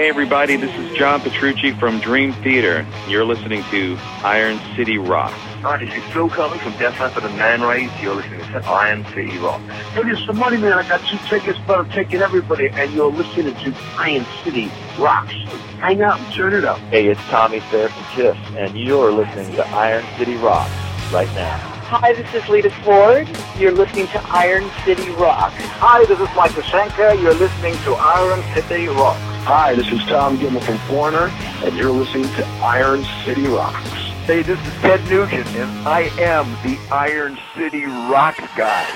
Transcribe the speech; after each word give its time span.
Hey, 0.00 0.08
everybody, 0.08 0.56
this 0.56 0.74
is 0.78 0.96
John 0.96 1.20
Petrucci 1.20 1.72
from 1.72 2.00
Dream 2.00 2.32
Theater. 2.32 2.86
You're 3.06 3.26
listening 3.26 3.62
to 3.64 3.98
Iron 4.24 4.58
City 4.74 4.96
Rock. 4.96 5.30
Hi, 5.60 5.76
this 5.76 5.94
is 5.94 6.02
Phil 6.10 6.30
Collen 6.30 6.58
from 6.60 6.72
Def 6.78 6.98
Leppard 6.98 7.24
and 7.24 7.36
Man 7.36 7.60
Raze. 7.60 7.90
You're 8.00 8.14
listening 8.14 8.40
to 8.40 8.64
Iron 8.64 9.04
City 9.12 9.36
Rock. 9.36 9.60
Hey, 9.60 10.04
this 10.04 10.18
is 10.18 10.26
the 10.26 10.32
Money 10.32 10.56
Man. 10.56 10.72
I 10.72 10.88
got 10.88 11.06
two 11.06 11.18
tickets, 11.28 11.58
but 11.66 11.80
I'm 11.80 11.90
taking 11.90 12.22
everybody, 12.22 12.70
and 12.70 12.90
you're 12.94 13.12
listening 13.12 13.54
to 13.56 13.76
Iron 13.98 14.24
City 14.42 14.70
Rocks. 14.98 15.34
Hang 15.80 16.00
out 16.00 16.18
and 16.18 16.32
turn 16.32 16.54
it 16.54 16.64
up. 16.64 16.78
Hey, 16.88 17.08
it's 17.08 17.20
Tommy 17.24 17.60
Thayer 17.60 17.90
from 17.90 18.04
Kiss, 18.04 18.38
and 18.56 18.78
you're 18.78 19.12
listening 19.12 19.54
to 19.56 19.66
Iron 19.68 20.02
City 20.16 20.36
Rocks 20.36 20.72
right 21.12 21.28
now. 21.34 21.58
Hi, 21.58 22.14
this 22.14 22.32
is 22.32 22.48
Lita 22.48 22.70
Ford. 22.84 23.28
You're 23.58 23.72
listening 23.72 24.06
to 24.06 24.26
Iron 24.30 24.70
City 24.86 25.10
Rock. 25.10 25.52
Hi, 25.52 26.06
this 26.06 26.18
is 26.18 26.28
Mike 26.34 26.52
Schenker. 26.52 27.20
You're 27.20 27.34
listening 27.34 27.74
to 27.84 27.92
Iron 27.96 28.42
City 28.54 28.88
Rock. 28.88 29.29
Hi, 29.44 29.74
this 29.74 29.90
is 29.90 30.04
Tom 30.04 30.36
Gimbel 30.36 30.62
from 30.62 30.76
Foreigner, 30.86 31.28
and 31.64 31.74
you're 31.74 31.90
listening 31.90 32.24
to 32.34 32.46
Iron 32.62 33.02
City 33.24 33.46
Rocks. 33.46 33.88
Hey, 34.26 34.42
this 34.42 34.60
is 34.60 34.72
Ted 34.74 35.02
Nugent, 35.08 35.46
and 35.56 35.88
I 35.88 36.02
am 36.20 36.46
the 36.62 36.78
Iron 36.92 37.38
City 37.56 37.86
Rock 37.86 38.36
guy. 38.54 38.86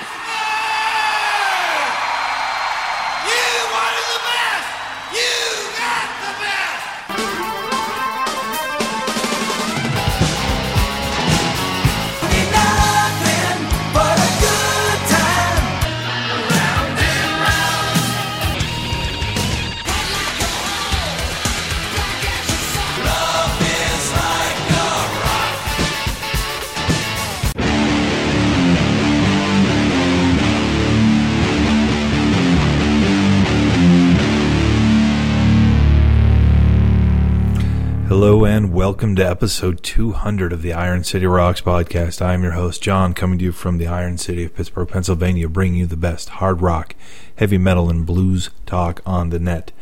And 38.55 38.71
welcome 38.71 39.17
to 39.17 39.21
episode 39.21 39.83
200 39.83 40.53
of 40.53 40.61
the 40.61 40.71
Iron 40.71 41.03
City 41.03 41.25
Rocks 41.25 41.59
podcast. 41.59 42.21
I 42.21 42.33
am 42.33 42.41
your 42.41 42.53
host, 42.53 42.81
John, 42.81 43.13
coming 43.13 43.37
to 43.39 43.43
you 43.43 43.51
from 43.51 43.79
the 43.79 43.87
Iron 43.87 44.17
City 44.17 44.45
of 44.45 44.55
Pittsburgh, 44.55 44.87
Pennsylvania, 44.87 45.49
bringing 45.49 45.81
you 45.81 45.85
the 45.85 45.97
best 45.97 46.29
hard 46.29 46.61
rock, 46.61 46.95
heavy 47.35 47.57
metal, 47.57 47.89
and 47.89 48.05
blues 48.05 48.49
talk 48.65 49.01
on 49.05 49.29
the 49.29 49.39
net. 49.39 49.73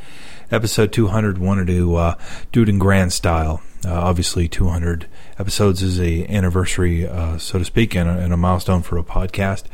Episode 0.49 0.91
200, 0.91 1.37
wanted 1.37 1.67
to 1.67 1.95
uh, 1.97 2.15
do 2.51 2.63
it 2.63 2.69
in 2.69 2.79
grand 2.79 3.13
style. 3.13 3.61
Uh, 3.85 3.93
obviously, 3.93 4.47
200 4.47 5.05
episodes 5.37 5.83
is 5.83 5.99
a 5.99 6.25
anniversary, 6.25 7.07
uh, 7.07 7.37
so 7.37 7.59
to 7.59 7.65
speak, 7.65 7.95
and 7.95 8.09
a, 8.09 8.17
and 8.17 8.33
a 8.33 8.37
milestone 8.37 8.81
for 8.81 8.97
a 8.97 9.03
podcast. 9.03 9.65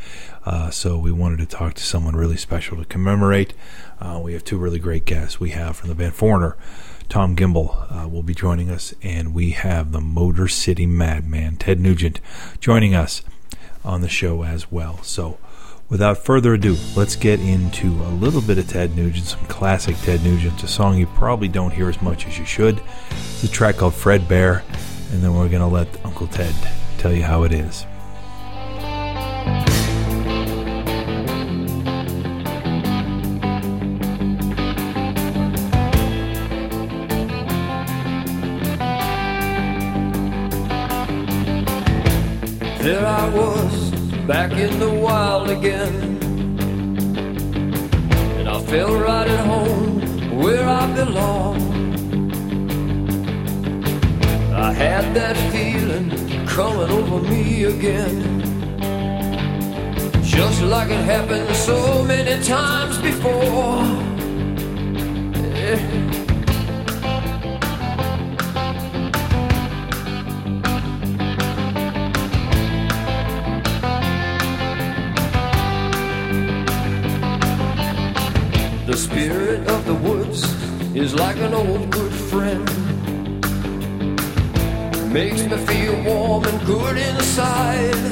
Uh, 0.44 0.70
so 0.70 0.98
we 0.98 1.12
wanted 1.12 1.40
to 1.40 1.46
talk 1.46 1.74
to 1.76 1.84
someone 1.84 2.18
really 2.18 2.36
special 2.36 2.76
to 2.76 2.84
commemorate. 2.84 3.54
Uh, 4.02 4.20
we 4.22 4.34
have 4.34 4.44
two 4.44 4.58
really 4.58 4.80
great 4.80 5.06
guests. 5.06 5.40
We 5.40 5.52
have 5.52 5.78
from 5.78 5.88
the 5.88 5.96
band 5.96 6.16
Foreigner, 6.16 6.58
Tom 7.10 7.36
Gimbel 7.36 7.92
uh, 7.92 8.08
will 8.08 8.22
be 8.22 8.36
joining 8.36 8.70
us, 8.70 8.94
and 9.02 9.34
we 9.34 9.50
have 9.52 9.92
the 9.92 10.00
Motor 10.00 10.48
City 10.48 10.86
Madman, 10.86 11.56
Ted 11.56 11.80
Nugent, 11.80 12.20
joining 12.60 12.94
us 12.94 13.24
on 13.84 14.02
the 14.02 14.08
show 14.08 14.44
as 14.44 14.72
well. 14.72 15.02
So, 15.02 15.40
without 15.90 16.20
further 16.20 16.54
ado, 16.54 16.78
let's 16.96 17.16
get 17.16 17.40
into 17.40 17.88
a 17.88 18.14
little 18.14 18.42
bit 18.42 18.60
of 18.60 18.70
Ted 18.70 18.96
Nugent, 18.96 19.26
some 19.26 19.44
classic 19.48 19.96
Ted 20.04 20.24
Nugent, 20.24 20.62
a 20.62 20.68
song 20.68 21.00
you 21.00 21.08
probably 21.08 21.48
don't 21.48 21.74
hear 21.74 21.90
as 21.90 22.00
much 22.00 22.28
as 22.28 22.38
you 22.38 22.46
should. 22.46 22.80
It's 23.10 23.44
a 23.44 23.48
track 23.48 23.78
called 23.78 23.96
Fred 23.96 24.28
Bear, 24.28 24.64
and 25.12 25.24
then 25.24 25.34
we're 25.34 25.50
going 25.50 25.62
to 25.62 25.68
let 25.68 25.88
Uncle 26.06 26.28
Ted 26.28 26.54
tell 27.00 27.12
you 27.12 27.24
how 27.24 27.42
it 27.42 27.52
is. 27.52 27.88
Back 44.30 44.52
in 44.52 44.78
the 44.78 44.88
wild 44.88 45.50
again. 45.50 46.20
And 48.38 48.48
I 48.48 48.62
felt 48.62 48.92
right 49.02 49.28
at 49.28 49.40
home, 49.48 50.38
where 50.38 50.70
I 50.70 50.86
belong. 50.94 51.58
I 54.54 54.72
had 54.72 55.16
that 55.16 55.36
feeling 55.52 56.12
coming 56.46 56.92
over 56.92 57.28
me 57.28 57.64
again. 57.64 58.18
Just 60.22 60.62
like 60.62 60.92
it 60.92 61.06
happened 61.06 61.50
so 61.56 62.04
many 62.04 62.36
times 62.44 63.00
before. 63.00 63.82
Yeah. 65.58 66.09
The 78.90 78.98
spirit 78.98 79.68
of 79.68 79.86
the 79.86 79.94
woods 79.94 80.42
is 80.96 81.14
like 81.14 81.38
an 81.38 81.54
old 81.54 81.92
good 81.92 82.12
friend. 82.12 82.66
Makes 85.14 85.44
me 85.44 85.58
feel 85.58 85.94
warm 86.02 86.46
and 86.46 86.66
good 86.66 86.98
inside. 86.98 88.04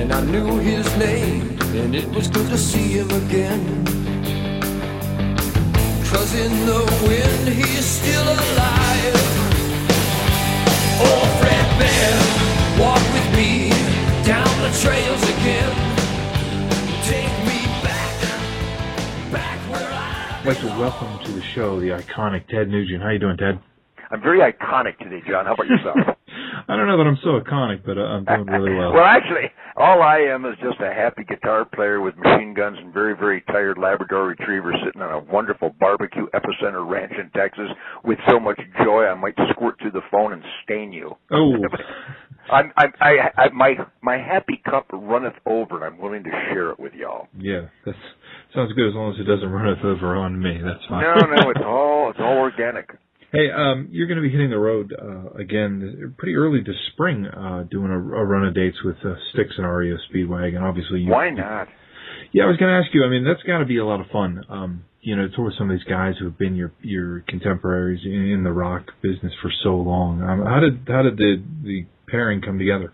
And 0.00 0.12
I 0.12 0.22
knew 0.22 0.58
his 0.58 0.84
name, 0.96 1.56
and 1.60 1.94
it 1.94 2.08
was 2.10 2.26
good 2.26 2.48
to 2.48 2.58
see 2.58 2.98
him 2.98 3.10
again. 3.12 3.84
Cause 6.10 6.34
in 6.34 6.66
the 6.66 6.82
wind 7.06 7.48
he's 7.60 7.84
still 7.84 8.24
alive. 8.24 9.20
Oh, 11.06 11.22
Fred 11.38 11.68
walk 12.76 13.04
with 13.14 13.36
me 13.36 13.70
down 14.24 14.52
the 14.66 14.76
trails 14.82 15.22
again. 15.22 15.89
Like 20.50 20.58
to 20.62 20.66
welcome 20.80 21.24
to 21.24 21.30
the 21.30 21.42
show 21.54 21.78
the 21.78 21.90
iconic 21.90 22.44
Ted 22.48 22.68
Nugent. 22.68 23.00
How 23.00 23.10
you 23.10 23.20
doing, 23.20 23.36
Ted? 23.36 23.60
I'm 24.10 24.20
very 24.20 24.40
iconic 24.40 24.98
today, 24.98 25.22
John. 25.28 25.46
How 25.46 25.54
about 25.54 25.68
yourself? 25.68 25.96
I 26.68 26.76
don't 26.76 26.88
know 26.88 26.98
that 26.98 27.06
I'm 27.06 27.18
so 27.22 27.38
iconic, 27.38 27.86
but 27.86 27.96
uh, 27.96 28.00
I'm 28.00 28.24
doing 28.24 28.46
really 28.46 28.74
well. 28.74 28.92
well, 28.94 29.04
actually, 29.04 29.46
all 29.76 30.02
I 30.02 30.18
am 30.18 30.44
is 30.46 30.56
just 30.60 30.80
a 30.80 30.92
happy 30.92 31.22
guitar 31.22 31.64
player 31.64 32.00
with 32.00 32.16
machine 32.16 32.52
guns 32.52 32.78
and 32.80 32.92
very, 32.92 33.14
very 33.14 33.42
tired 33.42 33.78
Labrador 33.78 34.26
retriever 34.26 34.72
sitting 34.84 35.00
on 35.00 35.12
a 35.12 35.32
wonderful 35.32 35.72
barbecue 35.78 36.26
epicenter 36.34 36.84
ranch 36.84 37.12
in 37.12 37.30
Texas 37.30 37.70
with 38.02 38.18
so 38.28 38.40
much 38.40 38.60
joy 38.82 39.04
I 39.04 39.14
might 39.14 39.36
squirt 39.52 39.76
through 39.80 39.92
the 39.92 40.02
phone 40.10 40.32
and 40.32 40.42
stain 40.64 40.92
you. 40.92 41.14
Oh, 41.30 41.54
I'm, 42.50 42.72
I, 42.76 42.86
I, 43.00 43.42
I, 43.42 43.48
my, 43.50 43.74
my 44.02 44.16
happy 44.16 44.60
cup 44.68 44.86
runneth 44.92 45.36
over, 45.46 45.76
and 45.76 45.84
I'm 45.84 46.00
willing 46.02 46.24
to 46.24 46.30
share 46.50 46.70
it 46.70 46.80
with 46.80 46.92
y'all. 46.94 47.28
yeah, 47.38 47.68
that 47.84 47.94
sounds 48.54 48.72
good 48.72 48.88
as 48.88 48.94
long 48.94 49.14
as 49.14 49.20
it 49.20 49.24
doesn't 49.24 49.48
run 49.48 49.68
us 49.68 49.78
over 49.84 50.16
on 50.16 50.40
me. 50.40 50.58
That's 50.62 50.84
fine. 50.88 51.02
No, 51.02 51.14
no, 51.14 51.50
it's 51.50 51.64
all, 51.64 52.10
it's 52.10 52.20
all 52.20 52.38
organic. 52.38 52.90
Hey, 53.32 53.46
um, 53.48 53.86
you're 53.92 54.08
going 54.08 54.16
to 54.16 54.22
be 54.22 54.30
hitting 54.32 54.50
the 54.50 54.58
road 54.58 54.92
uh, 54.92 55.38
again 55.38 56.16
pretty 56.18 56.34
early 56.34 56.62
this 56.66 56.74
spring, 56.92 57.26
uh, 57.26 57.62
doing 57.70 57.92
a, 57.92 57.94
a 57.94 58.24
run 58.26 58.44
of 58.44 58.56
dates 58.56 58.78
with 58.84 58.96
uh, 59.04 59.14
Styx 59.32 59.50
and 59.56 59.64
REO 59.70 59.98
Speedwagon. 60.12 60.60
Obviously, 60.60 61.02
you, 61.02 61.12
Why 61.12 61.30
not? 61.30 61.68
Yeah, 62.32 62.42
I 62.42 62.46
was 62.46 62.56
going 62.56 62.72
to 62.72 62.78
ask 62.84 62.92
you. 62.92 63.04
I 63.04 63.08
mean, 63.08 63.22
that's 63.24 63.42
got 63.44 63.58
to 63.58 63.66
be 63.66 63.78
a 63.78 63.86
lot 63.86 64.00
of 64.00 64.08
fun. 64.08 64.44
Um, 64.48 64.84
you 65.00 65.14
know, 65.14 65.28
tour 65.34 65.46
with 65.46 65.54
some 65.56 65.70
of 65.70 65.78
these 65.78 65.84
guys 65.84 66.14
who 66.18 66.24
have 66.26 66.38
been 66.38 66.56
your 66.56 66.72
your 66.82 67.20
contemporaries 67.28 68.00
in, 68.04 68.30
in 68.30 68.42
the 68.42 68.52
rock 68.52 68.86
business 69.00 69.32
for 69.40 69.50
so 69.62 69.76
long. 69.76 70.22
Um, 70.22 70.44
how 70.44 70.58
did 70.60 70.86
how 70.88 71.02
did 71.02 71.16
the 71.16 71.42
the 71.62 71.86
pairing 72.08 72.42
come 72.42 72.58
together? 72.58 72.92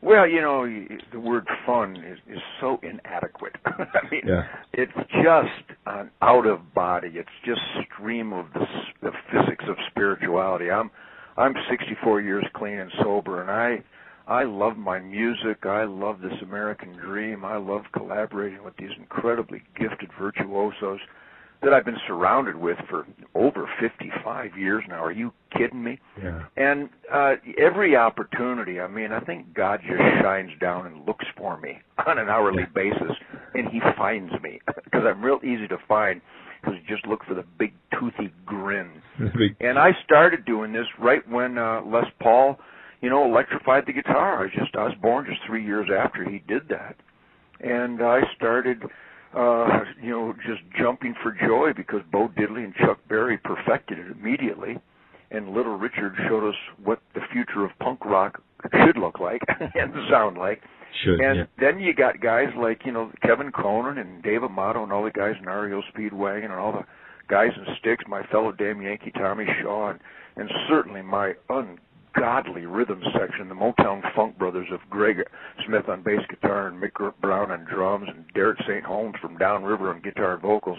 Well, 0.00 0.28
you 0.28 0.40
know, 0.40 0.64
the 1.12 1.18
word 1.20 1.46
fun 1.66 1.96
is, 1.96 2.18
is 2.32 2.40
so 2.60 2.78
inadequate. 2.82 3.56
I 3.66 4.08
mean, 4.10 4.22
Yeah. 4.26 4.44
it's 4.72 4.92
just 5.22 5.78
an 5.86 6.10
out 6.22 6.46
of 6.46 6.72
body. 6.74 7.12
It's 7.14 7.28
just 7.44 7.60
stream 7.94 8.32
of 8.32 8.46
the, 8.54 8.64
the 9.02 9.10
physics 9.32 9.64
of 9.68 9.76
spirituality. 9.90 10.70
I'm 10.70 10.90
I'm 11.36 11.54
64 11.70 12.20
years 12.20 12.44
clean 12.54 12.78
and 12.78 12.90
sober, 13.02 13.40
and 13.42 13.50
I 13.50 13.82
I 14.26 14.44
love 14.44 14.76
my 14.76 14.98
music. 14.98 15.64
I 15.64 15.84
love 15.84 16.20
this 16.20 16.32
American 16.42 16.92
dream. 16.96 17.44
I 17.44 17.56
love 17.56 17.82
collaborating 17.96 18.62
with 18.64 18.76
these 18.76 18.90
incredibly 18.98 19.62
gifted 19.78 20.10
virtuosos 20.18 21.00
that 21.62 21.72
I've 21.72 21.84
been 21.84 21.98
surrounded 22.06 22.56
with 22.56 22.78
for 22.88 23.06
over 23.34 23.68
55 23.80 24.56
years 24.56 24.84
now. 24.88 25.02
Are 25.04 25.12
you 25.12 25.32
kidding 25.56 25.82
me? 25.82 25.98
Yeah. 26.22 26.44
And 26.56 26.88
uh 27.12 27.34
every 27.58 27.96
opportunity, 27.96 28.80
I 28.80 28.86
mean, 28.88 29.12
I 29.12 29.20
think 29.20 29.54
God 29.54 29.80
just 29.82 30.00
shines 30.22 30.52
down 30.60 30.86
and 30.86 31.06
looks 31.06 31.26
for 31.36 31.58
me 31.60 31.78
on 32.06 32.18
an 32.18 32.28
hourly 32.28 32.64
basis 32.74 33.16
and 33.54 33.68
he 33.68 33.80
finds 33.96 34.32
me 34.42 34.60
because 34.84 35.02
I'm 35.06 35.22
real 35.22 35.40
easy 35.42 35.66
to 35.68 35.78
find 35.88 36.20
because 36.60 36.78
just 36.88 37.06
look 37.06 37.24
for 37.24 37.34
the 37.34 37.44
big 37.58 37.72
toothy 37.98 38.32
grin. 38.46 38.90
And 39.60 39.78
I 39.78 39.90
started 40.04 40.44
doing 40.44 40.72
this 40.72 40.86
right 41.00 41.28
when 41.28 41.58
uh, 41.58 41.82
Les 41.84 42.04
Paul, 42.20 42.58
you 43.00 43.10
know, 43.10 43.24
electrified 43.24 43.84
the 43.86 43.92
guitar. 43.92 44.38
I 44.38 44.42
was 44.42 44.52
just 44.56 44.74
I 44.76 44.84
was 44.84 44.94
born 45.02 45.26
just 45.28 45.40
three 45.46 45.64
years 45.64 45.88
after 45.96 46.28
he 46.28 46.38
did 46.46 46.68
that, 46.68 46.96
and 47.60 48.02
I 48.02 48.20
started, 48.36 48.82
uh, 49.34 49.84
you 50.02 50.10
know, 50.10 50.34
just 50.46 50.60
jumping 50.80 51.14
for 51.22 51.32
joy 51.32 51.72
because 51.76 52.00
Bo 52.10 52.28
Diddley 52.28 52.64
and 52.64 52.74
Chuck 52.74 52.98
Berry 53.08 53.38
perfected 53.38 53.98
it 53.98 54.06
immediately, 54.10 54.78
and 55.30 55.50
Little 55.50 55.76
Richard 55.76 56.14
showed 56.28 56.48
us 56.48 56.54
what 56.82 57.00
the 57.14 57.20
future 57.32 57.64
of 57.64 57.70
punk 57.80 58.04
rock 58.04 58.40
should 58.84 58.96
look 58.96 59.20
like 59.20 59.42
and 59.74 59.92
sound 60.10 60.38
like. 60.38 60.62
Should 61.04 61.20
And 61.20 61.38
yeah. 61.38 61.44
then 61.58 61.78
you 61.78 61.92
got 61.94 62.20
guys 62.20 62.48
like, 62.58 62.80
you 62.84 62.92
know, 62.92 63.12
Kevin 63.22 63.52
Cronin 63.52 63.98
and 63.98 64.22
Dave 64.22 64.42
Amato 64.42 64.82
and 64.82 64.92
all 64.92 65.04
the 65.04 65.10
guys 65.10 65.34
in 65.38 65.46
REO 65.46 65.82
Speedwagon 65.94 66.44
and 66.44 66.54
all 66.54 66.72
the 66.72 66.84
guys 67.28 67.50
in 67.56 67.74
Styx, 67.78 68.04
my 68.08 68.22
fellow 68.32 68.52
Damn 68.52 68.80
Yankee 68.80 69.12
Tommy 69.12 69.46
Shaw, 69.62 69.90
and, 69.90 70.00
and 70.36 70.50
certainly 70.68 71.02
my 71.02 71.34
ungodly 72.18 72.66
rhythm 72.66 73.02
section, 73.18 73.48
the 73.48 73.54
Motown 73.54 74.02
Funk 74.14 74.38
Brothers 74.38 74.68
of 74.72 74.80
Greg 74.90 75.18
Smith 75.66 75.88
on 75.88 76.02
bass 76.02 76.20
guitar 76.28 76.68
and 76.68 76.82
Mick 76.82 76.92
Brown 77.20 77.50
on 77.50 77.64
drums 77.64 78.08
and 78.08 78.24
Derek 78.34 78.58
St. 78.68 78.84
Holmes 78.84 79.14
from 79.22 79.36
Downriver 79.38 79.90
on 79.90 80.00
guitar 80.02 80.34
and 80.34 80.42
vocals. 80.42 80.78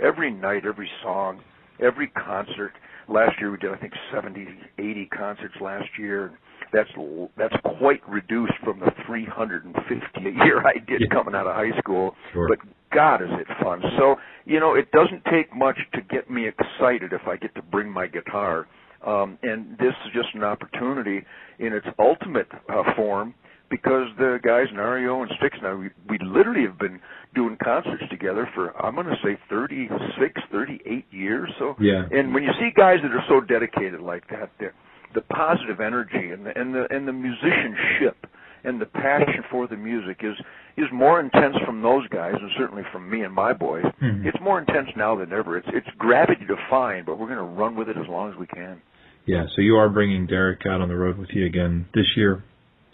Every 0.00 0.30
night, 0.30 0.64
every 0.66 0.88
song, 1.02 1.40
every 1.80 2.08
concert. 2.08 2.72
Last 3.08 3.32
year 3.40 3.50
we 3.50 3.58
did, 3.58 3.72
I 3.72 3.76
think, 3.76 3.92
70, 4.12 4.46
80 4.78 5.06
concerts 5.06 5.54
last 5.60 5.88
year. 5.98 6.38
That's 6.72 6.90
that's 7.36 7.54
quite 7.78 8.06
reduced 8.08 8.54
from 8.64 8.80
the 8.80 8.90
350 9.06 10.28
a 10.28 10.44
year 10.44 10.66
I 10.66 10.74
did 10.86 11.00
Yeah. 11.00 11.06
coming 11.12 11.34
out 11.34 11.46
of 11.46 11.54
high 11.54 11.76
school. 11.78 12.16
Sure. 12.32 12.48
But 12.48 12.58
God, 12.92 13.22
is 13.22 13.28
it 13.32 13.46
fun! 13.62 13.80
So 13.96 14.16
you 14.46 14.58
know, 14.58 14.74
it 14.74 14.90
doesn't 14.90 15.24
take 15.26 15.54
much 15.54 15.78
to 15.94 16.00
get 16.02 16.28
me 16.28 16.48
excited 16.48 17.12
if 17.12 17.26
I 17.28 17.36
get 17.36 17.54
to 17.54 17.62
bring 17.62 17.88
my 17.90 18.08
guitar. 18.08 18.66
Um, 19.06 19.38
and 19.42 19.78
this 19.78 19.94
is 20.04 20.12
just 20.12 20.34
an 20.34 20.42
opportunity 20.44 21.24
in 21.58 21.72
its 21.72 21.86
ultimate 21.98 22.48
uh, 22.68 22.82
form 22.96 23.34
because 23.70 24.08
the 24.18 24.38
guys 24.44 24.66
in 24.70 24.76
REO 24.78 25.22
and 25.22 25.30
Styx 25.38 25.56
now 25.62 25.76
we, 25.76 25.90
we 26.08 26.18
literally 26.24 26.62
have 26.62 26.78
been 26.78 27.00
doing 27.34 27.56
concerts 27.62 28.02
together 28.10 28.48
for 28.54 28.70
I'm 28.84 28.94
going 28.94 29.06
to 29.06 29.16
say 29.24 29.38
36, 29.48 30.40
38 30.52 31.04
years. 31.10 31.50
So 31.58 31.76
Yeah. 31.80 32.04
and 32.10 32.34
when 32.34 32.42
you 32.42 32.50
see 32.60 32.70
guys 32.76 32.98
that 33.02 33.12
are 33.12 33.24
so 33.28 33.40
dedicated 33.40 34.00
like 34.00 34.28
that, 34.30 34.50
the 34.58 34.70
the 35.14 35.20
positive 35.22 35.80
energy 35.80 36.30
and 36.32 36.44
the 36.46 36.58
and 36.58 36.74
the 36.74 36.86
and 36.94 37.06
the 37.08 37.12
musicianship 37.12 38.26
and 38.64 38.80
the 38.80 38.86
passion 38.86 39.42
for 39.50 39.66
the 39.66 39.76
music 39.76 40.18
is 40.22 40.34
is 40.76 40.86
more 40.92 41.20
intense 41.20 41.56
from 41.64 41.80
those 41.82 42.06
guys 42.08 42.34
and 42.40 42.50
certainly 42.58 42.82
from 42.92 43.08
me 43.08 43.22
and 43.22 43.32
my 43.34 43.52
boys. 43.52 43.84
Mhm. 44.02 44.26
It's 44.26 44.38
more 44.40 44.58
intense 44.58 44.90
now 44.96 45.14
than 45.16 45.32
ever. 45.32 45.56
It's 45.56 45.68
it's 45.72 45.88
gravity 45.98 46.44
defying, 46.46 47.04
but 47.04 47.18
we're 47.18 47.28
going 47.34 47.38
to 47.38 47.60
run 47.62 47.76
with 47.76 47.88
it 47.88 47.96
as 47.96 48.06
long 48.08 48.30
as 48.30 48.36
we 48.36 48.46
can. 48.46 48.80
Yeah, 49.26 49.44
so 49.54 49.62
you 49.62 49.76
are 49.76 49.88
bringing 49.88 50.26
Derek 50.26 50.60
out 50.66 50.80
on 50.80 50.88
the 50.88 50.96
road 50.96 51.18
with 51.18 51.30
you 51.32 51.46
again 51.46 51.86
this 51.94 52.06
year. 52.16 52.44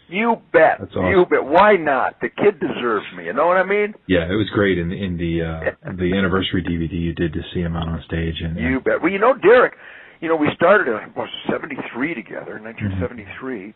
You 0.09 0.37
bet. 0.53 0.77
That's 0.79 0.93
awesome. 0.93 1.07
You 1.07 1.25
bet. 1.29 1.45
Why 1.45 1.77
not? 1.77 2.21
The 2.21 2.29
kid 2.29 2.61
deserves 2.61 3.07
me. 3.17 3.27
You 3.27 3.33
know 3.33 3.47
what 3.47 3.57
I 3.57 3.65
mean? 3.65 3.95
Yeah, 4.07 4.25
it 4.25 4.37
was 4.37 4.49
great 4.53 4.79
in 4.79 4.93
in 4.93 5.17
the 5.17 5.43
uh 5.43 5.93
the 5.97 6.13
anniversary 6.17 6.63
DVD 6.63 6.93
you 6.93 7.15
did 7.15 7.33
to 7.33 7.41
see 7.55 7.61
him 7.61 7.77
out 7.77 7.89
on 7.89 8.03
stage 8.07 8.35
and 8.43 8.59
You 8.59 8.81
bet. 8.81 9.01
Well, 9.03 9.13
you 9.13 9.19
know, 9.19 9.35
Derek, 9.35 9.75
you 10.21 10.29
know, 10.29 10.37
we 10.37 10.49
started 10.55 10.95
uh, 10.95 11.01
was 11.17 11.29
73 11.51 12.15
together 12.15 12.57
in 12.57 12.65
1973. 12.65 13.75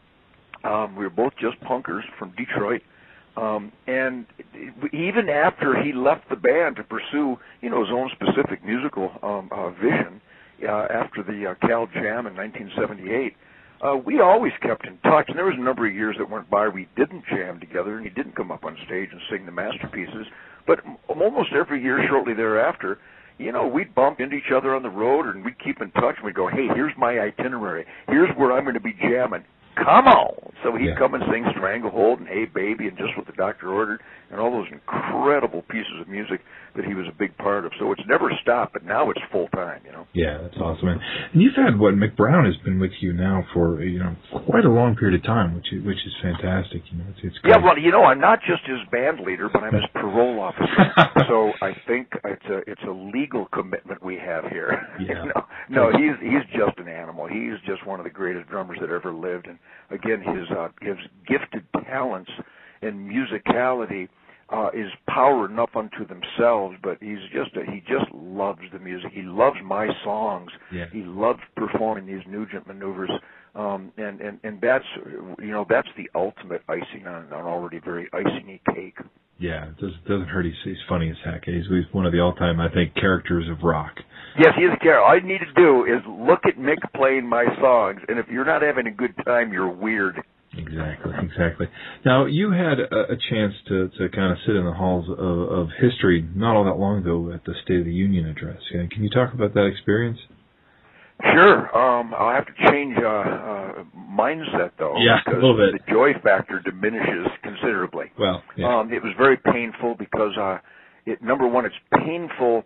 Um, 0.64 0.96
we 0.96 1.04
were 1.04 1.10
both 1.10 1.32
just 1.40 1.60
punkers 1.60 2.02
from 2.18 2.34
Detroit. 2.36 2.82
Um, 3.36 3.70
and 3.86 4.24
even 4.92 5.28
after 5.28 5.80
he 5.82 5.92
left 5.92 6.28
the 6.30 6.36
band 6.36 6.76
to 6.76 6.84
pursue, 6.84 7.36
you 7.60 7.68
know, 7.68 7.80
his 7.84 7.92
own 7.92 8.10
specific 8.14 8.64
musical 8.64 9.10
um, 9.22 9.50
uh, 9.52 9.70
vision 9.70 10.22
uh, 10.62 10.86
after 10.92 11.22
the 11.22 11.52
uh, 11.52 11.66
Cal 11.66 11.86
Jam 11.86 12.26
in 12.26 12.34
1978, 12.36 13.36
uh, 13.82 13.96
we 13.96 14.20
always 14.20 14.52
kept 14.62 14.86
in 14.86 14.96
touch. 14.98 15.26
And 15.28 15.36
there 15.36 15.44
was 15.44 15.56
a 15.58 15.62
number 15.62 15.86
of 15.86 15.94
years 15.94 16.16
that 16.18 16.30
went 16.30 16.48
by 16.48 16.68
we 16.68 16.88
didn't 16.96 17.24
jam 17.28 17.60
together, 17.60 17.96
and 17.96 18.04
he 18.04 18.10
didn't 18.10 18.34
come 18.36 18.50
up 18.50 18.64
on 18.64 18.76
stage 18.86 19.10
and 19.12 19.20
sing 19.30 19.44
the 19.44 19.52
masterpieces. 19.52 20.26
But 20.66 20.80
m- 20.86 20.96
almost 21.08 21.50
every 21.52 21.82
year 21.82 22.04
shortly 22.08 22.32
thereafter, 22.34 22.98
you 23.38 23.52
know, 23.52 23.66
we'd 23.66 23.94
bump 23.94 24.20
into 24.20 24.36
each 24.36 24.50
other 24.54 24.74
on 24.74 24.82
the 24.82 24.88
road, 24.88 25.26
and 25.26 25.44
we'd 25.44 25.58
keep 25.62 25.82
in 25.82 25.90
touch. 25.92 26.16
And 26.16 26.24
we'd 26.24 26.34
go, 26.34 26.48
"Hey, 26.48 26.68
here's 26.74 26.96
my 26.96 27.18
itinerary. 27.20 27.84
Here's 28.08 28.34
where 28.36 28.52
I'm 28.52 28.64
going 28.64 28.74
to 28.74 28.80
be 28.80 28.94
jamming. 28.94 29.44
Come 29.76 30.08
on!" 30.08 30.52
So 30.62 30.74
he'd 30.74 30.86
Yeah. 30.86 30.94
come 30.96 31.12
and 31.12 31.22
sing 31.30 31.44
"Stranglehold" 31.50 32.20
and 32.20 32.28
"Hey 32.28 32.46
Baby" 32.46 32.88
and 32.88 32.96
"Just 32.96 33.14
What 33.14 33.26
the 33.26 33.32
Doctor 33.34 33.68
Ordered," 33.74 34.00
and 34.30 34.40
all 34.40 34.50
those 34.50 34.66
incredible 34.72 35.62
pieces 35.70 36.00
of 36.00 36.08
music 36.08 36.40
that 36.74 36.84
he 36.84 36.94
was 36.94 37.06
a 37.08 37.16
big 37.16 37.36
part 37.38 37.64
of. 37.64 37.72
So 37.78 37.92
it's 37.92 38.02
never 38.08 38.30
stopped, 38.42 38.72
but 38.72 38.84
now 38.84 39.10
it's 39.10 39.20
full 39.32 39.48
time. 39.48 39.80
You 39.84 39.92
know. 39.92 40.06
Yeah, 40.12 40.38
that's 40.42 40.56
awesome. 40.56 40.88
And, 40.88 41.00
and 41.32 41.42
you've 41.42 41.54
had 41.56 41.78
what 41.78 41.94
Mick 41.94 42.16
Brown 42.16 42.44
has 42.44 42.56
been 42.64 42.78
with 42.78 42.90
you 43.00 43.12
now 43.12 43.44
for 43.54 43.82
you 43.82 43.98
know 43.98 44.16
quite 44.46 44.64
a 44.64 44.70
long 44.70 44.96
period 44.96 45.20
of 45.20 45.24
time, 45.24 45.54
which 45.54 45.72
is 45.72 45.84
which 45.84 45.98
is 46.04 46.12
fantastic. 46.22 46.82
You 46.90 46.98
know, 46.98 47.04
it's, 47.10 47.20
it's. 47.22 47.36
Yeah, 47.44 47.58
well, 47.62 47.78
you 47.78 47.90
know, 47.90 48.04
I'm 48.04 48.20
not 48.20 48.40
just 48.40 48.66
his 48.66 48.80
band 48.90 49.20
leader, 49.20 49.48
but 49.52 49.62
I'm 49.62 49.74
his 49.74 49.88
parole 49.94 50.40
officer. 50.40 51.24
so 51.28 51.52
I 51.62 51.72
think 51.86 52.08
it's 52.24 52.46
a 52.46 52.58
it's 52.70 52.82
a 52.86 52.92
legal 52.92 53.46
commitment 53.52 54.02
we 54.02 54.16
have 54.16 54.44
here. 54.50 54.82
Yeah. 55.06 55.24
no, 55.68 55.90
no, 55.90 55.98
he's 55.98 56.16
he's 56.20 56.42
just 56.58 56.78
an 56.78 56.88
animal. 56.88 57.28
He's 57.28 57.60
just 57.66 57.86
one 57.86 58.00
of 58.00 58.04
the 58.04 58.10
greatest 58.10 58.48
drummers 58.48 58.78
that 58.80 58.90
ever 58.90 59.12
lived. 59.12 59.46
And 59.46 59.58
again, 59.90 60.20
his 60.20 60.50
uh, 60.50 60.68
his 60.80 60.96
gifted 61.28 61.64
talents 61.86 62.30
and 62.86 63.10
musicality 63.10 64.08
uh, 64.50 64.68
is 64.72 64.90
power 65.08 65.46
enough 65.50 65.70
unto 65.74 66.06
themselves. 66.06 66.76
But 66.82 66.98
he's 67.00 67.18
just 67.32 67.56
a, 67.56 67.70
he 67.70 67.80
just 67.80 68.10
loves 68.14 68.62
the 68.72 68.78
music. 68.78 69.10
He 69.12 69.22
loves 69.22 69.56
my 69.64 69.88
songs. 70.04 70.50
Yeah. 70.72 70.86
He 70.92 71.02
loves 71.02 71.40
performing 71.56 72.06
these 72.06 72.24
Nugent 72.28 72.66
maneuvers. 72.66 73.10
Um, 73.54 73.90
and, 73.96 74.20
and, 74.20 74.38
and 74.44 74.60
that's, 74.60 74.84
you 75.38 75.50
know, 75.50 75.64
that's 75.68 75.88
the 75.96 76.10
ultimate 76.14 76.62
icing 76.68 77.06
on 77.06 77.24
an 77.24 77.32
already 77.32 77.80
very 77.80 78.06
icingy 78.10 78.60
cake. 78.74 78.98
Yeah, 79.38 79.64
it 79.64 79.76
doesn't, 79.76 80.04
doesn't 80.06 80.28
hurt. 80.28 80.44
He's, 80.44 80.54
he's 80.62 80.76
funny 80.88 81.10
as 81.10 81.16
heck. 81.24 81.44
He's, 81.44 81.64
he's 81.68 81.84
one 81.92 82.06
of 82.06 82.12
the 82.12 82.20
all-time, 82.20 82.60
I 82.60 82.68
think, 82.68 82.94
characters 82.94 83.48
of 83.50 83.62
rock. 83.62 83.92
Yes, 84.38 84.52
he 84.56 84.64
is 84.64 84.72
a 84.74 84.78
character. 84.78 85.00
All 85.00 85.14
you 85.14 85.26
need 85.26 85.40
to 85.40 85.52
do 85.56 85.84
is 85.84 86.00
look 86.06 86.40
at 86.44 86.58
Mick 86.58 86.78
playing 86.94 87.26
my 87.26 87.46
songs, 87.60 88.00
and 88.08 88.18
if 88.18 88.28
you're 88.28 88.44
not 88.44 88.62
having 88.62 88.86
a 88.86 88.90
good 88.90 89.14
time, 89.24 89.52
you're 89.52 89.70
weird. 89.70 90.22
Exactly, 90.58 91.12
exactly. 91.22 91.66
Now 92.04 92.24
you 92.26 92.50
had 92.52 92.78
a, 92.80 93.12
a 93.12 93.16
chance 93.30 93.54
to, 93.68 93.88
to 93.98 94.08
kind 94.08 94.32
of 94.32 94.38
sit 94.46 94.56
in 94.56 94.64
the 94.64 94.72
halls 94.72 95.06
of, 95.08 95.18
of 95.18 95.68
history 95.80 96.26
not 96.34 96.56
all 96.56 96.64
that 96.64 96.78
long 96.78 96.98
ago 96.98 97.30
at 97.32 97.44
the 97.44 97.54
State 97.64 97.80
of 97.80 97.84
the 97.84 97.92
Union 97.92 98.26
address. 98.26 98.58
Can 98.70 99.02
you 99.02 99.10
talk 99.10 99.34
about 99.34 99.54
that 99.54 99.66
experience? 99.66 100.18
Sure. 101.32 101.76
Um, 101.76 102.12
I'll 102.18 102.34
have 102.34 102.46
to 102.46 102.70
change 102.70 102.94
uh, 102.98 103.06
uh, 103.08 103.84
mindset 103.96 104.72
though, 104.78 104.94
Yeah, 104.98 105.16
a 105.16 105.22
because 105.24 105.42
little 105.42 105.56
bit. 105.56 105.72
the 105.86 105.92
joy 105.92 106.12
factor 106.22 106.60
diminishes 106.60 107.26
considerably. 107.42 108.06
Well, 108.18 108.42
yeah. 108.56 108.80
Um, 108.80 108.92
it 108.92 109.02
was 109.02 109.12
very 109.16 109.38
painful 109.38 109.94
because 109.98 110.36
uh, 110.38 110.58
it 111.06 111.22
number 111.22 111.48
one, 111.48 111.64
it's 111.64 111.74
painful 112.04 112.64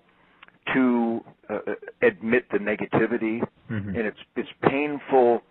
to 0.75 1.20
uh, 1.49 1.59
admit 2.02 2.44
the 2.52 2.59
negativity, 2.59 3.40
Mhm. 3.70 3.88
and 3.97 4.06
it's 4.06 4.18
it's 4.37 4.49
painful 4.62 5.42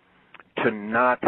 to 0.62 0.70
not 0.70 1.22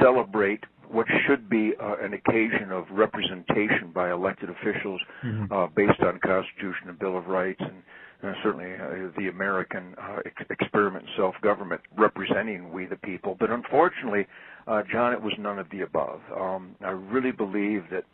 celebrate 0.00 0.64
what 0.88 1.06
should 1.26 1.48
be 1.48 1.72
uh, 1.80 1.96
an 2.00 2.14
occasion 2.14 2.70
of 2.70 2.84
representation 2.90 3.90
by 3.92 4.10
elected 4.10 4.48
officials 4.50 5.00
Mhm. 5.24 5.50
uh, 5.50 5.66
based 5.74 6.00
on 6.00 6.18
Constitution 6.20 6.88
and 6.88 6.98
Bill 6.98 7.16
of 7.16 7.26
Rights 7.26 7.60
and 7.60 7.82
uh, 8.22 8.32
certainly 8.42 8.72
uh, 8.74 9.10
the 9.18 9.28
American 9.28 9.94
uh, 9.98 10.20
ex- 10.24 10.46
experiment 10.48 11.04
in 11.04 11.10
self-government 11.16 11.80
representing 11.96 12.72
we 12.72 12.86
the 12.86 12.96
people. 12.96 13.36
But 13.38 13.50
unfortunately, 13.50 14.26
uh, 14.66 14.82
John, 14.90 15.12
it 15.12 15.20
was 15.20 15.34
none 15.38 15.58
of 15.58 15.68
the 15.70 15.82
above. 15.82 16.20
Um, 16.34 16.76
I 16.82 16.90
really 16.90 17.32
believe 17.32 17.84
that 17.90 18.04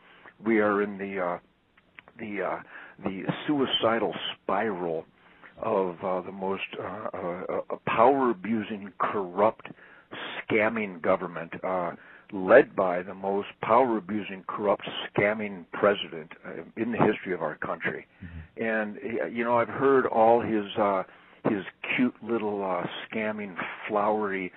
we 0.44 0.60
are 0.60 0.82
in 0.82 0.98
the 0.98 1.20
uh, 1.20 1.38
the 2.18 2.42
uh, 2.42 2.58
the 3.04 3.24
suicidal 3.46 4.14
spiral 4.34 5.04
of 5.58 6.02
uh, 6.02 6.20
the 6.22 6.32
most 6.32 6.62
uh, 6.80 7.08
uh, 7.14 7.18
uh, 7.70 7.76
power-abusing, 7.86 8.92
corrupt, 8.98 9.66
scamming 10.48 11.00
government. 11.02 11.52
Uh, 11.62 11.92
led 12.32 12.74
by 12.74 13.02
the 13.02 13.14
most 13.14 13.48
power-abusing, 13.62 14.42
corrupt, 14.48 14.88
scamming 15.14 15.66
president 15.72 16.30
uh, 16.46 16.62
in 16.80 16.90
the 16.90 16.96
history 16.96 17.34
of 17.34 17.42
our 17.42 17.56
country. 17.56 18.06
And 18.56 18.96
uh, 18.96 19.26
you 19.26 19.44
know, 19.44 19.58
I've 19.58 19.68
heard 19.68 20.06
all 20.06 20.40
his 20.40 20.64
uh, 20.78 21.02
his 21.44 21.64
cute 21.96 22.14
little 22.22 22.64
uh, 22.64 22.86
scamming, 23.06 23.54
flowery, 23.88 24.52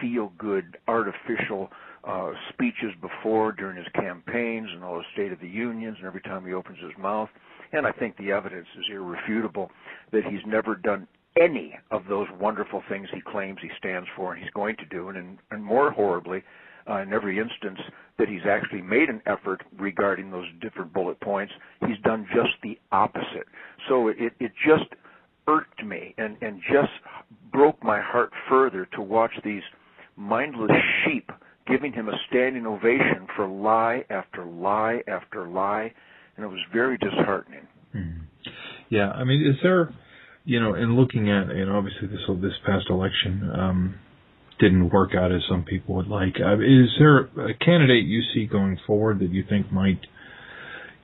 feel-good, 0.00 0.76
artificial 0.86 1.70
uh, 2.04 2.32
speeches 2.52 2.92
before 3.00 3.52
during 3.52 3.76
his 3.76 3.86
campaigns 3.94 4.68
and 4.72 4.84
all 4.84 4.96
his 4.98 5.06
State 5.14 5.32
of 5.32 5.40
the 5.40 5.48
Unions, 5.48 5.96
and 5.98 6.06
every 6.06 6.20
time 6.20 6.46
he 6.46 6.52
opens 6.52 6.78
his 6.78 6.92
mouth. 6.98 7.30
And 7.72 7.86
I 7.86 7.92
think 7.92 8.16
the 8.16 8.30
evidence 8.30 8.66
is 8.78 8.84
irrefutable 8.92 9.70
that 10.12 10.24
he's 10.24 10.44
never 10.46 10.76
done 10.76 11.08
any 11.40 11.74
of 11.90 12.02
those 12.08 12.26
wonderful 12.40 12.82
things 12.88 13.08
he 13.12 13.20
claims 13.20 13.58
he 13.60 13.70
stands 13.78 14.08
for 14.16 14.32
and 14.32 14.42
he's 14.42 14.52
going 14.52 14.76
to 14.76 14.86
do. 14.86 15.08
And, 15.08 15.38
and 15.50 15.64
more 15.64 15.90
horribly, 15.90 16.42
uh, 16.88 16.98
in 16.98 17.12
every 17.12 17.38
instance 17.38 17.80
that 18.18 18.28
he's 18.28 18.46
actually 18.48 18.82
made 18.82 19.08
an 19.08 19.20
effort 19.26 19.62
regarding 19.78 20.30
those 20.30 20.46
different 20.60 20.92
bullet 20.92 21.20
points, 21.20 21.52
he's 21.86 21.98
done 22.04 22.26
just 22.34 22.54
the 22.62 22.78
opposite. 22.92 23.46
So 23.88 24.08
it 24.08 24.32
it 24.38 24.52
just 24.64 24.84
irked 25.48 25.84
me 25.84 26.14
and 26.16 26.36
and 26.40 26.60
just 26.72 26.92
broke 27.52 27.82
my 27.82 28.00
heart 28.00 28.30
further 28.48 28.86
to 28.94 29.02
watch 29.02 29.32
these 29.44 29.62
mindless 30.16 30.70
sheep 31.04 31.30
giving 31.66 31.92
him 31.92 32.08
a 32.08 32.12
standing 32.28 32.66
ovation 32.66 33.26
for 33.34 33.46
lie 33.46 34.04
after 34.10 34.44
lie 34.44 35.00
after 35.08 35.48
lie, 35.48 35.92
and 36.36 36.44
it 36.44 36.48
was 36.48 36.60
very 36.72 36.96
disheartening. 36.98 37.66
Hmm. 37.92 38.10
Yeah, 38.88 39.10
I 39.10 39.24
mean, 39.24 39.44
is 39.44 39.56
there, 39.62 39.92
you 40.46 40.60
know, 40.60 40.74
in 40.74 40.96
looking 40.96 41.28
at, 41.28 41.48
know, 41.66 41.76
obviously 41.76 42.06
this 42.06 42.20
this 42.40 42.52
past 42.64 42.86
election 42.88 43.50
um, 43.52 43.94
didn't 44.60 44.90
work 44.90 45.10
out 45.14 45.32
as 45.32 45.42
some 45.48 45.64
people 45.64 45.96
would 45.96 46.06
like. 46.06 46.36
Uh, 46.40 46.54
is 46.54 46.88
there 46.98 47.18
a 47.18 47.52
candidate 47.62 48.06
you 48.06 48.22
see 48.32 48.46
going 48.46 48.78
forward 48.86 49.18
that 49.18 49.30
you 49.30 49.44
think 49.46 49.70
might, 49.72 50.00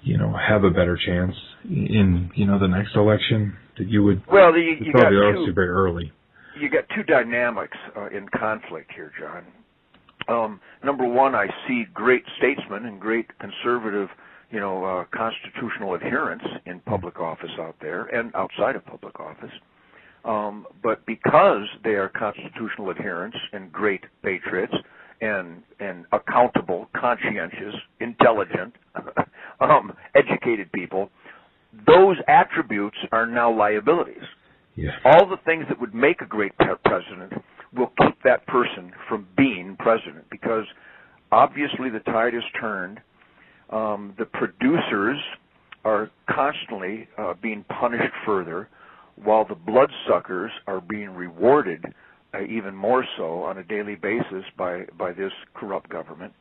you 0.02 0.16
know, 0.16 0.32
have 0.32 0.62
a 0.62 0.70
better 0.70 0.96
chance 0.96 1.34
in, 1.64 2.30
you 2.36 2.46
know, 2.46 2.58
the 2.58 2.68
next 2.68 2.94
election 2.94 3.56
that 3.78 3.88
you 3.88 4.04
would? 4.04 4.22
Well, 4.30 4.56
you, 4.56 4.76
it's 4.78 4.86
you 4.86 4.92
got 4.92 5.10
two, 5.10 5.52
very 5.52 5.68
early. 5.68 6.12
you 6.58 6.70
got 6.70 6.84
two 6.94 7.02
dynamics 7.02 7.76
uh, 7.96 8.06
in 8.10 8.28
conflict 8.28 8.92
here, 8.94 9.10
John. 9.18 9.44
Um, 10.28 10.60
number 10.84 11.04
one, 11.04 11.34
I 11.34 11.48
see 11.66 11.84
great 11.92 12.22
statesmen 12.38 12.86
and 12.86 13.00
great 13.00 13.26
conservative, 13.40 14.08
you 14.52 14.60
know, 14.60 14.84
uh, 14.84 15.04
constitutional 15.16 15.94
adherents 15.94 16.44
in 16.66 16.80
public 16.80 17.18
office 17.18 17.50
out 17.58 17.74
there 17.80 18.04
and 18.04 18.34
outside 18.34 18.76
of 18.76 18.84
public 18.84 19.18
office. 19.18 19.50
Um, 20.24 20.66
but 20.82 21.04
because 21.06 21.66
they 21.82 21.94
are 21.94 22.08
constitutional 22.08 22.90
adherents 22.90 23.36
and 23.52 23.72
great 23.72 24.02
patriots 24.22 24.74
and 25.20 25.62
and 25.80 26.04
accountable, 26.12 26.88
conscientious, 26.94 27.74
intelligent, 28.00 28.74
um, 29.60 29.92
educated 30.14 30.70
people, 30.72 31.10
those 31.86 32.16
attributes 32.28 32.96
are 33.10 33.26
now 33.26 33.50
liabilities. 33.50 34.22
Yeah. 34.76 34.90
All 35.04 35.26
the 35.26 35.38
things 35.44 35.64
that 35.68 35.80
would 35.80 35.94
make 35.94 36.20
a 36.20 36.26
great 36.26 36.52
president 36.58 37.32
will 37.74 37.92
keep 37.98 38.22
that 38.24 38.46
person 38.46 38.92
from 39.08 39.26
being 39.36 39.76
president 39.78 40.24
because 40.30 40.64
obviously 41.30 41.90
the 41.90 42.00
tide 42.00 42.34
has 42.34 42.42
turned. 42.60 43.00
Um, 43.72 44.14
the 44.18 44.26
producers 44.26 45.18
are 45.84 46.10
constantly 46.30 47.08
uh, 47.18 47.34
being 47.42 47.64
punished 47.80 48.12
further, 48.24 48.68
while 49.16 49.46
the 49.46 49.54
bloodsuckers 49.54 50.50
are 50.66 50.80
being 50.80 51.10
rewarded 51.10 51.84
uh, 52.34 52.42
even 52.44 52.74
more 52.74 53.04
so 53.16 53.42
on 53.42 53.58
a 53.58 53.64
daily 53.64 53.94
basis 53.94 54.44
by 54.56 54.84
by 54.98 55.12
this 55.12 55.32
corrupt 55.54 55.88
government. 55.90 56.32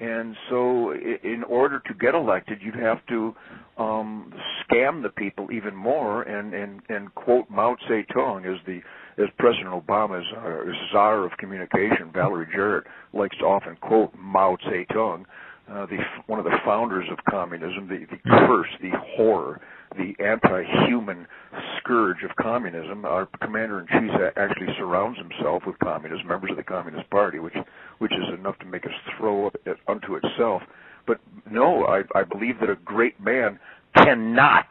And 0.00 0.34
so, 0.48 0.92
in 0.92 1.44
order 1.48 1.80
to 1.86 1.94
get 1.94 2.14
elected, 2.14 2.58
you'd 2.60 2.74
have 2.74 3.04
to 3.06 3.34
um, 3.78 4.32
scam 4.64 5.02
the 5.02 5.10
people 5.10 5.52
even 5.52 5.76
more 5.76 6.22
and 6.22 6.54
and 6.54 6.80
and 6.88 7.14
quote 7.14 7.48
Mao 7.50 7.76
Zedong 7.88 8.46
as 8.46 8.60
the 8.66 8.80
as 9.22 9.28
President 9.38 9.68
Obama's 9.68 10.26
uh, 10.36 10.72
czar 10.92 11.24
of 11.24 11.32
communication, 11.38 12.10
Valerie 12.12 12.48
Jarrett, 12.52 12.84
likes 13.12 13.36
to 13.38 13.44
often 13.44 13.76
quote 13.76 14.12
Mao 14.16 14.56
Zedong, 14.66 15.24
uh, 15.72 15.86
the 15.86 15.98
one 16.26 16.38
of 16.38 16.44
the 16.44 16.56
founders 16.64 17.06
of 17.10 17.18
communism, 17.30 17.88
the, 17.88 18.04
the 18.10 18.18
curse, 18.46 18.68
the 18.80 18.90
horror, 19.16 19.60
the 19.96 20.14
anti-human 20.22 21.26
scourge 21.78 22.22
of 22.24 22.30
communism. 22.36 23.04
Our 23.04 23.28
commander 23.40 23.80
in 23.80 23.86
chief 23.86 24.10
actually 24.36 24.68
surrounds 24.78 25.18
himself 25.18 25.62
with 25.66 25.78
communists, 25.78 26.26
members 26.26 26.50
of 26.50 26.56
the 26.56 26.62
Communist 26.62 27.08
Party, 27.10 27.38
which 27.38 27.56
which 27.98 28.12
is 28.12 28.38
enough 28.38 28.58
to 28.58 28.66
make 28.66 28.84
us 28.84 28.92
throw 29.16 29.46
up 29.46 29.56
at, 29.66 29.76
unto 29.88 30.16
itself. 30.16 30.62
But 31.06 31.20
no, 31.50 31.84
I, 31.86 32.02
I 32.14 32.24
believe 32.24 32.60
that 32.60 32.70
a 32.70 32.76
great 32.84 33.18
man 33.20 33.58
cannot 33.96 34.66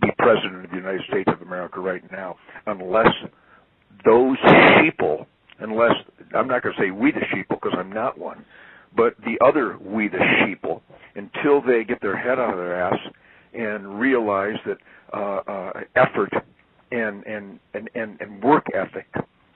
be 0.00 0.08
president 0.18 0.64
of 0.64 0.70
the 0.70 0.76
United 0.76 1.02
States 1.08 1.30
of 1.32 1.40
America 1.40 1.80
right 1.80 2.02
now 2.12 2.36
unless 2.66 3.12
those 4.04 4.36
sheeple, 4.38 5.26
unless 5.60 5.94
I'm 6.34 6.48
not 6.48 6.62
going 6.62 6.74
to 6.74 6.82
say 6.82 6.90
we 6.90 7.12
the 7.12 7.20
sheeple 7.32 7.60
because 7.60 7.74
I'm 7.78 7.92
not 7.92 8.18
one, 8.18 8.44
but 8.96 9.14
the 9.24 9.38
other 9.44 9.78
we 9.78 10.08
the 10.08 10.18
sheeple, 10.18 10.80
until 11.14 11.60
they 11.60 11.84
get 11.84 12.00
their 12.00 12.16
head 12.16 12.38
out 12.38 12.50
of 12.50 12.56
their 12.56 12.80
ass 12.80 12.98
and 13.54 13.98
realize 13.98 14.56
that 14.66 14.78
uh, 15.12 15.40
uh, 15.50 15.80
effort 15.94 16.30
and, 16.92 17.24
and 17.26 17.58
and 17.74 17.90
and 17.94 18.20
and 18.20 18.42
work 18.42 18.64
ethic 18.74 19.06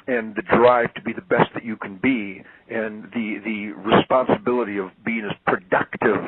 and 0.06 0.35
the 0.35 0.42
drive 0.42 0.92
to 0.94 1.02
be 1.02 1.12
the 1.12 1.23
best 1.23 1.49
that 1.54 1.64
you 1.64 1.76
can 1.76 1.97
be 2.02 2.42
and 2.68 3.04
the 3.14 3.38
the 3.44 3.73
responsibility 3.88 4.78
of 4.78 4.90
being 5.04 5.25
as 5.25 5.37
productive 5.47 6.25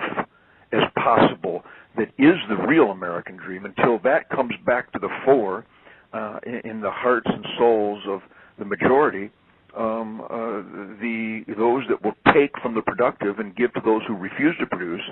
as 0.73 0.83
possible 0.97 1.63
that 1.97 2.09
is 2.19 2.37
the 2.49 2.57
real 2.69 2.91
American 2.91 3.37
dream 3.37 3.65
until 3.65 3.99
that 3.99 4.29
comes 4.31 4.53
back 4.65 4.93
to 4.93 4.99
the 4.99 5.09
fore 5.25 5.67
uh, 6.13 6.39
in, 6.47 6.71
in 6.71 6.81
the 6.81 6.91
hearts 6.91 7.27
and 7.27 7.45
souls 7.59 8.03
of 8.07 8.21
the 8.59 8.65
majority 8.65 9.31
um, 9.77 10.21
uh, 10.23 10.63
the 11.01 11.45
those 11.57 11.85
that 11.89 12.03
will 12.03 12.15
take 12.33 12.51
from 12.63 12.75
the 12.75 12.83
productive 12.83 13.39
and 13.39 13.55
give 13.57 13.73
to 13.75 13.81
those 13.85 14.03
who 14.07 14.17
refuse 14.17 14.55
to 14.61 14.67
produce 14.67 15.03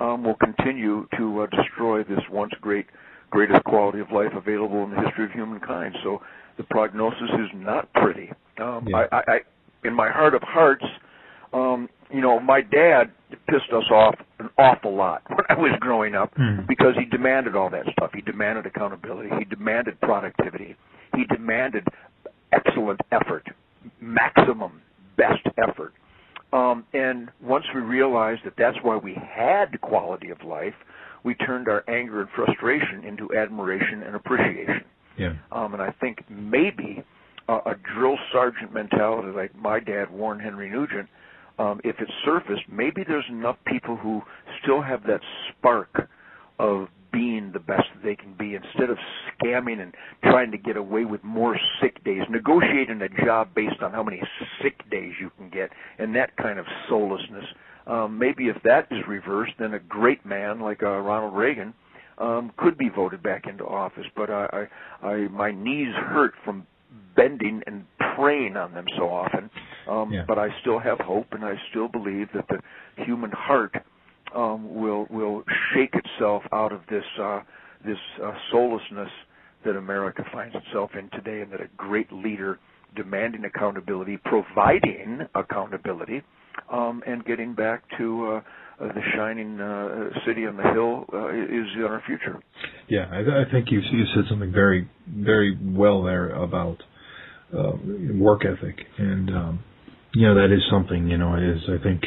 um, 0.00 0.24
will 0.24 0.36
continue 0.36 1.06
to 1.16 1.42
uh, 1.42 1.46
destroy 1.56 2.02
this 2.04 2.20
once 2.30 2.52
great 2.60 2.86
greatest 3.30 3.62
quality 3.64 4.00
of 4.00 4.10
life 4.12 4.32
available 4.36 4.84
in 4.84 4.90
the 4.90 5.00
history 5.00 5.24
of 5.24 5.32
humankind. 5.32 5.94
So 6.04 6.22
the 6.56 6.62
prognosis 6.64 7.28
is 7.40 7.50
not 7.54 7.92
pretty. 7.94 8.30
Um, 8.60 8.86
Yeah. 8.88 9.06
I, 9.12 9.16
I, 9.16 9.22
I, 9.28 9.38
in 9.84 9.94
my 9.94 10.08
heart 10.10 10.34
of 10.34 10.42
hearts, 10.42 10.84
um, 11.52 11.88
you 12.10 12.20
know, 12.20 12.38
my 12.38 12.60
dad 12.60 13.10
pissed 13.48 13.72
us 13.72 13.84
off 13.90 14.14
an 14.38 14.48
awful 14.58 14.94
lot 14.94 15.22
when 15.28 15.44
I 15.48 15.54
was 15.54 15.72
growing 15.80 16.14
up 16.14 16.34
Mhm. 16.36 16.66
because 16.68 16.94
he 16.96 17.04
demanded 17.04 17.56
all 17.56 17.68
that 17.70 17.84
stuff. 17.92 18.12
He 18.14 18.20
demanded 18.22 18.64
accountability. 18.66 19.30
He 19.38 19.44
demanded 19.44 20.00
productivity. 20.00 20.76
He 21.16 21.24
demanded 21.24 21.86
excellent 22.52 23.00
effort, 23.10 23.46
maximum 24.00 24.80
best 25.16 25.46
effort. 25.58 25.92
Um, 26.52 26.84
and 26.94 27.30
once 27.42 27.64
we 27.74 27.80
realized 27.80 28.42
that 28.44 28.54
that's 28.56 28.76
why 28.82 28.96
we 28.96 29.14
had 29.14 29.80
quality 29.80 30.30
of 30.30 30.42
life, 30.42 30.74
we 31.24 31.34
turned 31.34 31.68
our 31.68 31.82
anger 31.88 32.20
and 32.20 32.30
frustration 32.30 33.04
into 33.04 33.34
admiration 33.36 34.02
and 34.04 34.14
appreciation. 34.14 34.84
Yeah. 35.18 35.32
Um, 35.50 35.74
and 35.74 35.82
I 35.82 35.92
think 36.00 36.18
maybe 36.28 37.02
uh, 37.48 37.60
a 37.66 37.74
drill 37.94 38.16
sergeant 38.32 38.72
mentality 38.72 39.28
like 39.34 39.54
my 39.56 39.80
dad, 39.80 40.10
Warren 40.10 40.38
Henry 40.38 40.70
Nugent, 40.70 41.08
um, 41.58 41.80
if 41.84 41.96
it 42.00 42.08
surfaced, 42.24 42.62
maybe 42.70 43.02
there's 43.06 43.24
enough 43.30 43.56
people 43.66 43.96
who 43.96 44.22
still 44.62 44.82
have 44.82 45.02
that 45.04 45.20
spark 45.50 46.08
of 46.58 46.88
being 47.46 47.52
the 47.52 47.60
best 47.60 47.88
that 47.94 48.02
they 48.02 48.16
can 48.16 48.34
be 48.34 48.54
instead 48.54 48.90
of 48.90 48.98
scamming 49.42 49.80
and 49.80 49.94
trying 50.22 50.50
to 50.50 50.58
get 50.58 50.76
away 50.76 51.04
with 51.04 51.22
more 51.24 51.58
sick 51.80 52.02
days, 52.04 52.22
negotiating 52.30 53.00
a 53.02 53.24
job 53.24 53.48
based 53.54 53.82
on 53.82 53.92
how 53.92 54.02
many 54.02 54.20
sick 54.62 54.78
days 54.90 55.12
you 55.20 55.30
can 55.36 55.48
get, 55.50 55.70
and 55.98 56.14
that 56.14 56.36
kind 56.36 56.58
of 56.58 56.66
soullessness. 56.88 57.44
Um, 57.86 58.18
maybe 58.18 58.48
if 58.48 58.56
that 58.64 58.88
is 58.90 58.98
reversed, 59.08 59.52
then 59.58 59.74
a 59.74 59.78
great 59.78 60.24
man 60.26 60.60
like 60.60 60.82
uh, 60.82 60.98
Ronald 60.98 61.34
Reagan 61.34 61.72
um, 62.18 62.52
could 62.56 62.76
be 62.76 62.88
voted 62.88 63.22
back 63.22 63.46
into 63.46 63.64
office. 63.64 64.06
But 64.16 64.30
I, 64.30 64.66
I, 65.02 65.06
I, 65.06 65.28
my 65.28 65.52
knees 65.52 65.94
hurt 65.94 66.34
from 66.44 66.66
bending 67.14 67.62
and 67.66 67.84
praying 68.16 68.56
on 68.56 68.74
them 68.74 68.86
so 68.96 69.04
often. 69.04 69.50
Um, 69.88 70.12
Yeah. 70.12 70.24
But 70.26 70.38
I 70.38 70.48
still 70.62 70.80
have 70.80 70.98
hope, 70.98 71.26
and 71.30 71.44
I 71.44 71.54
still 71.70 71.88
believe 71.88 72.28
that 72.34 72.46
the 72.48 72.58
human 73.04 73.30
heart 73.30 73.74
um, 74.34 74.74
will 74.74 75.06
will 75.10 75.42
shake 75.74 75.94
itself 75.94 76.42
out 76.52 76.72
of 76.72 76.80
this 76.90 77.04
uh, 77.20 77.40
this 77.84 77.98
uh, 78.22 78.32
soullessness 78.50 79.10
that 79.64 79.76
America 79.76 80.24
finds 80.32 80.54
itself 80.54 80.90
in 80.98 81.08
today, 81.10 81.40
and 81.42 81.52
that 81.52 81.60
a 81.60 81.68
great 81.76 82.12
leader 82.12 82.58
demanding 82.94 83.44
accountability, 83.44 84.18
providing 84.24 85.20
accountability, 85.34 86.22
um, 86.72 87.02
and 87.06 87.24
getting 87.24 87.54
back 87.54 87.82
to 87.98 88.26
uh, 88.26 88.84
uh, 88.84 88.92
the 88.92 89.00
shining 89.14 89.60
uh, 89.60 90.10
city 90.26 90.46
on 90.46 90.56
the 90.56 90.62
hill 90.72 91.04
uh, 91.12 91.28
is 91.28 91.66
in 91.76 91.84
our 91.84 92.02
future. 92.06 92.40
Yeah, 92.88 93.06
I, 93.10 93.42
I 93.42 93.50
think 93.50 93.70
you 93.70 93.80
you 93.80 94.04
said 94.14 94.24
something 94.28 94.52
very 94.52 94.88
very 95.08 95.58
well 95.62 96.02
there 96.02 96.30
about 96.30 96.82
uh, 97.56 97.72
work 98.14 98.42
ethic, 98.44 98.76
and 98.98 99.30
um, 99.30 99.64
you 100.14 100.26
know 100.26 100.34
that 100.34 100.52
is 100.52 100.62
something. 100.70 101.08
You 101.08 101.18
know, 101.18 101.34
is 101.36 101.62
I 101.68 101.82
think 101.82 102.02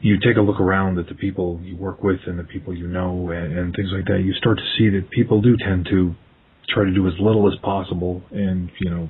you 0.00 0.16
take 0.20 0.36
a 0.36 0.40
look 0.40 0.60
around 0.60 0.98
at 0.98 1.08
the 1.08 1.14
people 1.14 1.60
you 1.62 1.76
work 1.76 2.02
with 2.02 2.20
and 2.26 2.38
the 2.38 2.44
people 2.44 2.74
you 2.74 2.86
know 2.86 3.30
and, 3.30 3.58
and 3.58 3.74
things 3.74 3.88
like 3.94 4.04
that. 4.06 4.20
You 4.24 4.32
start 4.34 4.58
to 4.58 4.64
see 4.78 4.88
that 4.90 5.10
people 5.10 5.40
do 5.40 5.56
tend 5.56 5.86
to 5.90 6.14
try 6.72 6.84
to 6.84 6.92
do 6.94 7.06
as 7.08 7.14
little 7.20 7.48
as 7.52 7.58
possible, 7.62 8.22
and 8.30 8.70
you 8.80 8.90
know, 8.90 9.08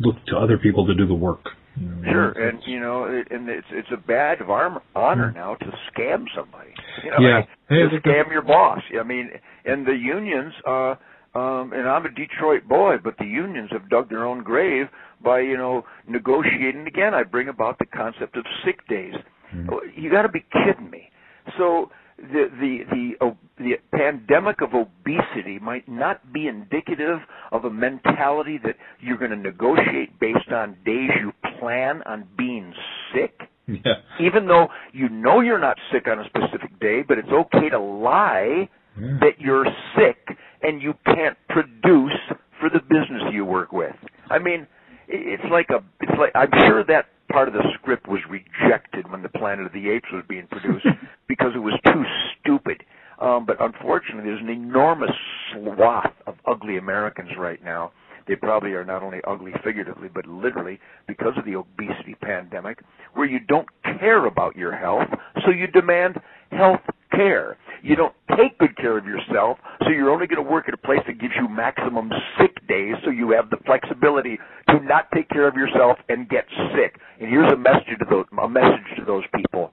look 0.00 0.16
to 0.26 0.36
other 0.36 0.56
people 0.58 0.86
to 0.86 0.94
do 0.94 1.06
the 1.06 1.14
work. 1.14 1.40
You 1.76 1.86
know, 1.88 2.02
Sure, 2.04 2.30
and 2.30 2.58
you 2.66 2.80
know, 2.80 3.04
it, 3.04 3.28
and 3.30 3.48
it's 3.48 3.66
it's 3.70 3.88
a 3.92 3.96
badge 3.96 4.40
of 4.40 4.50
honor 4.50 5.32
now 5.32 5.54
to 5.56 5.66
scam 5.90 6.24
somebody. 6.36 6.70
You 7.04 7.10
know, 7.10 7.16
Yeah. 7.20 7.36
like, 7.36 7.48
Hey, 7.68 7.76
to 7.78 7.86
I 7.86 7.90
think 7.90 8.04
scam 8.04 8.30
your 8.30 8.42
boss. 8.42 8.80
I 8.98 9.02
mean, 9.02 9.30
and 9.64 9.86
the 9.86 9.96
unions, 9.96 10.52
uh, 10.66 10.94
Um, 11.34 11.72
and 11.72 11.88
I'm 11.88 12.04
a 12.04 12.10
Detroit 12.10 12.68
boy, 12.68 12.96
but 13.02 13.16
the 13.16 13.24
unions 13.24 13.70
have 13.72 13.88
dug 13.88 14.10
their 14.10 14.22
own 14.22 14.42
grave 14.42 14.88
by, 15.24 15.40
you 15.40 15.56
know, 15.56 15.82
negotiating 16.06 16.86
again. 16.86 17.14
I 17.14 17.22
bring 17.22 17.48
about 17.48 17.78
the 17.78 17.86
concept 17.86 18.36
of 18.36 18.44
sick 18.66 18.86
days. 18.86 19.14
Mm-hmm. 19.54 20.00
You 20.00 20.10
got 20.10 20.22
to 20.22 20.28
be 20.28 20.44
kidding 20.52 20.90
me. 20.90 21.10
So 21.58 21.90
the 22.18 22.46
the 22.60 22.78
the 23.18 23.36
the 23.58 23.72
pandemic 23.96 24.60
of 24.60 24.70
obesity 24.74 25.58
might 25.60 25.88
not 25.88 26.32
be 26.32 26.46
indicative 26.46 27.18
of 27.50 27.64
a 27.64 27.70
mentality 27.70 28.58
that 28.64 28.76
you're 29.00 29.18
going 29.18 29.30
to 29.30 29.36
negotiate 29.36 30.18
based 30.20 30.50
on 30.52 30.76
days 30.84 31.10
you 31.20 31.32
plan 31.58 32.02
on 32.06 32.26
being 32.36 32.72
sick 33.14 33.40
Yeah. 33.66 33.94
even 34.20 34.46
though 34.46 34.68
you 34.92 35.08
know 35.08 35.40
you're 35.40 35.58
not 35.58 35.76
sick 35.92 36.06
on 36.08 36.18
a 36.20 36.24
specific 36.26 36.78
day, 36.80 37.02
but 37.06 37.18
it's 37.18 37.28
okay 37.28 37.68
to 37.70 37.78
lie 37.78 38.68
Yeah. 38.98 39.18
that 39.20 39.40
you're 39.40 39.66
sick 39.96 40.36
and 40.62 40.80
you 40.82 40.94
can't 41.06 41.36
produce 41.48 42.18
for 42.60 42.68
the 42.70 42.80
business 42.80 43.22
you 43.32 43.44
work 43.44 43.72
with. 43.72 43.96
I 44.30 44.38
mean, 44.38 44.66
it's 45.08 45.42
like 45.50 45.68
a, 45.70 45.82
it's 46.00 46.18
like 46.18 46.32
I'm 46.34 46.50
sure 46.66 46.84
that 46.84 47.06
part 47.32 47.48
of 47.48 47.54
the 47.54 47.64
script 47.74 48.06
was 48.06 48.20
rejected 48.28 49.10
when 49.10 49.22
the 49.22 49.28
Planet 49.28 49.66
of 49.66 49.72
the 49.72 49.90
Apes 49.90 50.08
was 50.12 50.22
being 50.28 50.46
produced 50.48 50.86
because 51.28 51.52
it 51.54 51.60
was 51.60 51.78
too 51.86 52.04
stupid. 52.38 52.84
Um, 53.20 53.46
but 53.46 53.56
unfortunately, 53.60 54.24
there's 54.24 54.42
an 54.42 54.50
enormous 54.50 55.12
swath 55.52 56.12
of 56.26 56.34
ugly 56.46 56.76
Americans 56.76 57.30
right 57.38 57.62
now. 57.64 57.92
They 58.28 58.36
probably 58.36 58.72
are 58.72 58.84
not 58.84 59.02
only 59.02 59.20
ugly 59.26 59.52
figuratively, 59.64 60.08
but 60.12 60.26
literally 60.26 60.78
because 61.08 61.32
of 61.36 61.44
the 61.44 61.56
obesity 61.56 62.14
pandemic, 62.20 62.80
where 63.14 63.26
you 63.26 63.40
don't 63.40 63.68
care 63.82 64.26
about 64.26 64.56
your 64.56 64.76
health, 64.76 65.08
so 65.44 65.50
you 65.50 65.66
demand 65.66 66.20
health 66.50 66.80
care. 67.12 67.56
You 67.82 67.96
don't 67.96 68.14
take 68.36 68.58
good 68.58 68.76
care 68.76 68.96
of 68.96 69.04
yourself, 69.04 69.58
so 69.80 69.90
you're 69.90 70.10
only 70.10 70.26
going 70.26 70.42
to 70.44 70.48
work 70.50 70.66
at 70.68 70.74
a 70.74 70.78
place 70.78 71.00
that 71.06 71.20
gives 71.20 71.34
you 71.38 71.48
maximum 71.48 72.10
sick 72.38 72.54
days, 72.68 72.94
so 73.04 73.10
you 73.10 73.30
have 73.32 73.50
the 73.50 73.56
flexibility 73.66 74.38
to 74.68 74.80
not 74.80 75.08
take 75.14 75.28
care 75.28 75.48
of 75.48 75.54
yourself 75.54 75.98
and 76.08 76.28
get 76.28 76.44
sick. 76.74 77.00
And 77.20 77.28
here's 77.28 77.52
a 77.52 77.56
message 77.56 77.98
to 77.98 78.06
those, 78.08 78.24
a 78.40 78.48
message 78.48 78.86
to 78.98 79.04
those 79.04 79.24
people: 79.34 79.72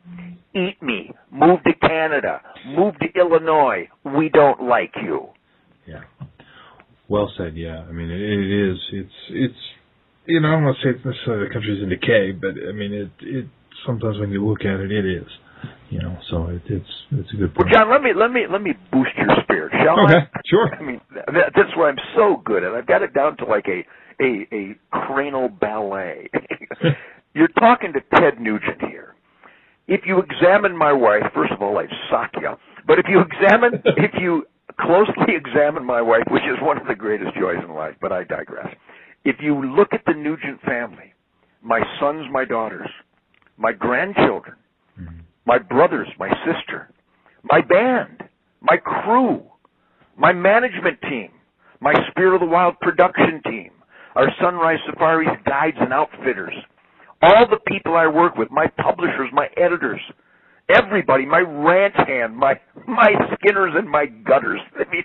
Eat 0.56 0.82
me. 0.82 1.12
Move 1.32 1.60
to 1.66 1.74
Canada. 1.88 2.42
Move 2.68 2.96
to 3.00 3.20
Illinois. 3.20 3.88
We 4.04 4.30
don't 4.30 4.64
like 4.64 4.94
you. 5.04 5.28
Yeah. 5.88 6.02
Well 7.08 7.32
said. 7.38 7.56
Yeah. 7.56 7.86
I 7.88 7.92
mean, 7.92 8.10
it, 8.10 8.22
it 8.22 8.72
is. 8.72 8.78
It's 8.92 9.14
it's. 9.30 9.60
You 10.26 10.42
know, 10.42 10.50
I 10.50 10.52
don't 10.52 10.64
want 10.64 10.78
to 10.78 10.84
say 10.84 10.96
it's 10.96 11.06
necessarily 11.06 11.48
the 11.48 11.54
country's 11.54 11.82
in 11.82 11.90
decay, 11.90 12.32
but 12.34 12.54
I 12.68 12.72
mean, 12.72 12.94
it 12.94 13.12
it 13.22 13.46
sometimes 13.86 14.20
when 14.20 14.32
you 14.32 14.46
look 14.46 14.62
at 14.62 14.80
it, 14.80 14.92
it 14.92 15.06
is. 15.06 15.30
You 15.90 16.00
know, 16.02 16.18
so 16.30 16.48
it, 16.48 16.62
it's 16.66 16.90
it's 17.12 17.30
a 17.34 17.38
good 17.38 17.52
Well, 17.58 17.66
point. 17.66 17.74
John, 17.74 17.90
let 17.90 18.02
me 18.02 18.12
let 18.16 18.32
me 18.32 18.46
let 18.50 18.62
me 18.62 18.74
boost 18.92 19.12
your 19.18 19.30
spirit, 19.44 19.74
shall 19.84 20.00
Okay, 20.06 20.20
I? 20.34 20.40
sure. 20.46 20.70
I 20.74 20.82
mean, 20.84 21.02
that, 21.16 21.52
that's 21.56 21.76
why 21.76 21.90
I'm 21.90 21.98
so 22.16 22.42
good 22.46 22.64
at. 22.64 22.74
I've 22.74 22.86
got 22.88 23.02
it 23.02 23.14
down 23.14 23.38
to 23.38 23.46
like 23.46 23.66
a 23.68 23.84
a 24.24 24.48
a 24.54 24.76
cranial 24.92 25.50
ballet. 25.50 26.30
You're 27.34 27.50
talking 27.60 27.94
to 27.94 28.02
Ted 28.20 28.40
Nugent 28.40 28.82
here. 28.90 29.16
If 29.88 30.02
you 30.06 30.20
examine 30.20 30.78
my 30.78 30.94
wife, 30.94 31.24
first 31.34 31.52
of 31.52 31.62
all, 31.62 31.80
I'd 31.80 31.90
sock 32.12 32.32
you. 32.40 32.52
But 32.86 33.00
if 33.00 33.06
you 33.10 33.22
examine, 33.22 33.82
if 33.98 34.12
you 34.20 34.46
closely 34.80 35.36
examine 35.36 35.84
my 35.86 36.02
wife, 36.02 36.24
which 36.30 36.44
is 36.44 36.58
one 36.62 36.78
of 36.80 36.88
the 36.88 36.96
greatest 36.96 37.36
joys 37.36 37.58
in 37.68 37.74
life, 37.74 37.96
but 38.02 38.12
I 38.12 38.24
digress. 38.24 38.68
If 39.26 39.38
you 39.42 39.66
look 39.76 39.90
at 39.94 40.02
the 40.06 40.14
Nugent 40.14 40.62
family, 40.62 41.14
my 41.62 41.82
sons, 42.00 42.26
my 42.32 42.46
daughters, 42.46 42.90
my 43.58 43.74
grandchildren, 43.74 44.56
mm-hmm. 45.00 45.20
My 45.50 45.58
brothers, 45.58 46.08
my 46.20 46.30
sister, 46.46 46.92
my 47.52 47.60
band, 47.62 48.22
my 48.62 48.78
crew, 48.78 49.42
my 50.16 50.32
management 50.32 51.02
team, 51.02 51.30
my 51.82 51.94
Spirit 52.12 52.36
of 52.36 52.42
the 52.42 52.46
Wild 52.46 52.80
production 52.82 53.42
team, 53.46 53.72
our 54.16 54.28
Sunrise 54.40 54.78
Safaris 54.88 55.28
guides 55.48 55.78
and 55.80 55.92
outfitters, 55.92 56.54
all 57.24 57.48
the 57.50 57.58
people 57.66 57.96
I 57.96 58.06
work 58.06 58.36
with, 58.38 58.52
my 58.52 58.68
publishers, 58.78 59.32
my 59.34 59.48
editors, 59.58 60.00
everybody, 60.70 61.26
my 61.26 61.40
ranch 61.40 61.96
hand, 61.98 62.38
my 62.38 62.54
my 62.88 63.10
skinners 63.34 63.74
and 63.76 63.90
my 63.90 64.06
gutters. 64.06 64.60
I 64.76 64.88
mean, 64.92 65.04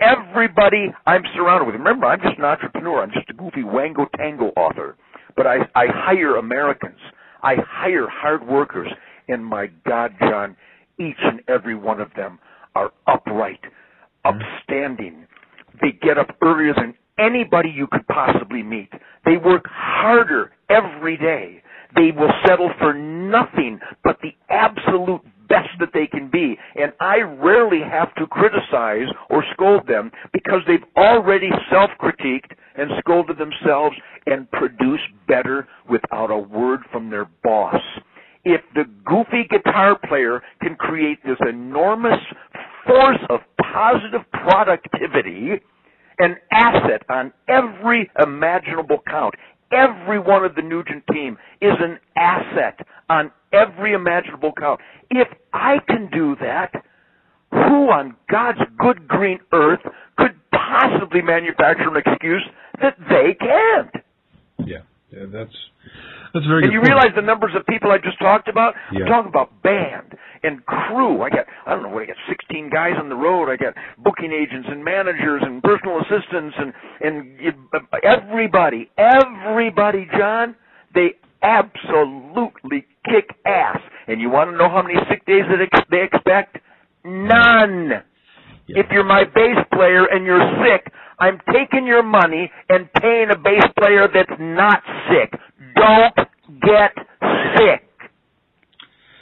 everybody 0.00 0.92
I'm 1.06 1.22
surrounded 1.36 1.66
with. 1.66 1.76
Remember, 1.76 2.06
I'm 2.06 2.20
just 2.20 2.38
an 2.38 2.44
entrepreneur. 2.44 3.04
I'm 3.04 3.12
just 3.12 3.30
a 3.30 3.34
goofy 3.34 3.62
wango 3.62 4.06
tango 4.16 4.46
author. 4.56 4.96
But 5.36 5.46
I 5.46 5.58
I 5.76 5.86
hire 5.94 6.38
Americans. 6.38 6.98
I 7.40 7.54
hire 7.64 8.08
hard 8.10 8.44
workers, 8.44 8.88
and 9.28 9.44
my 9.44 9.68
God, 9.86 10.12
John, 10.20 10.56
each 10.98 11.16
and 11.22 11.40
every 11.48 11.74
one 11.74 12.00
of 12.00 12.08
them 12.14 12.38
are 12.74 12.92
upright, 13.06 13.60
hmm. 14.24 14.38
upstanding. 14.38 15.26
They 15.80 15.92
get 15.92 16.18
up 16.18 16.36
earlier 16.42 16.74
than 16.74 16.94
anybody 17.18 17.70
you 17.70 17.86
could 17.86 18.06
possibly 18.08 18.62
meet. 18.62 18.90
They 19.24 19.36
work 19.36 19.64
harder 19.68 20.52
every 20.68 21.16
day. 21.16 21.62
They 21.94 22.10
will 22.12 22.32
settle 22.46 22.70
for 22.78 22.92
nothing 22.92 23.80
but 24.04 24.18
the 24.22 24.34
absolute 24.50 25.22
best 25.48 25.68
that 25.80 25.90
they 25.94 26.06
can 26.06 26.28
be. 26.28 26.58
And 26.74 26.92
I 27.00 27.18
rarely 27.18 27.80
have 27.80 28.14
to 28.16 28.26
criticize 28.26 29.08
or 29.30 29.44
scold 29.52 29.86
them 29.86 30.10
because 30.32 30.60
they've 30.66 30.84
already 30.96 31.50
self-critiqued 31.70 32.52
and 32.76 32.90
scolded 32.98 33.38
themselves 33.38 33.96
and 34.26 34.50
produce 34.50 35.00
better 35.28 35.68
without 35.88 36.30
a 36.30 36.38
word 36.38 36.80
from 36.90 37.10
their 37.10 37.26
boss. 37.42 37.80
If 38.48 38.60
the 38.76 38.84
goofy 39.04 39.48
guitar 39.50 39.98
player 40.08 40.40
can 40.62 40.76
create 40.76 41.18
this 41.24 41.36
enormous 41.48 42.20
force 42.86 43.18
of 43.28 43.40
positive 43.60 44.20
productivity, 44.32 45.60
an 46.20 46.36
asset 46.52 47.02
on 47.08 47.32
every 47.48 48.08
imaginable 48.22 49.02
count. 49.10 49.34
Every 49.72 50.20
one 50.20 50.44
of 50.44 50.54
the 50.54 50.62
Nugent 50.62 51.02
team 51.12 51.36
is 51.60 51.72
an 51.80 51.98
asset 52.16 52.86
on 53.10 53.32
every 53.52 53.94
imaginable 53.94 54.52
count. 54.56 54.80
If 55.10 55.26
I 55.52 55.78
can 55.88 56.08
do 56.12 56.36
that, 56.40 56.70
who 57.50 57.90
on 57.90 58.14
God's 58.30 58.60
good 58.78 59.08
green 59.08 59.40
earth 59.52 59.80
could 60.18 60.36
possibly 60.52 61.20
manufacture 61.20 61.88
an 61.88 61.96
excuse 61.96 62.48
that 62.80 62.96
they 63.08 63.34
can't? 63.40 64.04
Yeah. 64.64 64.82
Yeah. 65.10 65.24
That's 65.32 65.56
that's 66.36 66.44
very. 66.46 66.64
And 66.68 66.72
you 66.72 66.84
point. 66.84 66.92
realize 66.92 67.12
the 67.16 67.24
numbers 67.24 67.56
of 67.56 67.64
people 67.64 67.88
I 67.90 67.96
just 67.96 68.20
talked 68.20 68.48
about? 68.48 68.76
Yeah. 68.92 69.08
I'm 69.08 69.08
talking 69.08 69.32
about 69.32 69.48
band 69.64 70.12
and 70.44 70.60
crew. 70.66 71.22
I 71.22 71.30
got 71.30 71.48
I 71.64 71.72
don't 71.72 71.82
know 71.82 71.88
what 71.88 72.02
I 72.04 72.12
got 72.12 72.20
16 72.28 72.68
guys 72.68 72.92
on 73.00 73.08
the 73.08 73.16
road. 73.16 73.48
I 73.48 73.56
got 73.56 73.72
booking 73.96 74.36
agents 74.36 74.68
and 74.70 74.84
managers 74.84 75.40
and 75.40 75.62
personal 75.62 75.96
assistants 76.04 76.54
and 76.60 76.72
and 77.00 77.40
everybody, 78.04 78.90
everybody, 79.00 80.06
John, 80.12 80.54
they 80.94 81.16
absolutely 81.42 82.84
kick 83.04 83.32
ass. 83.46 83.80
And 84.08 84.20
you 84.20 84.28
want 84.30 84.50
to 84.50 84.56
know 84.56 84.68
how 84.68 84.82
many 84.82 84.94
sick 85.08 85.24
days 85.26 85.44
that 85.48 85.60
ex- 85.60 85.88
they 85.90 86.04
expect? 86.04 86.58
None. 87.04 88.02
Yeah. 88.68 88.80
If 88.80 88.86
you're 88.90 89.04
my 89.04 89.24
bass 89.24 89.58
player 89.72 90.06
and 90.10 90.26
you're 90.26 90.42
sick, 90.62 90.92
I'm 91.18 91.38
taking 91.52 91.86
your 91.86 92.02
money 92.02 92.50
and 92.68 92.92
paying 93.00 93.28
a 93.32 93.38
bass 93.38 93.64
player 93.78 94.08
that's 94.12 94.38
not 94.38 94.82
sick. 95.08 95.38
Don't 95.74 96.14
get 96.62 96.92
sick. 97.56 97.82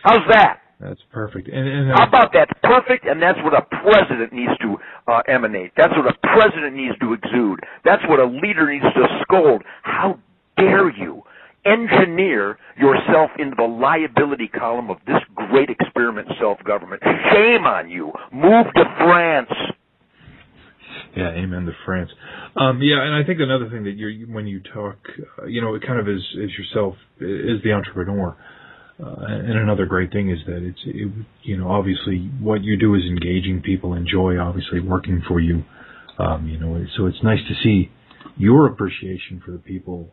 How's 0.02 0.26
that? 0.28 0.60
That's 0.80 1.00
perfect. 1.12 1.48
And, 1.48 1.66
and 1.66 1.90
How 1.96 2.06
about 2.06 2.30
that's 2.32 2.52
perfect? 2.62 3.06
And 3.06 3.22
that's 3.22 3.38
what 3.42 3.54
a 3.54 3.62
president 3.62 4.32
needs 4.32 4.52
to 4.60 4.76
uh, 5.10 5.22
emanate. 5.28 5.72
That's 5.76 5.92
what 5.96 6.06
a 6.06 6.16
president 6.36 6.76
needs 6.76 6.98
to 7.00 7.14
exude. 7.14 7.60
That's 7.84 8.02
what 8.08 8.20
a 8.20 8.26
leader 8.26 8.70
needs 8.70 8.84
to 8.84 9.06
scold. 9.22 9.62
How 9.82 10.18
dare 10.58 10.90
you 10.90 11.22
engineer 11.64 12.58
yourself 12.76 13.30
into 13.38 13.56
the 13.56 13.64
liability 13.64 14.48
column 14.48 14.90
of 14.90 14.98
this 15.06 15.22
great 15.34 15.70
experiment 15.70 16.28
self-government? 16.38 17.02
Shame 17.32 17.64
on 17.64 17.88
you. 17.88 18.12
Move 18.32 18.66
to 18.74 18.84
France. 18.98 19.50
Yeah, 21.16 21.30
amen 21.30 21.66
to 21.66 21.72
France. 21.84 22.10
Um, 22.56 22.80
yeah, 22.82 23.02
and 23.02 23.14
I 23.14 23.24
think 23.26 23.40
another 23.40 23.68
thing 23.70 23.84
that 23.84 23.92
you're 23.96 24.12
when 24.32 24.46
you 24.46 24.60
talk, 24.60 24.96
uh, 25.38 25.46
you 25.46 25.60
know, 25.60 25.74
it 25.74 25.82
kind 25.86 26.00
of 26.00 26.08
is 26.08 26.22
is 26.34 26.50
yourself 26.58 26.94
is 27.20 27.62
the 27.62 27.72
entrepreneur. 27.72 28.36
Uh, 29.02 29.26
and 29.26 29.58
another 29.58 29.86
great 29.86 30.12
thing 30.12 30.30
is 30.30 30.38
that 30.46 30.62
it's 30.62 30.78
it, 30.86 31.10
you 31.42 31.56
know 31.56 31.68
obviously 31.68 32.30
what 32.40 32.62
you 32.62 32.78
do 32.78 32.94
is 32.94 33.02
engaging 33.02 33.60
people 33.60 33.92
enjoy 33.94 34.38
obviously 34.38 34.78
working 34.80 35.20
for 35.26 35.40
you. 35.40 35.64
Um, 36.18 36.46
you 36.48 36.58
know, 36.58 36.84
so 36.96 37.06
it's 37.06 37.22
nice 37.24 37.40
to 37.48 37.54
see 37.62 37.90
your 38.36 38.66
appreciation 38.66 39.42
for 39.44 39.50
the 39.50 39.58
people. 39.58 40.12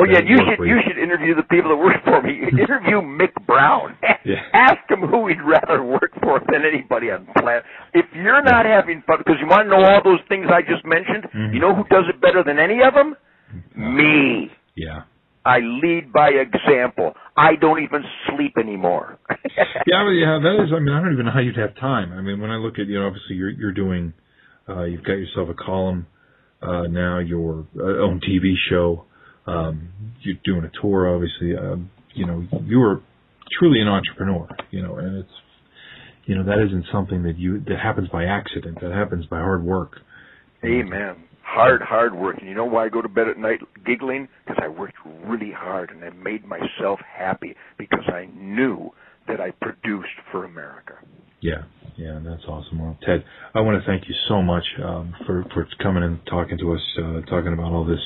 Oh 0.00 0.04
yeah, 0.04 0.20
you 0.24 0.38
should 0.38 0.64
you 0.64 0.78
should 0.86 0.98
interview 0.98 1.34
the 1.34 1.42
people 1.42 1.70
that 1.70 1.76
work 1.76 2.02
for 2.04 2.22
me. 2.22 2.38
interview 2.52 3.00
Mick 3.02 3.34
Brown. 3.46 3.96
Yeah. 4.24 4.36
Ask 4.52 4.88
him 4.88 5.00
who 5.00 5.26
he'd 5.26 5.42
rather 5.42 5.82
work 5.82 6.12
for 6.22 6.40
than 6.50 6.62
anybody 6.64 7.10
on 7.10 7.26
the 7.26 7.40
planet. 7.40 7.64
If 7.94 8.06
you're 8.14 8.42
not 8.42 8.64
having 8.64 9.02
fun, 9.06 9.18
because 9.18 9.36
you 9.40 9.46
want 9.48 9.66
to 9.66 9.70
know 9.70 9.82
all 9.84 10.00
those 10.04 10.20
things 10.28 10.46
I 10.52 10.62
just 10.62 10.84
mentioned, 10.86 11.24
Mhm. 11.34 11.54
you 11.54 11.60
know 11.60 11.74
who 11.74 11.84
does 11.90 12.04
it 12.08 12.20
better 12.20 12.44
than 12.44 12.58
any 12.58 12.80
of 12.82 12.94
them? 12.94 13.16
Me. 13.74 14.50
Yeah. 14.76 15.02
I 15.44 15.60
lead 15.60 16.12
by 16.12 16.28
example. 16.30 17.16
I 17.36 17.56
don't 17.56 17.82
even 17.82 18.04
sleep 18.28 18.58
anymore. 18.58 19.18
yeah, 19.56 20.04
but 20.04 20.10
yeah, 20.10 20.38
that 20.42 20.62
is. 20.64 20.72
I 20.74 20.78
mean, 20.80 20.94
I 20.94 21.00
don't 21.00 21.12
even 21.14 21.24
know 21.26 21.32
how 21.32 21.40
you'd 21.40 21.56
have 21.56 21.74
time. 21.76 22.12
I 22.12 22.20
mean, 22.20 22.40
when 22.40 22.50
I 22.50 22.56
look 22.56 22.78
at 22.78 22.86
you 22.86 23.00
know, 23.00 23.06
obviously 23.06 23.36
you're 23.36 23.50
you're 23.50 23.72
doing 23.72 24.12
Uh, 24.68 24.84
you've 24.84 25.02
got 25.02 25.14
yourself 25.14 25.48
a 25.48 25.54
column 25.54 26.06
uh, 26.60 26.82
now, 26.90 27.18
your 27.18 27.64
uh, 27.80 28.04
own 28.04 28.20
TV 28.20 28.52
show. 28.68 29.04
Um, 29.48 29.88
you're 30.20 30.36
doing 30.44 30.64
a 30.64 30.80
tour, 30.80 31.14
obviously. 31.14 31.56
Um, 31.56 31.90
you 32.14 32.26
know, 32.26 32.46
you 32.64 32.80
are 32.82 33.00
truly 33.58 33.80
an 33.80 33.88
entrepreneur. 33.88 34.48
You 34.70 34.82
know, 34.82 34.96
and 34.96 35.18
it's 35.18 35.32
you 36.26 36.34
know 36.34 36.44
that 36.44 36.58
isn't 36.66 36.86
something 36.92 37.22
that 37.22 37.38
you 37.38 37.60
that 37.60 37.78
happens 37.82 38.08
by 38.08 38.24
accident. 38.24 38.78
That 38.80 38.92
happens 38.92 39.26
by 39.26 39.38
hard 39.38 39.64
work. 39.64 40.00
Amen. 40.64 41.24
Hard, 41.42 41.80
hard 41.80 42.14
work. 42.14 42.36
And 42.40 42.48
you 42.48 42.54
know 42.54 42.66
why 42.66 42.84
I 42.84 42.88
go 42.90 43.00
to 43.00 43.08
bed 43.08 43.26
at 43.28 43.38
night 43.38 43.60
giggling? 43.86 44.28
Because 44.44 44.62
I 44.62 44.68
worked 44.68 44.96
really 45.24 45.50
hard 45.50 45.90
and 45.90 46.04
I 46.04 46.10
made 46.10 46.44
myself 46.44 47.00
happy 47.00 47.56
because 47.78 48.04
I 48.06 48.28
knew 48.36 48.90
that 49.28 49.40
I 49.40 49.50
produced 49.50 50.08
for 50.32 50.44
America. 50.44 50.94
Yeah, 51.40 51.62
yeah, 51.96 52.18
that's 52.24 52.42
awesome. 52.48 52.80
Well, 52.80 52.98
Ted, 53.06 53.24
I 53.54 53.60
want 53.60 53.80
to 53.80 53.86
thank 53.86 54.08
you 54.08 54.14
so 54.28 54.42
much 54.42 54.64
um, 54.84 55.14
for 55.26 55.44
for 55.54 55.66
coming 55.80 56.02
and 56.02 56.18
talking 56.26 56.58
to 56.58 56.72
us, 56.72 56.80
uh, 56.98 57.20
talking 57.30 57.52
about 57.52 57.72
all 57.72 57.84
this 57.84 58.00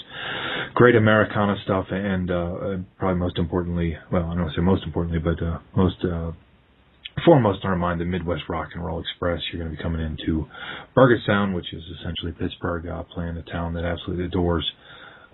great 0.75 0.97
Americana 0.97 1.57
stuff, 1.65 1.87
and 1.91 2.31
uh, 2.31 2.77
probably 2.99 3.19
most 3.19 3.39
importantly, 3.39 3.97
well, 4.11 4.25
I 4.25 4.35
don't 4.35 4.43
want 4.43 4.55
to 4.55 4.61
say 4.61 4.65
most 4.65 4.85
importantly, 4.85 5.19
but 5.19 5.43
uh, 5.43 5.59
most 5.75 5.97
uh, 6.05 6.33
foremost 7.25 7.65
in 7.65 7.71
our 7.71 7.77
mind, 7.77 8.01
the 8.01 8.05
Midwest 8.05 8.43
Rock 8.49 8.69
and 8.75 8.85
Roll 8.85 9.01
Express. 9.01 9.41
You're 9.53 9.63
going 9.63 9.71
to 9.71 9.77
be 9.77 9.83
coming 9.83 10.01
into 10.01 10.47
Burgettstown, 10.97 11.55
which 11.55 11.73
is 11.73 11.83
essentially 12.01 12.33
Pittsburgh, 12.33 12.87
uh, 12.87 13.03
playing 13.15 13.37
a 13.37 13.43
town 13.51 13.75
that 13.75 13.85
absolutely 13.85 14.27
adores 14.27 14.71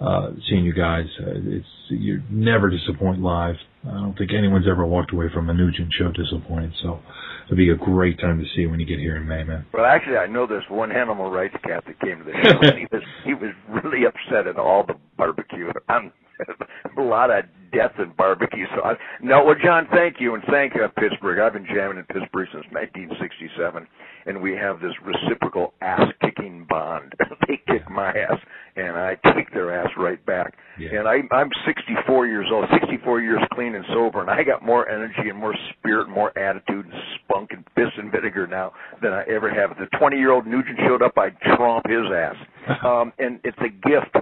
uh, 0.00 0.30
seeing 0.48 0.64
you 0.64 0.72
guys. 0.72 1.06
Uh, 1.20 1.32
it's 1.44 1.66
you 1.88 2.22
never 2.30 2.70
disappoint 2.70 3.20
live. 3.20 3.56
I 3.86 3.92
don't 3.92 4.16
think 4.18 4.32
anyone's 4.36 4.66
ever 4.70 4.84
walked 4.84 5.12
away 5.12 5.26
from 5.32 5.48
a 5.48 5.54
Nugent 5.54 5.92
show 5.98 6.10
disappointed. 6.12 6.72
So 6.82 7.00
it'll 7.46 7.56
be 7.56 7.70
a 7.70 7.76
great 7.76 8.18
time 8.20 8.38
to 8.38 8.44
see 8.54 8.66
when 8.66 8.80
you 8.80 8.86
get 8.86 8.98
here 8.98 9.16
in 9.16 9.26
May, 9.26 9.44
man. 9.44 9.66
Well, 9.72 9.86
actually, 9.86 10.16
I 10.16 10.26
know 10.26 10.46
this 10.46 10.62
one 10.68 10.92
animal 10.92 11.30
rights 11.30 11.56
cat 11.64 11.84
that 11.86 12.00
came 12.00 12.18
to 12.18 12.24
the 12.24 12.32
show, 12.32 12.58
and 12.60 12.78
he 12.78 12.86
was 12.92 13.02
he 13.24 13.34
was 13.34 13.50
really 13.68 14.04
upset 14.06 14.46
at 14.46 14.58
all 14.58 14.84
the 14.86 14.94
barbecue. 15.16 15.70
I'm, 15.88 16.12
a 16.98 17.00
lot 17.00 17.30
of 17.30 17.44
death 17.72 17.92
and 17.98 18.16
barbecue. 18.16 18.66
I, 18.84 18.94
no, 19.20 19.44
well, 19.44 19.56
John, 19.62 19.86
thank 19.92 20.16
you, 20.20 20.34
and 20.34 20.42
thank 20.50 20.74
uh, 20.74 20.88
Pittsburgh. 20.98 21.38
I've 21.38 21.52
been 21.52 21.66
jamming 21.66 21.98
in 21.98 22.04
Pittsburgh 22.04 22.48
since 22.52 22.64
1967, 22.72 23.86
and 24.26 24.42
we 24.42 24.52
have 24.52 24.80
this 24.80 24.92
reciprocal 25.04 25.74
ass-kicking 25.80 26.66
bond. 26.68 27.14
they 27.48 27.60
kick 27.66 27.88
my 27.90 28.08
ass, 28.08 28.38
and 28.76 28.96
I 28.96 29.16
kick 29.34 29.52
their 29.52 29.74
ass 29.74 29.90
right 29.98 30.24
back. 30.24 30.54
Yeah. 30.78 31.00
And 31.00 31.08
I, 31.08 31.18
I'm 31.34 31.50
64 31.66 32.26
years 32.26 32.46
old, 32.52 32.66
64 32.72 33.20
years 33.20 33.40
clean 33.52 33.74
and 33.74 33.84
sober, 33.92 34.20
and 34.20 34.30
I 34.30 34.42
got 34.42 34.64
more 34.64 34.88
energy 34.88 35.28
and 35.28 35.38
more 35.38 35.54
spirit, 35.78 36.06
and 36.06 36.14
more 36.14 36.36
attitude 36.38 36.86
and 36.86 36.94
spunk 37.16 37.50
and 37.52 37.64
piss 37.74 37.92
and 37.96 38.10
vinegar 38.10 38.46
now 38.46 38.72
than 39.02 39.12
I 39.12 39.24
ever 39.28 39.50
have. 39.50 39.72
If 39.72 39.90
the 39.90 39.98
20 39.98 40.16
year 40.16 40.32
old 40.32 40.46
Nugent 40.46 40.78
showed 40.86 41.02
up, 41.02 41.18
I'd 41.18 41.38
tromp 41.56 41.86
his 41.88 42.06
ass. 42.14 42.36
Um, 42.84 43.12
and 43.18 43.40
it's 43.44 43.58
a 43.58 43.70
gift 43.70 44.14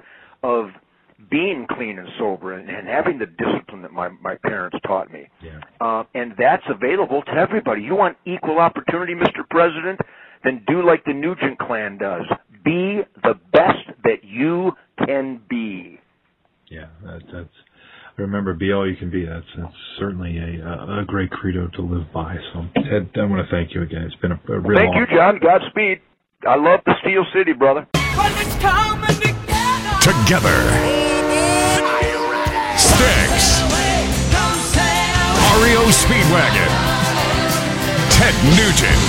of 0.44 0.68
being 1.30 1.66
clean 1.70 1.98
and 1.98 2.08
sober 2.18 2.52
and, 2.52 2.68
and 2.68 2.86
having 2.86 3.18
the 3.18 3.26
discipline 3.26 3.82
that 3.82 3.92
my 3.92 4.08
my 4.08 4.36
parents 4.44 4.76
taught 4.86 5.12
me. 5.12 5.28
Yeah. 5.42 5.60
Uh, 5.80 6.04
and 6.14 6.32
that's 6.38 6.62
available 6.68 7.22
to 7.22 7.32
everybody. 7.32 7.82
You 7.82 7.94
want 7.94 8.16
equal 8.26 8.58
opportunity, 8.58 9.14
Mr. 9.14 9.48
President? 9.50 10.00
Then 10.44 10.62
do 10.66 10.86
like 10.86 11.04
the 11.04 11.14
Nugent 11.14 11.58
clan 11.58 11.98
does. 11.98 12.22
Be 12.64 13.00
the 13.22 13.34
best 13.52 13.88
that 14.04 14.22
you 14.22 14.72
can 15.04 15.40
be. 15.48 15.98
Yeah, 16.68 16.86
that, 17.04 17.20
that's. 17.32 17.48
Remember, 18.16 18.54
be 18.54 18.72
all 18.72 18.88
you 18.88 18.96
can 18.96 19.10
be. 19.10 19.26
That's 19.26 19.44
that's 19.58 19.74
certainly 19.98 20.38
a 20.38 20.66
a, 20.66 21.02
a 21.02 21.04
great 21.06 21.30
credo 21.30 21.68
to 21.74 21.82
live 21.82 22.10
by. 22.14 22.36
So, 22.52 22.64
Ted, 22.74 23.10
I 23.14 23.24
want 23.26 23.46
to 23.46 23.50
thank 23.50 23.74
you 23.74 23.82
again. 23.82 24.02
It's 24.02 24.16
been 24.16 24.32
a, 24.32 24.40
a 24.52 24.60
real. 24.60 24.78
Thank 24.78 24.96
you. 24.96 25.16
John. 25.16 25.38
Godspeed. 25.38 26.00
I 26.46 26.56
love 26.56 26.80
the 26.86 26.94
Steel 27.02 27.24
City, 27.34 27.52
brother. 27.52 27.86
Together. 30.06 30.62
Styx. 32.78 33.58
REO 35.58 35.82
Speedwagon. 35.90 36.70
Ted 38.14 38.34
Nugent. 38.54 39.02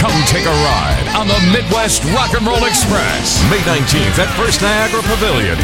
Come 0.00 0.16
take 0.24 0.46
a 0.46 0.56
ride 0.64 1.12
on 1.14 1.28
the 1.28 1.38
Midwest 1.52 2.04
Rock 2.16 2.32
and 2.32 2.46
Roll 2.46 2.64
Express. 2.64 3.44
May 3.50 3.60
19th 3.68 4.18
at 4.18 4.32
First 4.40 4.62
Niagara 4.62 5.02
Pavilion. 5.02 5.58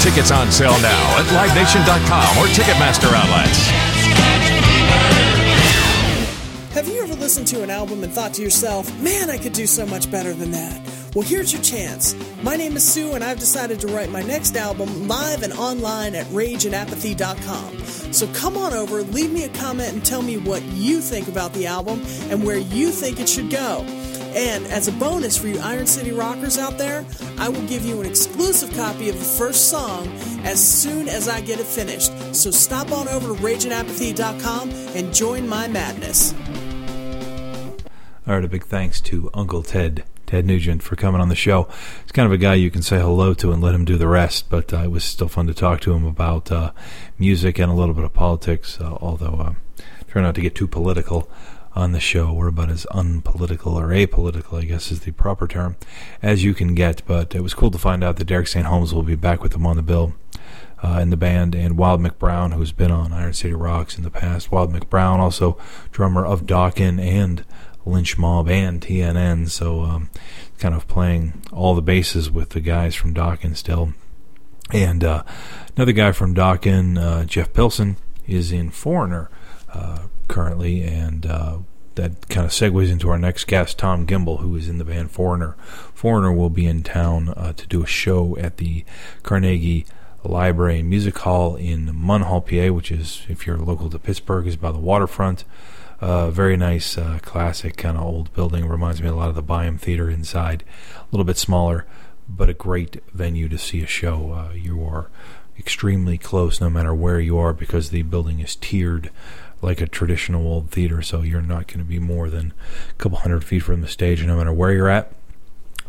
Tickets 0.00 0.30
on 0.30 0.50
sale 0.50 0.80
now 0.80 1.18
at 1.20 1.26
livenation.com 1.26 2.38
or 2.38 2.46
Ticketmaster 2.56 3.12
outlets. 3.12 3.85
Listened 7.26 7.48
to 7.48 7.64
an 7.64 7.70
album 7.70 8.04
and 8.04 8.12
thought 8.12 8.32
to 8.32 8.40
yourself, 8.40 8.86
man, 9.02 9.30
I 9.30 9.36
could 9.36 9.52
do 9.52 9.66
so 9.66 9.84
much 9.84 10.08
better 10.12 10.32
than 10.32 10.52
that? 10.52 10.80
Well, 11.12 11.26
here's 11.26 11.52
your 11.52 11.60
chance. 11.60 12.14
My 12.44 12.54
name 12.54 12.76
is 12.76 12.88
Sue, 12.88 13.14
and 13.14 13.24
I've 13.24 13.40
decided 13.40 13.80
to 13.80 13.88
write 13.88 14.10
my 14.12 14.22
next 14.22 14.54
album 14.56 15.08
live 15.08 15.42
and 15.42 15.52
online 15.54 16.14
at 16.14 16.24
rageandapathy.com. 16.26 17.84
So 18.12 18.28
come 18.28 18.56
on 18.56 18.74
over, 18.74 19.02
leave 19.02 19.32
me 19.32 19.42
a 19.42 19.48
comment, 19.48 19.92
and 19.92 20.06
tell 20.06 20.22
me 20.22 20.38
what 20.38 20.62
you 20.66 21.00
think 21.00 21.26
about 21.26 21.52
the 21.52 21.66
album 21.66 22.00
and 22.30 22.44
where 22.44 22.58
you 22.58 22.92
think 22.92 23.18
it 23.18 23.28
should 23.28 23.50
go. 23.50 23.80
And 24.36 24.64
as 24.66 24.86
a 24.86 24.92
bonus 24.92 25.36
for 25.36 25.48
you 25.48 25.58
Iron 25.58 25.88
City 25.88 26.12
rockers 26.12 26.58
out 26.58 26.78
there, 26.78 27.04
I 27.38 27.48
will 27.48 27.66
give 27.66 27.84
you 27.84 28.00
an 28.00 28.06
exclusive 28.06 28.72
copy 28.76 29.08
of 29.08 29.18
the 29.18 29.24
first 29.24 29.68
song 29.68 30.06
as 30.44 30.64
soon 30.64 31.08
as 31.08 31.28
I 31.28 31.40
get 31.40 31.58
it 31.58 31.66
finished. 31.66 32.12
So 32.36 32.52
stop 32.52 32.92
on 32.92 33.08
over 33.08 33.34
to 33.34 33.42
rageandapathy.com 33.42 34.70
and 34.94 35.12
join 35.12 35.48
my 35.48 35.66
madness. 35.66 36.32
All 38.28 38.34
right, 38.34 38.44
a 38.44 38.48
big 38.48 38.64
thanks 38.64 39.00
to 39.02 39.30
Uncle 39.34 39.62
Ted, 39.62 40.02
Ted 40.26 40.46
Nugent, 40.46 40.82
for 40.82 40.96
coming 40.96 41.20
on 41.20 41.28
the 41.28 41.36
show. 41.36 41.68
He's 42.02 42.10
kind 42.10 42.26
of 42.26 42.32
a 42.32 42.36
guy 42.36 42.54
you 42.54 42.72
can 42.72 42.82
say 42.82 42.98
hello 42.98 43.34
to 43.34 43.52
and 43.52 43.62
let 43.62 43.72
him 43.72 43.84
do 43.84 43.96
the 43.96 44.08
rest, 44.08 44.50
but 44.50 44.74
uh, 44.74 44.78
it 44.78 44.90
was 44.90 45.04
still 45.04 45.28
fun 45.28 45.46
to 45.46 45.54
talk 45.54 45.80
to 45.82 45.92
him 45.92 46.04
about 46.04 46.50
uh, 46.50 46.72
music 47.20 47.60
and 47.60 47.70
a 47.70 47.74
little 47.74 47.94
bit 47.94 48.02
of 48.02 48.12
politics, 48.12 48.80
uh, 48.80 48.98
although 49.00 49.34
uh, 49.34 49.82
try 50.08 50.22
not 50.22 50.34
to 50.34 50.40
get 50.40 50.56
too 50.56 50.66
political 50.66 51.30
on 51.76 51.92
the 51.92 52.00
show. 52.00 52.32
We're 52.32 52.48
about 52.48 52.68
as 52.68 52.84
unpolitical 52.90 53.78
or 53.78 53.90
apolitical, 53.90 54.60
I 54.60 54.64
guess 54.64 54.90
is 54.90 55.02
the 55.02 55.12
proper 55.12 55.46
term, 55.46 55.76
as 56.20 56.42
you 56.42 56.52
can 56.52 56.74
get, 56.74 57.02
but 57.06 57.32
it 57.32 57.42
was 57.42 57.54
cool 57.54 57.70
to 57.70 57.78
find 57.78 58.02
out 58.02 58.16
that 58.16 58.24
Derek 58.24 58.48
St. 58.48 58.66
Holmes 58.66 58.92
will 58.92 59.04
be 59.04 59.14
back 59.14 59.40
with 59.40 59.52
them 59.52 59.66
on 59.66 59.76
the 59.76 59.82
bill. 59.82 60.14
Uh, 60.82 60.98
in 61.00 61.08
the 61.08 61.16
band, 61.16 61.54
and 61.54 61.78
Wild 61.78 62.02
Mick 62.02 62.18
Brown, 62.18 62.52
who's 62.52 62.70
been 62.70 62.90
on 62.90 63.10
Iron 63.10 63.32
City 63.32 63.54
Rocks 63.54 63.96
in 63.96 64.04
the 64.04 64.10
past. 64.10 64.52
Wild 64.52 64.74
Mick 64.74 64.90
Brown, 64.90 65.20
also 65.20 65.58
drummer 65.90 66.24
of 66.24 66.42
Dokken 66.42 67.00
and 67.00 67.46
Lynch 67.86 68.18
Mob 68.18 68.48
and 68.48 68.82
T&N, 68.82 69.46
so 69.46 69.82
um, 69.82 70.10
kind 70.58 70.74
of 70.74 70.88
playing 70.88 71.42
all 71.52 71.74
the 71.74 71.82
bases 71.82 72.30
with 72.30 72.50
the 72.50 72.60
guys 72.60 72.94
from 72.94 73.14
Dokken 73.14 73.56
still. 73.56 73.92
And 74.72 75.04
uh, 75.04 75.22
another 75.76 75.92
guy 75.92 76.12
from 76.12 76.34
Dokken, 76.34 77.00
uh, 77.00 77.24
Jeff 77.24 77.52
Pilson, 77.52 77.96
is 78.26 78.50
in 78.50 78.70
Foreigner 78.70 79.30
uh, 79.72 80.00
currently, 80.26 80.82
and 80.82 81.24
uh, 81.24 81.58
that 81.94 82.28
kind 82.28 82.44
of 82.44 82.52
segues 82.52 82.90
into 82.90 83.08
our 83.08 83.18
next 83.18 83.46
guest, 83.46 83.78
Tom 83.78 84.06
Gimbel, 84.06 84.40
who 84.40 84.56
is 84.56 84.68
in 84.68 84.78
the 84.78 84.84
band 84.84 85.12
Foreigner. 85.12 85.56
Foreigner 85.94 86.32
will 86.32 86.50
be 86.50 86.66
in 86.66 86.82
town 86.82 87.30
uh, 87.30 87.52
to 87.52 87.66
do 87.66 87.82
a 87.82 87.86
show 87.86 88.36
at 88.38 88.56
the 88.56 88.84
Carnegie 89.22 89.86
Library 90.24 90.82
Music 90.82 91.16
Hall 91.18 91.54
in 91.56 91.86
Munhall, 91.86 92.44
PA, 92.44 92.74
which 92.74 92.90
is, 92.90 93.24
if 93.28 93.46
you're 93.46 93.58
local 93.58 93.88
to 93.90 93.98
Pittsburgh, 93.98 94.46
is 94.46 94.56
by 94.56 94.72
the 94.72 94.78
waterfront. 94.78 95.44
Uh, 96.00 96.30
very 96.30 96.56
nice, 96.56 96.98
uh, 96.98 97.18
classic 97.22 97.76
kind 97.76 97.96
of 97.96 98.02
old 98.02 98.32
building. 98.34 98.66
Reminds 98.66 99.02
me 99.02 99.08
a 99.08 99.14
lot 99.14 99.28
of 99.28 99.34
the 99.34 99.42
Byham 99.42 99.78
Theater 99.78 100.10
inside. 100.10 100.62
A 100.98 101.04
little 101.10 101.24
bit 101.24 101.38
smaller, 101.38 101.86
but 102.28 102.50
a 102.50 102.54
great 102.54 103.02
venue 103.12 103.48
to 103.48 103.58
see 103.58 103.82
a 103.82 103.86
show. 103.86 104.32
Uh, 104.32 104.52
you 104.52 104.84
are 104.84 105.08
extremely 105.58 106.18
close 106.18 106.60
no 106.60 106.68
matter 106.68 106.94
where 106.94 107.18
you 107.18 107.38
are 107.38 107.54
because 107.54 107.90
the 107.90 108.02
building 108.02 108.40
is 108.40 108.56
tiered 108.56 109.10
like 109.62 109.80
a 109.80 109.86
traditional 109.86 110.46
old 110.46 110.70
theater, 110.70 111.00
so 111.00 111.22
you're 111.22 111.40
not 111.40 111.66
going 111.66 111.78
to 111.78 111.84
be 111.84 111.98
more 111.98 112.28
than 112.28 112.52
a 112.90 112.92
couple 112.94 113.18
hundred 113.18 113.42
feet 113.42 113.62
from 113.62 113.80
the 113.80 113.88
stage 113.88 114.24
no 114.24 114.36
matter 114.36 114.52
where 114.52 114.72
you're 114.72 114.88
at. 114.88 115.12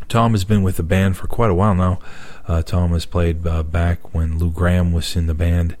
Tom 0.08 0.32
has 0.32 0.44
been 0.44 0.62
with 0.62 0.78
the 0.78 0.82
band 0.82 1.18
for 1.18 1.26
quite 1.26 1.50
a 1.50 1.54
while 1.54 1.74
now. 1.74 1.98
Uh, 2.46 2.62
Tom 2.62 2.92
has 2.92 3.04
played 3.04 3.46
uh, 3.46 3.62
back 3.62 4.14
when 4.14 4.38
Lou 4.38 4.50
Gramm 4.50 4.90
was 4.90 5.14
in 5.14 5.26
the 5.26 5.34
band. 5.34 5.76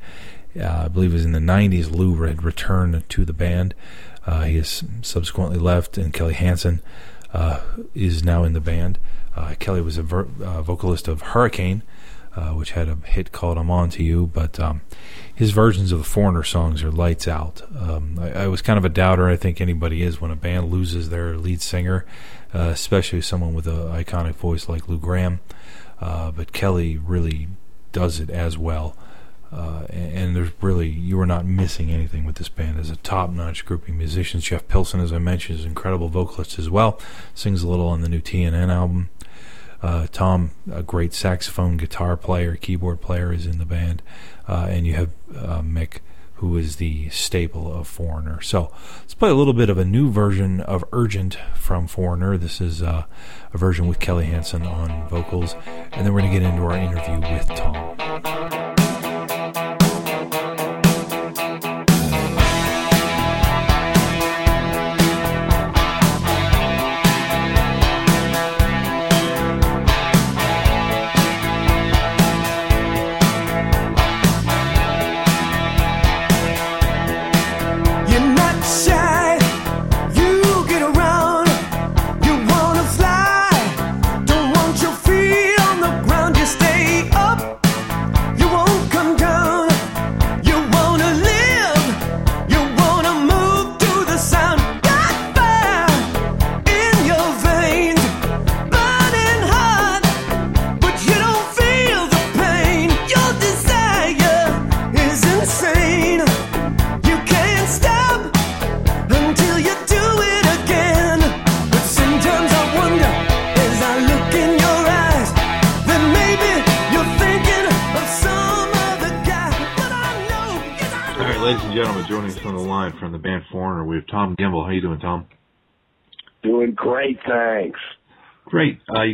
Uh, 0.58 0.82
I 0.84 0.88
believe 0.88 1.12
it 1.12 1.14
was 1.14 1.24
in 1.24 1.32
the 1.32 1.38
90s. 1.38 1.90
Lou 1.90 2.14
had 2.22 2.42
returned 2.42 3.08
to 3.08 3.24
the 3.24 3.32
band. 3.32 3.74
Uh, 4.28 4.42
he 4.42 4.56
has 4.56 4.84
subsequently 5.00 5.56
left, 5.56 5.96
and 5.96 6.12
Kelly 6.12 6.34
Hansen 6.34 6.82
uh, 7.32 7.60
is 7.94 8.22
now 8.22 8.44
in 8.44 8.52
the 8.52 8.60
band. 8.60 8.98
Uh, 9.34 9.54
Kelly 9.58 9.80
was 9.80 9.96
a 9.96 10.02
ver- 10.02 10.28
uh, 10.44 10.60
vocalist 10.60 11.08
of 11.08 11.22
Hurricane, 11.22 11.82
uh, 12.36 12.50
which 12.50 12.72
had 12.72 12.90
a 12.90 12.96
hit 13.06 13.32
called 13.32 13.56
"I'm 13.56 13.70
On 13.70 13.88
to 13.88 14.02
You," 14.02 14.26
but 14.26 14.60
um, 14.60 14.82
his 15.34 15.52
versions 15.52 15.92
of 15.92 16.00
the 16.00 16.04
Foreigner 16.04 16.42
songs 16.42 16.82
are 16.82 16.90
lights 16.90 17.26
out. 17.26 17.62
Um, 17.74 18.18
I, 18.20 18.44
I 18.44 18.46
was 18.48 18.60
kind 18.60 18.76
of 18.76 18.84
a 18.84 18.90
doubter. 18.90 19.30
I 19.30 19.36
think 19.36 19.62
anybody 19.62 20.02
is 20.02 20.20
when 20.20 20.30
a 20.30 20.36
band 20.36 20.70
loses 20.70 21.08
their 21.08 21.38
lead 21.38 21.62
singer, 21.62 22.04
uh, 22.54 22.68
especially 22.74 23.22
someone 23.22 23.54
with 23.54 23.66
an 23.66 23.78
iconic 23.78 24.34
voice 24.34 24.68
like 24.68 24.88
Lou 24.88 24.98
Gramm. 24.98 25.40
But 25.98 26.52
Kelly 26.52 26.98
really 26.98 27.48
does 27.92 28.20
it 28.20 28.28
as 28.28 28.58
well. 28.58 28.94
Uh, 29.50 29.86
and, 29.88 30.12
and 30.12 30.36
there's 30.36 30.50
really 30.60 30.88
you 30.88 31.18
are 31.20 31.26
not 31.26 31.46
missing 31.46 31.90
anything 31.90 32.24
with 32.24 32.36
this 32.36 32.48
band. 32.48 32.76
There's 32.76 32.90
a 32.90 32.96
top-notch 32.96 33.64
group 33.64 33.88
of 33.88 33.94
musicians. 33.94 34.44
Jeff 34.44 34.68
Pilson, 34.68 35.00
as 35.00 35.12
I 35.12 35.18
mentioned, 35.18 35.58
is 35.58 35.64
an 35.64 35.70
incredible 35.70 36.08
vocalist 36.08 36.58
as 36.58 36.68
well. 36.68 37.00
Sings 37.34 37.62
a 37.62 37.68
little 37.68 37.88
on 37.88 38.02
the 38.02 38.08
new 38.08 38.20
T&N 38.20 38.54
album. 38.54 39.08
Uh, 39.82 40.06
Tom, 40.10 40.50
a 40.70 40.82
great 40.82 41.14
saxophone, 41.14 41.76
guitar 41.76 42.16
player, 42.16 42.56
keyboard 42.56 43.00
player, 43.00 43.32
is 43.32 43.46
in 43.46 43.58
the 43.58 43.64
band, 43.64 44.02
uh, 44.48 44.66
and 44.68 44.86
you 44.86 44.94
have 44.94 45.10
uh, 45.36 45.60
Mick, 45.60 45.98
who 46.34 46.56
is 46.56 46.76
the 46.76 47.08
staple 47.10 47.72
of 47.72 47.86
Foreigner. 47.86 48.40
So 48.40 48.72
let's 49.00 49.14
play 49.14 49.30
a 49.30 49.34
little 49.34 49.52
bit 49.52 49.70
of 49.70 49.78
a 49.78 49.84
new 49.84 50.10
version 50.10 50.60
of 50.60 50.84
Urgent 50.92 51.38
from 51.54 51.86
Foreigner. 51.86 52.36
This 52.36 52.60
is 52.60 52.82
uh, 52.82 53.04
a 53.52 53.58
version 53.58 53.86
with 53.86 54.00
Kelly 54.00 54.26
Hansen 54.26 54.64
on 54.66 55.08
vocals, 55.08 55.54
and 55.92 56.04
then 56.04 56.12
we're 56.12 56.22
going 56.22 56.32
to 56.32 56.40
get 56.40 56.48
into 56.48 56.62
our 56.62 56.76
interview 56.76 57.20
with 57.20 57.46
Tom. 57.56 58.67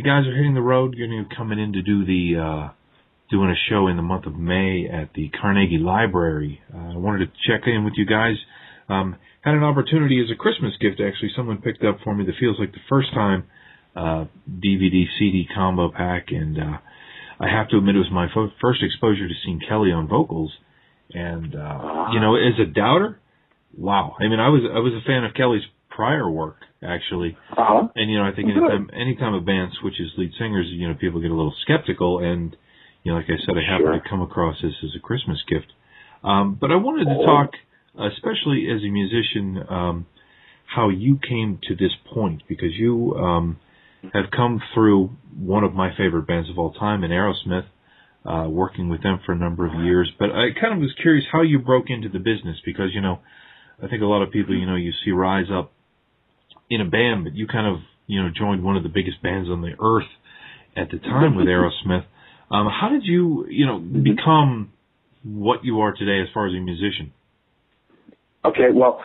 Guys 0.05 0.27
are 0.27 0.35
hitting 0.35 0.53
the 0.53 0.61
road. 0.61 0.93
You're 0.93 1.07
going 1.07 1.23
to 1.23 1.29
be 1.29 1.35
coming 1.35 1.57
in 1.57 1.73
to 1.73 1.81
do 1.81 2.05
the 2.05 2.39
uh, 2.39 2.69
doing 3.31 3.49
a 3.49 3.57
show 3.69 3.87
in 3.87 3.97
the 3.97 4.03
month 4.03 4.27
of 4.27 4.35
May 4.35 4.87
at 4.87 5.13
the 5.15 5.29
Carnegie 5.29 5.79
Library. 5.79 6.61
Uh, 6.71 6.93
I 6.93 6.97
wanted 6.97 7.25
to 7.25 7.31
check 7.47 7.67
in 7.67 7.83
with 7.83 7.95
you 7.97 8.05
guys. 8.05 8.35
Um, 8.87 9.15
had 9.41 9.55
an 9.55 9.63
opportunity 9.63 10.21
as 10.23 10.29
a 10.31 10.35
Christmas 10.35 10.73
gift. 10.79 11.01
Actually, 11.01 11.31
someone 11.35 11.57
picked 11.57 11.83
up 11.83 11.97
for 12.03 12.13
me 12.13 12.23
that 12.25 12.33
feels 12.39 12.57
like 12.59 12.71
the 12.71 12.85
first 12.87 13.11
time 13.13 13.45
uh, 13.95 14.25
DVD 14.47 15.05
CD 15.17 15.47
combo 15.53 15.89
pack, 15.91 16.27
and 16.29 16.57
uh, 16.59 16.77
I 17.39 17.49
have 17.49 17.69
to 17.69 17.77
admit 17.77 17.95
it 17.95 17.99
was 17.99 18.11
my 18.11 18.27
fo- 18.31 18.51
first 18.61 18.83
exposure 18.83 19.27
to 19.27 19.33
seeing 19.43 19.59
Kelly 19.67 19.91
on 19.91 20.07
vocals. 20.07 20.51
And 21.11 21.55
uh, 21.55 22.09
you 22.13 22.19
know, 22.19 22.35
as 22.35 22.59
a 22.59 22.65
doubter, 22.65 23.19
wow. 23.75 24.15
I 24.19 24.27
mean, 24.27 24.39
I 24.39 24.49
was 24.49 24.61
I 24.71 24.79
was 24.79 24.93
a 24.93 25.05
fan 25.05 25.23
of 25.23 25.33
Kelly's 25.33 25.63
prior 25.95 26.29
work 26.29 26.57
actually. 26.83 27.37
Uh-huh. 27.57 27.87
And 27.95 28.11
you 28.11 28.17
know, 28.19 28.25
I 28.25 28.33
think 28.35 28.49
anytime 28.49 28.89
anytime 28.93 29.33
a 29.33 29.41
band 29.41 29.71
switches 29.79 30.11
lead 30.17 30.31
singers, 30.37 30.67
you 30.69 30.87
know, 30.87 30.95
people 30.95 31.21
get 31.21 31.31
a 31.31 31.35
little 31.35 31.55
skeptical. 31.61 32.19
And 32.19 32.55
you 33.03 33.11
know, 33.11 33.17
like 33.17 33.27
I 33.29 33.37
said, 33.45 33.55
I 33.57 33.61
happened 33.61 33.89
Sure. 33.95 33.99
to 34.01 34.09
come 34.09 34.21
across 34.21 34.55
this 34.61 34.73
as 34.83 34.91
a 34.95 34.99
Christmas 34.99 35.41
gift. 35.47 35.71
Um, 36.23 36.57
but 36.59 36.71
I 36.71 36.75
wanted 36.75 37.05
to 37.05 37.17
Oh. 37.19 37.25
talk, 37.25 37.51
especially 37.99 38.67
as 38.69 38.83
a 38.83 38.89
musician, 38.89 39.63
um, 39.69 40.05
how 40.65 40.89
you 40.89 41.17
came 41.17 41.59
to 41.67 41.75
this 41.75 41.93
point 42.13 42.41
because 42.47 42.73
you 42.75 43.15
um, 43.15 43.57
have 44.13 44.31
come 44.31 44.61
through 44.73 45.11
one 45.37 45.63
of 45.63 45.73
my 45.73 45.91
favorite 45.95 46.27
bands 46.27 46.49
of 46.49 46.57
all 46.59 46.71
time, 46.73 47.03
in 47.03 47.11
Aerosmith. 47.11 47.65
Uh, 48.25 48.47
working 48.49 48.89
with 48.89 49.03
them 49.03 49.19
for 49.23 49.33
a 49.33 49.35
number 49.35 49.67
of 49.67 49.73
years, 49.85 50.11
but 50.17 50.31
I 50.31 50.49
kind 50.59 50.73
of 50.73 50.79
was 50.79 50.91
curious 50.99 51.23
how 51.31 51.43
you 51.43 51.59
broke 51.59 51.91
into 51.91 52.09
the 52.09 52.17
business 52.17 52.57
because 52.65 52.89
you 52.91 52.99
know, 52.99 53.19
I 53.83 53.87
think 53.87 54.01
a 54.01 54.07
lot 54.07 54.23
of 54.23 54.31
people 54.31 54.55
you 54.55 54.65
know 54.65 54.73
you 54.73 54.91
see 55.03 55.11
rise 55.11 55.51
up 55.53 55.71
in 56.69 56.81
a 56.81 56.85
band, 56.85 57.23
but 57.23 57.35
you 57.35 57.47
kind 57.47 57.67
of 57.67 57.81
you 58.07 58.21
know 58.21 58.29
joined 58.35 58.63
one 58.63 58.77
of 58.77 58.83
the 58.83 58.89
biggest 58.89 59.21
bands 59.21 59.49
on 59.49 59.61
the 59.61 59.73
earth 59.79 60.09
at 60.75 60.89
the 60.91 60.99
time 60.99 61.35
with 61.35 61.47
Aerosmith. 61.47 62.05
Um, 62.51 62.67
how 62.67 62.89
did 62.89 63.01
you 63.05 63.47
you 63.49 63.65
know 63.65 63.79
become 63.79 64.71
what 65.23 65.65
you 65.65 65.81
are 65.81 65.93
today 65.93 66.21
as 66.21 66.27
far 66.31 66.45
as 66.47 66.53
a 66.53 66.59
musician? 66.59 67.11
Okay, 68.45 68.69
well, 68.71 69.01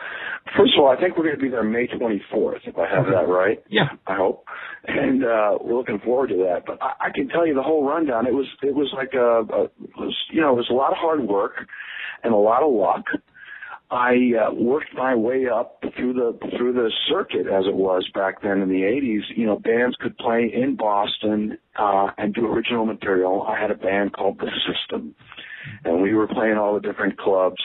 first 0.55 0.73
of 0.77 0.83
all, 0.83 0.89
I 0.89 0.99
think 0.99 1.17
we're 1.17 1.23
going 1.23 1.35
to 1.35 1.41
be 1.41 1.49
there 1.49 1.63
May 1.63 1.87
24th, 1.87 2.59
if 2.65 2.77
I 2.77 2.87
have 2.87 3.05
that 3.05 3.27
right. 3.27 3.63
Yeah. 3.69 3.89
I 4.05 4.15
hope. 4.15 4.45
And 4.87 5.23
uh, 5.23 5.57
we're 5.59 5.77
looking 5.77 5.99
forward 5.99 6.29
to 6.29 6.37
that. 6.49 6.63
But 6.65 6.81
I, 6.81 7.07
I 7.07 7.09
can 7.13 7.27
tell 7.27 7.47
you 7.47 7.53
the 7.53 7.63
whole 7.63 7.85
rundown. 7.85 8.27
It 8.27 8.33
was 8.33 8.47
it 8.61 8.75
was 8.75 8.91
like 8.95 9.13
a, 9.13 9.41
a 9.53 9.63
it 9.65 9.97
was, 9.97 10.15
you 10.31 10.41
know 10.41 10.53
it 10.53 10.57
was 10.57 10.69
a 10.69 10.73
lot 10.73 10.91
of 10.91 10.97
hard 10.97 11.21
work 11.21 11.53
and 12.23 12.33
a 12.33 12.37
lot 12.37 12.63
of 12.63 12.73
luck. 12.73 13.05
I 13.91 14.31
uh, 14.39 14.53
worked 14.53 14.93
my 14.95 15.15
way 15.15 15.47
up 15.53 15.83
through 15.97 16.13
the 16.13 16.39
through 16.57 16.71
the 16.73 16.89
circuit 17.09 17.47
as 17.47 17.65
it 17.67 17.75
was 17.75 18.07
back 18.13 18.41
then 18.41 18.61
in 18.61 18.69
the 18.69 18.83
80s. 18.83 19.23
You 19.35 19.45
know, 19.45 19.59
bands 19.59 19.97
could 19.99 20.17
play 20.17 20.49
in 20.53 20.77
Boston 20.77 21.57
uh, 21.77 22.07
and 22.17 22.33
do 22.33 22.45
original 22.45 22.85
material. 22.85 23.43
I 23.43 23.59
had 23.59 23.69
a 23.69 23.75
band 23.75 24.13
called 24.13 24.39
The 24.39 24.49
System, 24.65 25.13
and 25.83 26.01
we 26.01 26.13
were 26.13 26.27
playing 26.27 26.57
all 26.57 26.73
the 26.73 26.79
different 26.79 27.17
clubs. 27.17 27.61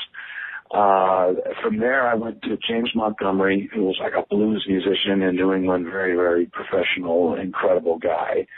Uh, 0.73 1.35
from 1.63 1.79
there, 1.79 2.09
I 2.09 2.15
went 2.15 2.43
to 2.43 2.59
James 2.69 2.91
Montgomery, 2.93 3.71
who 3.73 3.85
was 3.85 3.97
like 4.01 4.15
a 4.15 4.27
blues 4.29 4.67
musician 4.69 5.23
in 5.23 5.37
New 5.37 5.53
England, 5.53 5.87
very, 5.87 6.17
very 6.17 6.47
professional, 6.47 7.37
incredible 7.37 7.99
guy. 7.99 8.49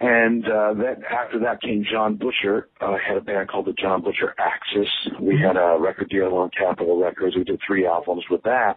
And 0.00 0.46
uh, 0.46 0.72
then 0.74 1.04
after 1.04 1.38
that 1.40 1.60
came 1.60 1.84
John 1.90 2.16
Butcher. 2.16 2.68
Uh, 2.80 2.96
had 3.06 3.18
a 3.18 3.20
band 3.20 3.50
called 3.50 3.66
the 3.66 3.74
John 3.74 4.02
Butcher 4.02 4.34
Axis. 4.38 4.88
We 5.20 5.38
had 5.38 5.56
a 5.56 5.76
record 5.78 6.08
deal 6.08 6.34
on 6.34 6.50
Capitol 6.58 6.98
Records. 6.98 7.36
We 7.36 7.44
did 7.44 7.60
three 7.66 7.86
albums 7.86 8.24
with 8.30 8.42
that. 8.44 8.76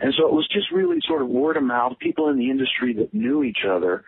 And 0.00 0.12
so 0.18 0.26
it 0.26 0.32
was 0.32 0.48
just 0.52 0.72
really 0.72 0.98
sort 1.06 1.22
of 1.22 1.28
word 1.28 1.56
of 1.56 1.62
mouth. 1.62 1.92
People 2.00 2.28
in 2.28 2.38
the 2.38 2.50
industry 2.50 2.92
that 2.94 3.14
knew 3.14 3.44
each 3.44 3.60
other 3.68 4.04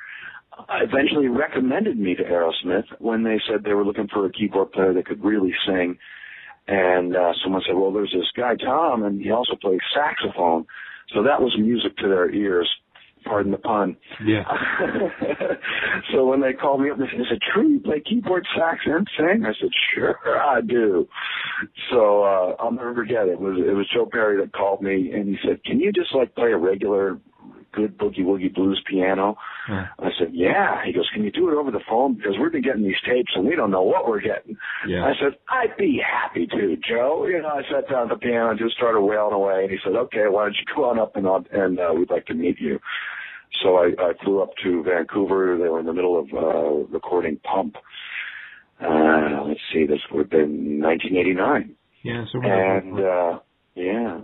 uh, 0.58 0.64
eventually 0.82 1.28
recommended 1.28 1.98
me 1.98 2.16
to 2.16 2.24
Aerosmith 2.24 2.86
when 2.98 3.22
they 3.22 3.40
said 3.48 3.62
they 3.62 3.74
were 3.74 3.84
looking 3.84 4.08
for 4.12 4.26
a 4.26 4.32
keyboard 4.32 4.72
player 4.72 4.92
that 4.92 5.06
could 5.06 5.24
really 5.24 5.54
sing. 5.66 5.96
And 6.66 7.14
uh, 7.14 7.32
someone 7.44 7.62
said, 7.64 7.76
"Well, 7.76 7.92
there's 7.92 8.12
this 8.12 8.26
guy 8.36 8.56
Tom, 8.56 9.04
and 9.04 9.20
he 9.20 9.30
also 9.30 9.54
plays 9.54 9.78
saxophone." 9.94 10.66
So 11.14 11.22
that 11.22 11.40
was 11.40 11.56
music 11.56 11.96
to 11.98 12.08
their 12.08 12.28
ears. 12.34 12.68
Pardon 13.26 13.52
the 13.52 13.58
pun. 13.58 13.96
Yeah. 14.24 14.44
so 16.12 16.26
when 16.26 16.40
they 16.40 16.52
called 16.52 16.80
me 16.80 16.90
up, 16.90 16.98
they 16.98 17.06
said, 17.10 17.20
"Is 17.20 17.26
it 17.30 17.42
true 17.52 17.68
you 17.68 17.80
play 17.80 18.00
keyboard, 18.00 18.46
sax, 18.56 18.80
and 18.86 19.06
sing?" 19.16 19.44
I 19.44 19.52
said, 19.60 19.70
"Sure, 19.94 20.16
I 20.40 20.60
do." 20.60 21.08
So 21.90 22.22
uh, 22.22 22.56
I'll 22.58 22.72
never 22.72 22.94
forget 22.94 23.28
it. 23.28 23.36
it. 23.36 23.40
Was 23.40 23.58
it 23.58 23.72
was 23.72 23.88
Joe 23.92 24.08
Perry 24.10 24.40
that 24.40 24.52
called 24.52 24.82
me, 24.82 25.12
and 25.12 25.28
he 25.28 25.36
said, 25.46 25.62
"Can 25.64 25.80
you 25.80 25.92
just 25.92 26.14
like 26.14 26.34
play 26.34 26.52
a 26.52 26.56
regular, 26.56 27.18
good 27.72 27.98
boogie 27.98 28.24
woogie 28.24 28.54
blues 28.54 28.80
piano?" 28.88 29.36
Yeah. 29.68 29.86
I 29.98 30.10
said, 30.18 30.30
"Yeah." 30.32 30.84
He 30.84 30.92
goes, 30.92 31.08
"Can 31.12 31.24
you 31.24 31.30
do 31.30 31.50
it 31.50 31.54
over 31.54 31.70
the 31.70 31.80
phone 31.88 32.14
because 32.14 32.34
we've 32.40 32.52
been 32.52 32.62
getting 32.62 32.84
these 32.84 33.00
tapes 33.04 33.32
and 33.34 33.46
we 33.46 33.56
don't 33.56 33.70
know 33.70 33.82
what 33.82 34.08
we're 34.08 34.20
getting." 34.20 34.56
Yeah. 34.86 35.04
I 35.04 35.12
said, 35.20 35.38
"I'd 35.48 35.76
be 35.76 36.00
happy 36.00 36.46
to, 36.46 36.76
Joe." 36.76 37.26
You 37.26 37.42
know, 37.42 37.48
I 37.48 37.62
sat 37.70 37.90
down 37.90 38.04
at 38.04 38.08
the 38.10 38.18
piano 38.18 38.50
and 38.50 38.58
just 38.58 38.76
started 38.76 39.00
wailing 39.00 39.34
away, 39.34 39.62
and 39.62 39.70
he 39.70 39.78
said, 39.82 39.94
"Okay, 39.94 40.28
why 40.28 40.44
don't 40.44 40.56
you 40.56 40.64
come 40.74 40.84
on 40.84 40.98
up 40.98 41.16
and 41.16 41.26
I'll, 41.26 41.44
and 41.52 41.78
uh, 41.78 41.92
we'd 41.96 42.10
like 42.10 42.26
to 42.26 42.34
meet 42.34 42.60
you." 42.60 42.78
So 43.62 43.76
I, 43.76 43.92
I 43.98 44.12
flew 44.24 44.42
up 44.42 44.50
to 44.64 44.82
Vancouver. 44.82 45.58
They 45.60 45.68
were 45.68 45.80
in 45.80 45.86
the 45.86 45.92
middle 45.92 46.18
of 46.18 46.26
uh, 46.32 46.86
recording 46.92 47.38
Pump. 47.38 47.76
Uh, 48.80 49.44
let's 49.46 49.60
see, 49.72 49.86
this 49.86 50.00
would 50.12 50.20
have 50.24 50.30
been 50.30 50.80
1989, 50.82 51.74
Yeah. 52.02 52.24
So 52.30 52.40
and 52.42 53.00
uh, 53.00 53.38
yeah. 53.74 54.20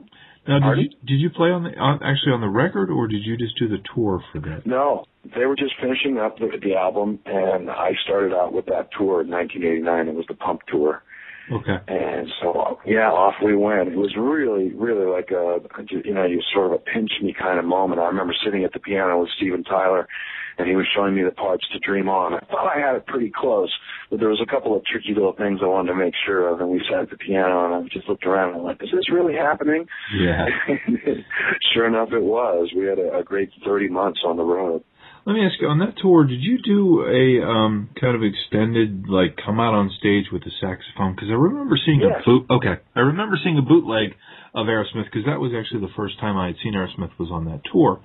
now, 0.46 0.54
did 0.58 0.62
Pardon? 0.62 0.84
you 0.84 0.90
did 1.06 1.20
you 1.22 1.30
play 1.30 1.48
on 1.48 1.62
the 1.64 1.70
on, 1.78 2.00
actually 2.02 2.32
on 2.32 2.42
the 2.42 2.48
record, 2.48 2.90
or 2.90 3.08
did 3.08 3.24
you 3.24 3.38
just 3.38 3.58
do 3.58 3.66
the 3.68 3.78
tour 3.94 4.22
for 4.30 4.40
that? 4.40 4.66
No, 4.66 5.06
they 5.24 5.46
were 5.46 5.56
just 5.56 5.72
finishing 5.80 6.18
up 6.18 6.36
the, 6.38 6.48
the 6.62 6.74
album, 6.74 7.18
and 7.24 7.70
I 7.70 7.92
started 8.04 8.34
out 8.34 8.52
with 8.52 8.66
that 8.66 8.90
tour 8.96 9.22
in 9.22 9.30
1989. 9.30 10.08
It 10.08 10.14
was 10.14 10.26
the 10.28 10.34
Pump 10.34 10.60
tour, 10.70 11.02
Okay. 11.50 11.76
and 11.88 12.28
so 12.40 12.78
yeah, 12.86 13.10
off 13.10 13.34
we 13.44 13.56
went. 13.56 13.88
It 13.88 13.96
was 13.96 14.14
really, 14.16 14.72
really 14.74 15.06
like 15.06 15.30
a 15.30 15.58
you 16.04 16.14
know, 16.14 16.24
you 16.24 16.40
sort 16.54 16.66
of 16.66 16.72
a 16.72 16.78
pinch 16.78 17.10
me 17.22 17.34
kind 17.38 17.58
of 17.58 17.64
moment. 17.64 18.00
I 18.00 18.06
remember 18.06 18.34
sitting 18.44 18.64
at 18.64 18.72
the 18.72 18.78
piano 18.78 19.20
with 19.20 19.30
Steven 19.36 19.64
Tyler, 19.64 20.06
and 20.58 20.68
he 20.68 20.76
was 20.76 20.86
showing 20.94 21.14
me 21.14 21.22
the 21.22 21.30
parts 21.32 21.66
to 21.72 21.78
Dream 21.78 22.08
On. 22.08 22.34
I 22.34 22.40
thought 22.46 22.76
I 22.76 22.78
had 22.78 22.94
it 22.96 23.06
pretty 23.06 23.32
close, 23.34 23.72
but 24.10 24.20
there 24.20 24.28
was 24.28 24.40
a 24.42 24.50
couple 24.50 24.76
of 24.76 24.84
tricky 24.84 25.14
little 25.14 25.34
things 25.34 25.60
I 25.62 25.66
wanted 25.66 25.92
to 25.92 25.98
make 25.98 26.14
sure 26.26 26.48
of. 26.48 26.60
And 26.60 26.70
we 26.70 26.82
sat 26.88 27.00
at 27.02 27.10
the 27.10 27.16
piano, 27.16 27.66
and 27.66 27.74
I 27.74 27.88
just 27.92 28.08
looked 28.08 28.26
around 28.26 28.50
and 28.50 28.58
I'm 28.58 28.64
like, 28.64 28.82
"Is 28.82 28.90
this 28.92 29.10
really 29.10 29.34
happening?" 29.34 29.86
Yeah. 30.16 30.46
sure 31.74 31.86
enough, 31.86 32.08
it 32.12 32.22
was. 32.22 32.70
We 32.76 32.86
had 32.86 32.98
a, 32.98 33.18
a 33.18 33.24
great 33.24 33.50
30 33.64 33.88
months 33.88 34.20
on 34.24 34.36
the 34.36 34.44
road. 34.44 34.82
Let 35.24 35.34
me 35.34 35.46
ask 35.46 35.54
you 35.60 35.68
on 35.68 35.78
that 35.78 35.94
tour. 36.02 36.24
Did 36.26 36.42
you 36.42 36.58
do 36.58 37.06
a 37.06 37.46
um 37.46 37.90
kind 38.00 38.16
of 38.16 38.22
extended 38.26 39.06
like 39.08 39.38
come 39.38 39.60
out 39.60 39.74
on 39.74 39.90
stage 39.98 40.26
with 40.32 40.42
the 40.42 40.50
saxophone? 40.60 41.14
Because 41.14 41.30
I 41.30 41.38
remember 41.38 41.78
seeing 41.78 42.00
Yes. 42.00 42.22
a 42.22 42.24
boot. 42.26 42.46
Okay, 42.50 42.82
I 42.96 43.00
remember 43.00 43.38
seeing 43.42 43.56
a 43.58 43.62
bootleg 43.62 44.18
of 44.54 44.66
Aerosmith 44.66 45.06
because 45.06 45.24
that 45.26 45.38
was 45.38 45.52
actually 45.54 45.80
the 45.80 45.94
first 45.94 46.18
time 46.18 46.36
I 46.36 46.48
had 46.48 46.56
seen 46.62 46.74
Aerosmith 46.74 47.14
was 47.18 47.30
on 47.30 47.46
that 47.46 47.62
tour. 47.70 48.00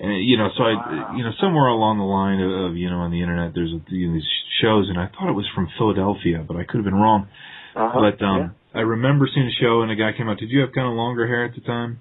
And 0.00 0.24
you 0.24 0.36
know, 0.36 0.48
so 0.56 0.62
I, 0.62 1.14
you 1.16 1.24
know, 1.24 1.30
somewhere 1.40 1.66
along 1.66 1.98
the 1.98 2.06
line 2.06 2.38
of, 2.42 2.70
of 2.70 2.76
you 2.76 2.90
know 2.90 2.98
on 3.06 3.10
the 3.10 3.22
internet, 3.22 3.54
there's 3.54 3.72
a, 3.72 3.80
you 3.94 4.08
know, 4.08 4.14
these 4.14 4.30
shows, 4.62 4.88
and 4.88 4.98
I 4.98 5.06
thought 5.06 5.28
it 5.30 5.38
was 5.38 5.46
from 5.54 5.68
Philadelphia, 5.78 6.44
but 6.46 6.56
I 6.56 6.62
could 6.64 6.78
have 6.78 6.84
been 6.84 6.98
wrong. 6.98 7.26
Uh-huh. 7.74 7.98
But 7.98 8.24
um, 8.24 8.54
I 8.74 8.80
remember 8.80 9.28
seeing 9.32 9.46
a 9.46 9.56
show, 9.62 9.82
and 9.82 9.90
a 9.90 9.96
guy 9.96 10.10
came 10.16 10.28
out. 10.28 10.38
Did 10.38 10.50
you 10.50 10.60
have 10.60 10.72
kind 10.72 10.86
of 10.86 10.94
longer 10.94 11.26
hair 11.26 11.44
at 11.44 11.54
the 11.54 11.62
time? 11.62 12.00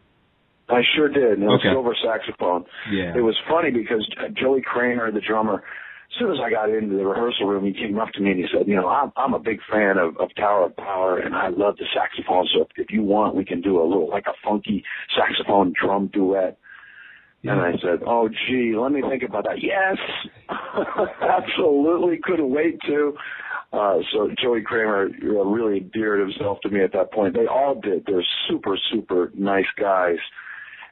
I 0.69 0.81
sure 0.95 1.07
did. 1.09 1.33
And 1.39 1.43
it 1.43 1.47
was 1.47 1.59
Okay. 1.61 1.71
silver 1.71 1.95
saxophone. 2.03 2.65
Yeah. 2.91 3.13
It 3.15 3.21
was 3.21 3.35
funny 3.49 3.71
because 3.71 4.05
Joey 4.33 4.61
Kramer, 4.61 5.11
the 5.11 5.21
drummer, 5.21 5.63
as 6.11 6.19
soon 6.19 6.31
as 6.31 6.39
I 6.43 6.49
got 6.49 6.69
into 6.69 6.95
the 6.97 7.05
rehearsal 7.05 7.47
room, 7.47 7.63
he 7.65 7.73
came 7.73 7.99
up 7.99 8.09
to 8.13 8.21
me 8.21 8.31
and 8.31 8.39
he 8.39 8.47
said, 8.51 8.67
"You 8.67 8.75
know, 8.75 8.87
I'm 8.87 9.11
I'm 9.17 9.33
a 9.33 9.39
big 9.39 9.59
fan 9.71 9.97
of, 9.97 10.17
of 10.17 10.33
Tower 10.35 10.65
of 10.65 10.75
Power, 10.77 11.19
and 11.19 11.35
I 11.35 11.49
love 11.49 11.75
the 11.77 11.85
saxophone. 11.93 12.47
So 12.53 12.61
if, 12.61 12.67
if 12.77 12.91
you 12.91 13.03
want, 13.03 13.35
we 13.35 13.43
can 13.45 13.61
do 13.61 13.79
a 13.81 13.83
little 13.85 14.09
like 14.09 14.25
a 14.27 14.33
funky 14.43 14.83
saxophone 15.15 15.73
drum 15.79 16.07
duet." 16.13 16.57
And 17.43 17.61
I 17.61 17.71
said, 17.81 17.99
"Oh, 18.05 18.27
gee, 18.29 18.73
let 18.75 18.91
me 18.91 19.01
think 19.01 19.23
about 19.23 19.43
that." 19.45 19.61
Yes, 19.61 19.97
absolutely, 21.21 22.19
couldn't 22.23 22.49
wait 22.49 22.79
to. 22.87 23.13
Uh, 23.73 23.97
so 24.13 24.29
Joey 24.41 24.61
Kramer 24.61 25.09
really 25.21 25.77
endeared 25.79 26.21
himself 26.21 26.59
to 26.61 26.69
me 26.69 26.83
at 26.83 26.93
that 26.93 27.11
point. 27.11 27.33
They 27.35 27.47
all 27.47 27.75
did. 27.75 28.05
They're 28.05 28.25
super, 28.49 28.77
super 28.91 29.31
nice 29.35 29.65
guys, 29.77 30.17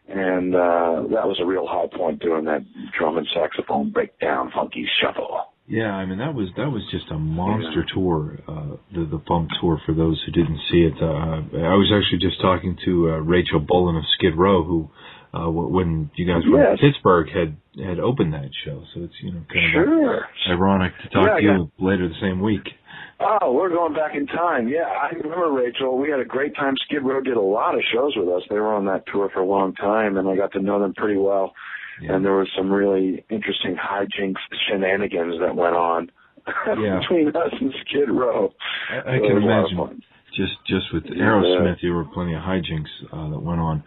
and 0.07 0.53
uh, 0.55 1.03
that 1.13 1.25
was 1.27 1.39
a 1.41 1.45
real 1.45 1.65
high 1.67 1.87
point 1.95 2.19
doing 2.21 2.45
that 2.45 2.63
drum 2.97 3.17
and 3.17 3.27
saxophone 3.33 3.91
breakdown, 3.91 4.51
funky 4.53 4.85
shuffle. 5.01 5.45
Yeah, 5.67 5.91
I 5.93 6.05
mean 6.05 6.19
that 6.19 6.35
was 6.35 6.49
that 6.57 6.69
was 6.69 6.83
just 6.91 7.09
a 7.09 7.17
monster 7.17 7.83
tour, 7.93 8.37
uh, 8.47 8.77
the 8.93 9.05
the 9.05 9.17
Pump 9.17 9.49
tour. 9.59 9.81
For 9.85 9.93
those 9.95 10.21
who 10.25 10.31
didn't 10.31 10.59
see 10.71 10.81
it, 10.85 10.93
uh, 11.01 11.41
I 11.57 11.73
was 11.73 11.91
actually 11.91 12.19
just 12.19 12.39
talking 12.39 12.77
to 12.85 13.09
uh, 13.09 13.17
Rachel 13.17 13.59
Bolan 13.59 13.95
of 13.95 14.03
Skid 14.15 14.37
Row, 14.37 14.63
who 14.63 14.89
uh, 15.33 15.45
w- 15.45 15.67
when 15.69 16.11
you 16.15 16.27
guys 16.27 16.43
were 16.47 16.61
Yes. 16.61 16.77
in 16.79 16.91
Pittsburgh 16.91 17.27
had 17.33 17.57
had 17.83 17.99
opened 17.99 18.33
that 18.35 18.51
show. 18.63 18.83
So 18.93 19.01
it's 19.05 19.15
you 19.23 19.31
know 19.31 19.41
kind 19.51 19.65
of 19.65 19.71
Sure. 19.73 20.27
ironic 20.51 20.93
to 21.01 21.09
talk 21.09 21.27
Yeah, 21.29 21.35
to 21.37 21.41
yeah. 21.43 21.57
you 21.57 21.71
later 21.79 22.07
the 22.09 22.19
same 22.21 22.41
week. 22.41 22.69
Oh, 23.19 23.53
we're 23.53 23.69
going 23.69 23.93
back 23.93 24.13
in 24.15 24.27
time. 24.27 24.67
Yeah, 24.67 24.83
I 24.87 25.09
remember 25.15 25.51
Rachel. 25.51 25.97
We 25.97 26.09
had 26.09 26.19
a 26.19 26.25
great 26.25 26.55
time. 26.55 26.73
Skid 26.85 27.03
Row 27.03 27.21
did 27.21 27.37
a 27.37 27.41
lot 27.41 27.73
of 27.75 27.81
shows 27.93 28.13
with 28.17 28.27
us. 28.27 28.43
They 28.49 28.55
were 28.59 28.73
on 28.73 28.85
that 28.85 29.03
tour 29.11 29.29
for 29.33 29.39
a 29.39 29.45
long 29.45 29.73
time, 29.75 30.17
and 30.17 30.27
I 30.27 30.35
got 30.35 30.51
to 30.53 30.61
know 30.61 30.79
them 30.81 30.93
pretty 30.93 31.17
well. 31.17 31.53
And 32.01 32.25
there 32.25 32.33
was 32.35 32.49
some 32.57 32.69
really 32.69 33.23
interesting 33.29 33.77
hijinks, 33.77 34.35
shenanigans 34.67 35.39
that 35.39 35.55
went 35.55 35.75
on 35.77 36.11
Yeah. 36.77 36.99
between 36.99 37.29
us 37.29 37.53
and 37.61 37.73
Skid 37.87 38.09
Row. 38.11 38.51
I, 38.91 38.97
I 38.97 39.17
So 39.19 39.23
can 39.27 39.35
was 39.35 39.43
a 39.43 39.47
lot 39.47 39.65
of 39.65 39.71
imagine. 39.71 40.03
Just 40.35 40.51
just 40.67 40.93
with 40.93 41.03
Yeah. 41.05 41.23
Aerosmith, 41.23 41.77
there 41.81 41.93
were 41.93 42.03
plenty 42.13 42.33
of 42.35 42.41
hijinks 42.41 42.91
uh, 43.13 43.29
that 43.29 43.39
went 43.41 43.61
on. 43.61 43.81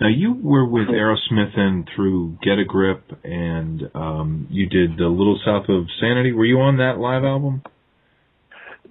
Now 0.00 0.08
you 0.08 0.34
were 0.42 0.66
with 0.68 0.88
Aerosmith 0.88 1.56
and 1.56 1.88
through 1.94 2.36
Get 2.42 2.58
a 2.58 2.64
Grip, 2.64 3.04
and 3.22 3.82
um, 3.94 4.48
you 4.50 4.68
did 4.68 4.96
the 4.96 5.06
Little 5.06 5.38
South 5.44 5.68
of 5.68 5.84
Sanity. 6.00 6.32
Were 6.32 6.44
you 6.44 6.58
on 6.58 6.78
that 6.78 6.98
live 6.98 7.22
album? 7.22 7.62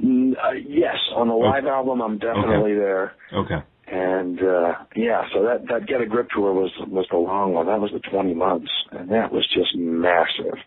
Uh, 0.02 0.52
yes, 0.68 0.98
on 1.16 1.28
the 1.28 1.36
live 1.36 1.66
album, 1.66 2.02
I'm 2.02 2.18
definitely 2.18 2.74
there. 2.74 3.14
Okay. 3.34 3.62
And 3.88 4.40
uh 4.40 4.74
yeah, 4.96 5.24
so 5.34 5.44
that 5.44 5.68
that 5.70 5.86
Get 5.86 6.02
a 6.02 6.06
Grip 6.06 6.30
tour 6.34 6.54
was 6.54 6.72
was 6.88 7.06
the 7.12 7.18
long 7.18 7.54
one. 7.54 7.68
That 7.68 7.82
was 7.82 7.92
the 7.92 8.00
20 8.00 8.34
months, 8.34 8.72
and 8.92 9.10
that 9.12 9.32
was 9.32 9.48
just 9.54 9.76
massive. 9.76 10.58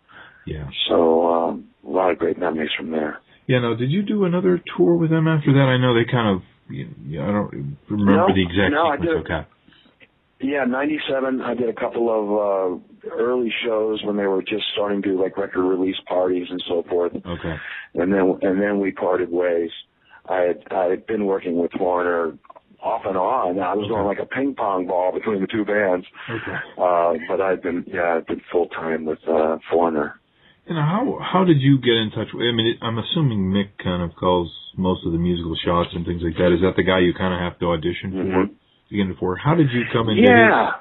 Yeah. 0.46 0.68
So 0.88 1.26
um, 1.32 1.68
a 1.86 1.90
lot 1.90 2.10
of 2.10 2.18
great 2.18 2.38
memories 2.38 2.70
from 2.76 2.90
there. 2.90 3.20
Yeah. 3.46 3.60
Now, 3.60 3.74
did 3.74 3.90
you 3.90 4.02
do 4.02 4.24
another 4.24 4.60
tour 4.76 4.96
with 4.96 5.10
them 5.10 5.26
after 5.26 5.52
that? 5.54 5.66
I 5.68 5.78
know 5.78 5.94
they 5.94 6.04
kind 6.10 6.36
of. 6.36 6.42
You 6.68 6.88
know, 7.18 7.22
I 7.22 7.26
don't 7.26 7.76
remember 7.90 8.16
No, 8.16 8.34
the 8.34 8.42
exact 8.42 8.72
no, 8.72 8.86
I 8.86 8.96
did. 8.96 9.08
Okay. 9.08 9.46
Yeah, 10.44 10.64
'97. 10.68 11.40
I 11.40 11.54
did 11.54 11.70
a 11.70 11.72
couple 11.72 12.06
of 12.12 12.24
uh 12.28 13.10
early 13.16 13.50
shows 13.64 14.02
when 14.04 14.18
they 14.18 14.26
were 14.26 14.42
just 14.42 14.64
starting 14.74 15.00
to 15.02 15.08
do 15.08 15.22
like 15.22 15.38
record 15.38 15.64
release 15.66 15.96
parties 16.06 16.46
and 16.50 16.62
so 16.68 16.84
forth. 16.88 17.12
Okay. 17.14 17.56
And 17.94 18.12
then 18.12 18.38
and 18.42 18.60
then 18.60 18.78
we 18.78 18.92
parted 18.92 19.30
ways. 19.30 19.70
I 20.28 20.40
had 20.40 20.64
I 20.70 20.84
had 20.84 21.06
been 21.06 21.24
working 21.24 21.56
with 21.56 21.72
Foreigner 21.72 22.36
off 22.82 23.02
and 23.06 23.16
on. 23.16 23.58
I 23.58 23.74
was 23.74 23.88
going 23.88 24.04
like 24.04 24.18
a 24.18 24.26
ping 24.26 24.54
pong 24.54 24.86
ball 24.86 25.12
between 25.12 25.40
the 25.40 25.46
two 25.46 25.64
bands. 25.64 26.06
Okay. 26.28 26.58
Uh, 26.76 27.14
but 27.26 27.40
I'd 27.40 27.62
been 27.62 27.84
yeah 27.86 28.16
I'd 28.16 28.26
been 28.26 28.42
full 28.52 28.68
time 28.68 29.06
with 29.06 29.20
uh 29.26 29.56
Foreigner. 29.70 30.20
And 30.66 30.76
how 30.76 31.20
how 31.24 31.44
did 31.44 31.60
you 31.60 31.78
get 31.78 31.96
in 31.96 32.10
touch? 32.14 32.28
with 32.34 32.44
I 32.44 32.52
mean, 32.52 32.76
I'm 32.82 32.98
assuming 32.98 33.48
Mick 33.48 33.82
kind 33.82 34.02
of 34.02 34.14
calls 34.16 34.52
most 34.76 35.06
of 35.06 35.12
the 35.12 35.18
musical 35.18 35.56
shots 35.64 35.90
and 35.94 36.04
things 36.04 36.20
like 36.22 36.36
that. 36.36 36.52
Is 36.52 36.60
that 36.60 36.76
the 36.76 36.82
guy 36.84 37.00
you 37.00 37.14
kind 37.14 37.32
of 37.32 37.40
have 37.40 37.58
to 37.60 37.66
audition 37.72 38.12
for? 38.12 38.63
For? 39.18 39.36
How 39.36 39.54
did 39.54 39.70
you 39.72 39.82
come 39.92 40.08
into 40.08 40.22
Yeah. 40.22 40.72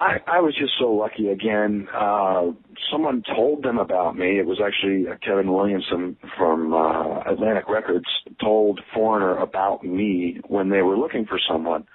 I, 0.00 0.18
I 0.26 0.40
was 0.40 0.54
just 0.58 0.72
so 0.78 0.90
lucky 0.90 1.28
again. 1.28 1.88
Uh, 1.94 2.50
someone 2.90 3.22
told 3.34 3.62
them 3.62 3.78
about 3.78 4.16
me. 4.16 4.38
It 4.38 4.46
was 4.46 4.60
actually 4.60 5.08
uh, 5.08 5.14
Kevin 5.24 5.52
Williamson 5.52 6.16
from 6.36 6.74
uh, 6.74 7.20
Atlantic 7.20 7.68
Records 7.68 8.04
told 8.40 8.80
Foreigner 8.92 9.36
about 9.38 9.84
me 9.84 10.40
when 10.48 10.68
they 10.68 10.82
were 10.82 10.98
looking 10.98 11.24
for 11.26 11.38
someone. 11.48 11.86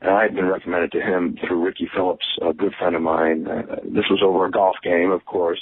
And 0.00 0.10
I 0.10 0.22
had 0.22 0.34
been 0.34 0.46
recommended 0.46 0.90
to 0.92 1.00
him 1.00 1.36
through 1.46 1.64
Ricky 1.64 1.88
Phillips, 1.94 2.26
a 2.42 2.52
good 2.52 2.72
friend 2.78 2.96
of 2.96 3.02
mine. 3.02 3.46
Uh, 3.46 3.76
this 3.84 4.04
was 4.10 4.20
over 4.24 4.46
a 4.46 4.50
golf 4.50 4.76
game, 4.82 5.10
of 5.10 5.24
course. 5.24 5.60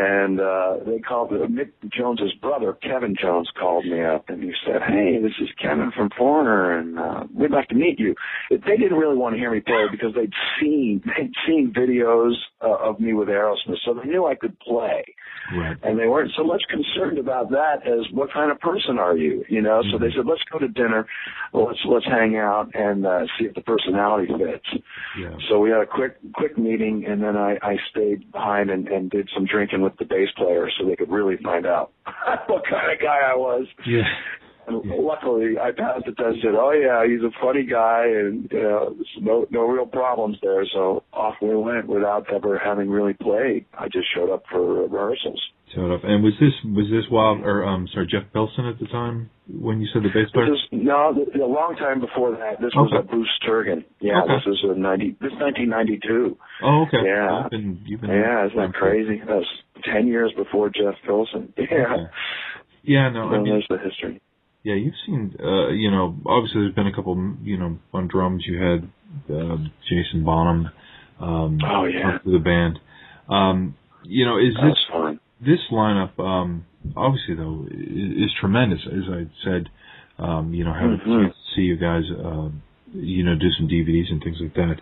And 0.00 0.38
uh, 0.40 0.76
they 0.86 1.00
called 1.00 1.30
Mick 1.30 1.72
Jones's 1.92 2.32
brother, 2.40 2.72
Kevin 2.74 3.16
Jones, 3.20 3.50
called 3.58 3.84
me 3.84 4.04
up 4.04 4.28
and 4.28 4.40
he 4.40 4.52
said, 4.64 4.80
"Hey, 4.86 5.18
this 5.20 5.32
is 5.40 5.48
Kevin 5.60 5.90
from 5.96 6.08
Foreigner, 6.16 6.78
and 6.78 6.98
uh, 6.98 7.24
we'd 7.34 7.50
like 7.50 7.66
to 7.70 7.74
meet 7.74 7.98
you." 7.98 8.14
They 8.48 8.76
didn't 8.76 8.96
really 8.96 9.16
want 9.16 9.34
to 9.34 9.38
hear 9.40 9.50
me 9.50 9.58
play 9.60 9.86
because 9.90 10.14
they'd 10.14 10.32
seen 10.60 11.02
they'd 11.04 11.32
seen 11.48 11.72
videos 11.76 12.34
uh, 12.62 12.76
of 12.88 13.00
me 13.00 13.12
with 13.12 13.26
Aerosmith, 13.26 13.78
so 13.84 13.92
they 13.94 14.08
knew 14.08 14.24
I 14.24 14.36
could 14.36 14.56
play 14.60 15.02
Right. 15.56 15.76
and 15.82 15.98
they 15.98 16.06
weren't 16.06 16.30
so 16.36 16.44
much 16.44 16.62
concerned 16.68 17.18
about 17.18 17.50
that 17.50 17.86
as 17.86 18.06
what 18.12 18.30
kind 18.32 18.50
of 18.50 18.60
person 18.60 18.98
are 18.98 19.16
you, 19.16 19.44
you 19.48 19.62
know. 19.62 19.82
So 19.90 19.98
they 19.98 20.10
said, 20.14 20.26
let's 20.26 20.42
go 20.52 20.58
to 20.58 20.68
dinner, 20.68 21.06
let's 21.54 21.78
let's 21.88 22.04
hang 22.04 22.36
out 22.36 22.68
and 22.74 23.06
uh, 23.06 23.20
see 23.38 23.46
if 23.46 23.54
the 23.54 23.62
personality 23.62 24.26
fits. 24.28 24.82
Yeah. 25.18 25.34
So 25.48 25.58
we 25.58 25.70
had 25.70 25.80
a 25.80 25.86
quick 25.86 26.18
quick 26.34 26.58
meeting, 26.58 27.06
and 27.08 27.22
then 27.22 27.36
I 27.36 27.56
I 27.62 27.76
stayed 27.90 28.30
behind 28.30 28.70
and, 28.70 28.88
and 28.88 29.10
did 29.10 29.28
some 29.34 29.46
drinking 29.46 29.82
with 29.88 29.98
the 29.98 30.04
bass 30.04 30.28
player 30.36 30.68
so 30.78 30.86
they 30.86 30.96
could 30.96 31.10
really 31.10 31.36
find 31.42 31.66
out 31.66 31.92
what 32.46 32.62
kind 32.68 32.92
of 32.92 33.00
guy 33.00 33.20
I 33.32 33.36
was. 33.36 33.66
Yeah. 33.86 34.02
And 34.68 35.04
luckily, 35.04 35.58
I 35.58 35.70
passed 35.72 36.04
the 36.06 36.12
test. 36.12 36.42
Said, 36.42 36.54
"Oh 36.54 36.72
yeah, 36.72 37.06
he's 37.06 37.22
a 37.24 37.32
funny 37.40 37.64
guy, 37.64 38.04
and 38.06 38.48
you 38.52 38.62
know, 38.62 38.96
no 39.20 39.46
no 39.50 39.62
real 39.66 39.86
problems 39.86 40.36
there." 40.42 40.64
So 40.72 41.02
off 41.12 41.34
we 41.40 41.54
went 41.56 41.86
without 41.88 42.26
ever 42.32 42.58
having 42.58 42.90
really 42.90 43.14
played. 43.14 43.64
I 43.76 43.86
just 43.88 44.06
showed 44.14 44.30
up 44.32 44.44
for 44.50 44.86
rehearsals. 44.86 45.40
Showed 45.74 45.92
up. 45.94 46.00
And 46.04 46.22
was 46.22 46.34
this 46.40 46.52
was 46.64 46.86
this 46.90 47.10
Wild 47.10 47.40
or 47.44 47.64
um 47.64 47.88
sorry 47.92 48.06
Jeff 48.06 48.24
Pilson 48.32 48.66
at 48.66 48.78
the 48.78 48.86
time 48.86 49.30
when 49.48 49.80
you 49.80 49.88
said 49.92 50.02
the 50.02 50.08
bass 50.08 50.30
player? 50.32 50.46
This 50.50 50.60
no, 50.72 51.12
a 51.12 51.44
long 51.44 51.76
time 51.78 52.00
before 52.00 52.32
that. 52.32 52.60
This 52.60 52.72
was 52.74 52.92
a 52.98 53.02
Bruce 53.02 53.28
Turgon. 53.46 53.84
Yeah, 54.00 54.22
Okay. 54.24 54.34
this 54.36 54.54
is 54.54 54.64
a 54.64 54.78
ninety. 54.78 55.16
This 55.20 55.32
nineteen 55.38 55.68
ninety 55.68 55.98
two. 56.06 56.38
Oh, 56.62 56.84
okay. 56.88 57.04
Yeah. 57.04 57.42
You've 57.42 57.50
been, 57.50 57.80
you've 57.84 58.00
been 58.00 58.10
Yeah, 58.10 58.46
isn't 58.46 58.56
that 58.56 58.72
crazy? 58.74 59.18
That 59.18 59.36
was 59.36 59.46
ten 59.84 60.06
years 60.06 60.32
before 60.36 60.68
Jeff 60.70 60.94
Pilson. 61.06 61.52
Yeah. 61.58 61.94
Okay. 61.94 62.10
Yeah, 62.84 63.10
no, 63.10 63.24
I 63.28 63.36
mean, 63.38 63.44
there's 63.44 63.66
the 63.68 63.76
history. 63.76 64.22
Yeah, 64.62 64.74
you've 64.74 64.94
seen, 65.06 65.34
uh, 65.42 65.68
you 65.68 65.90
know, 65.90 66.16
obviously 66.26 66.62
there's 66.62 66.74
been 66.74 66.86
a 66.86 66.94
couple, 66.94 67.14
you 67.42 67.56
know, 67.58 67.78
on 67.94 68.08
drums 68.08 68.44
you 68.46 68.60
had 68.60 68.88
uh, 69.34 69.56
Jason 69.88 70.24
Bonham, 70.24 70.68
um, 71.20 71.58
Oh, 71.64 71.84
yeah. 71.84 72.18
the 72.24 72.38
band. 72.38 72.78
Um, 73.28 73.76
you 74.04 74.24
know, 74.24 74.38
is 74.38 74.54
this 74.54 74.78
fun. 74.90 75.20
this 75.40 75.60
lineup? 75.70 76.18
Um, 76.18 76.64
obviously 76.96 77.34
though, 77.34 77.66
is, 77.70 78.24
is 78.24 78.34
tremendous. 78.40 78.80
As 78.86 79.04
I 79.10 79.26
said, 79.44 79.68
um, 80.18 80.52
you 80.54 80.64
know, 80.64 80.72
having 80.72 80.98
Mhm. 80.98 81.20
a 81.20 81.24
chance 81.24 81.34
to 81.36 81.54
see 81.54 81.62
you 81.62 81.76
guys, 81.76 82.04
uh, 82.10 82.48
you 82.94 83.22
know, 83.24 83.34
do 83.36 83.50
some 83.52 83.68
DVDs 83.68 84.10
and 84.10 84.22
things 84.22 84.38
like 84.40 84.54
that. 84.54 84.80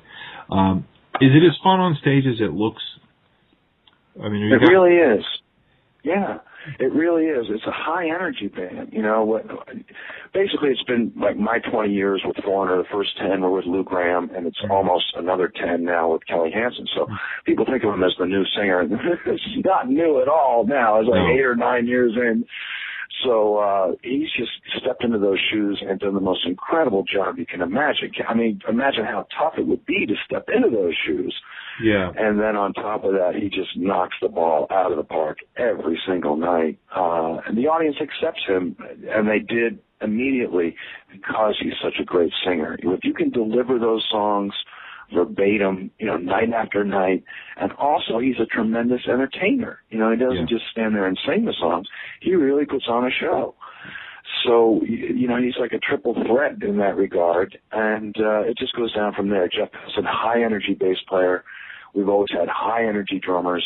Um, 0.51 0.85
is 1.21 1.31
it 1.35 1.43
as 1.47 1.57
fun 1.63 1.81
on 1.81 1.97
stage 1.97 2.25
as 2.27 2.41
it 2.41 2.53
looks? 2.53 2.83
I 4.23 4.29
mean, 4.29 4.51
It 4.53 4.61
guys- 4.61 4.69
really 4.69 4.97
is. 4.97 5.25
Yeah. 6.03 6.39
It 6.79 6.93
really 6.93 7.25
is. 7.25 7.47
It's 7.49 7.67
a 7.67 7.73
high 7.73 8.07
energy 8.07 8.49
band. 8.49 8.91
You 8.93 9.03
know, 9.03 9.25
what? 9.25 9.47
Basically, 10.35 10.71
it's 10.71 10.83
been 10.85 11.13
like 11.17 11.37
my 11.37 11.59
20 11.71 11.93
years 11.93 12.23
with 12.25 12.37
Foreigner. 12.45 12.79
The 12.79 12.89
first 12.93 13.11
10 13.19 13.41
were 13.41 13.51
with 13.51 13.67
Lou 13.67 13.85
Gramm, 13.85 14.31
and 14.35 14.47
it's 14.47 14.59
almost 14.71 15.05
another 15.17 15.49
10 15.49 15.85
now 15.85 16.13
with 16.13 16.27
Kelly 16.27 16.51
Hansen. 16.53 16.87
So 16.95 17.07
people 17.45 17.65
think 17.65 17.85
of 17.85 17.95
him 17.95 18.03
as 18.03 18.13
the 18.19 18.27
new 18.27 18.45
singer. 18.57 18.83
it's 19.27 19.43
not 19.65 19.89
new 19.89 20.21
at 20.21 20.29
all 20.29 20.65
now. 20.67 21.01
It's 21.01 21.09
like 21.09 21.35
eight 21.35 21.45
or 21.45 21.57
nine 21.57 21.87
years 21.87 22.13
in. 22.17 22.45
So 23.25 23.57
uh 23.57 23.93
he's 24.03 24.29
just 24.37 24.51
stepped 24.79 25.03
into 25.03 25.19
those 25.19 25.39
shoes 25.51 25.83
and 25.87 25.99
done 25.99 26.15
the 26.15 26.21
most 26.21 26.47
incredible 26.47 27.03
job 27.03 27.39
you 27.39 27.47
can 27.47 27.63
imagine. 27.63 28.11
I 28.29 28.35
mean, 28.35 28.61
imagine 28.69 29.05
how 29.05 29.27
tough 29.39 29.55
it 29.59 29.67
would 29.67 29.87
be 29.87 30.07
to 30.07 30.15
step 30.27 30.49
into 30.55 30.69
those 30.69 30.95
shoes. 31.07 31.35
Yeah. 31.83 32.11
And 32.17 32.41
then 32.41 32.57
on 32.57 32.73
top 32.73 33.05
of 33.05 33.13
that, 33.13 33.35
he 33.35 33.49
just 33.49 33.77
knocks 33.77 34.17
the 34.23 34.29
ball 34.29 34.67
out 34.71 34.91
of 34.91 34.97
the 34.97 35.05
park 35.05 35.39
every 35.57 36.01
single 36.07 36.37
night. 36.37 36.79
Uh, 36.95 37.39
and 37.47 37.57
the 37.57 37.67
audience 37.69 37.97
accepts 38.01 38.43
him, 38.47 38.77
and 39.09 39.29
they 39.29 39.39
did 39.39 39.79
immediately 40.01 40.77
because 41.11 41.57
he's 41.61 41.75
such 41.83 41.95
a 42.01 42.05
great 42.05 42.33
singer. 42.45 42.77
If 42.81 43.01
you 43.05 43.15
can 43.15 43.31
deliver 43.31 43.79
those 43.79 44.07
songs 44.11 44.53
verbatim, 45.15 45.91
you 45.99 46.07
know, 46.07 46.17
night 46.17 46.53
after 46.53 46.85
night, 46.85 47.25
and 47.57 47.73
also 47.73 48.19
he's 48.19 48.41
a 48.41 48.47
tremendous 48.47 49.03
entertainer. 49.07 49.81
You 49.91 49.99
know, 49.99 50.11
he 50.11 50.17
doesn't 50.17 50.49
just 50.49 50.65
stand 50.71 50.95
there 50.95 51.07
and 51.07 51.19
sing 51.27 51.45
the 51.45 51.55
songs. 51.59 51.87
He 52.21 52.35
really 52.35 52.65
puts 52.67 52.87
on 52.89 53.07
a 53.07 53.11
show. 53.11 53.55
So, 54.45 54.81
you 54.85 55.29
know, 55.29 55.41
he's 55.41 55.57
like 55.59 55.73
a 55.73 55.79
triple 55.79 56.15
threat 56.27 56.63
in 56.63 56.79
that 56.79 56.97
regard, 56.97 57.59
and 57.73 58.15
uh, 58.19 58.41
it 58.41 58.59
just 58.59 58.75
goes 58.75 58.93
down 58.95 59.15
from 59.15 59.31
there. 59.31 59.49
Jeff 59.49 59.69
is 59.87 59.97
a 59.99 60.03
high 60.05 60.43
energy 60.43 60.77
bass 60.79 60.99
player. 61.09 61.45
We've 61.97 62.09
always 62.09 62.29
had 62.31 62.49
high 62.49 62.87
energy 62.87 63.19
drummers, 63.25 63.65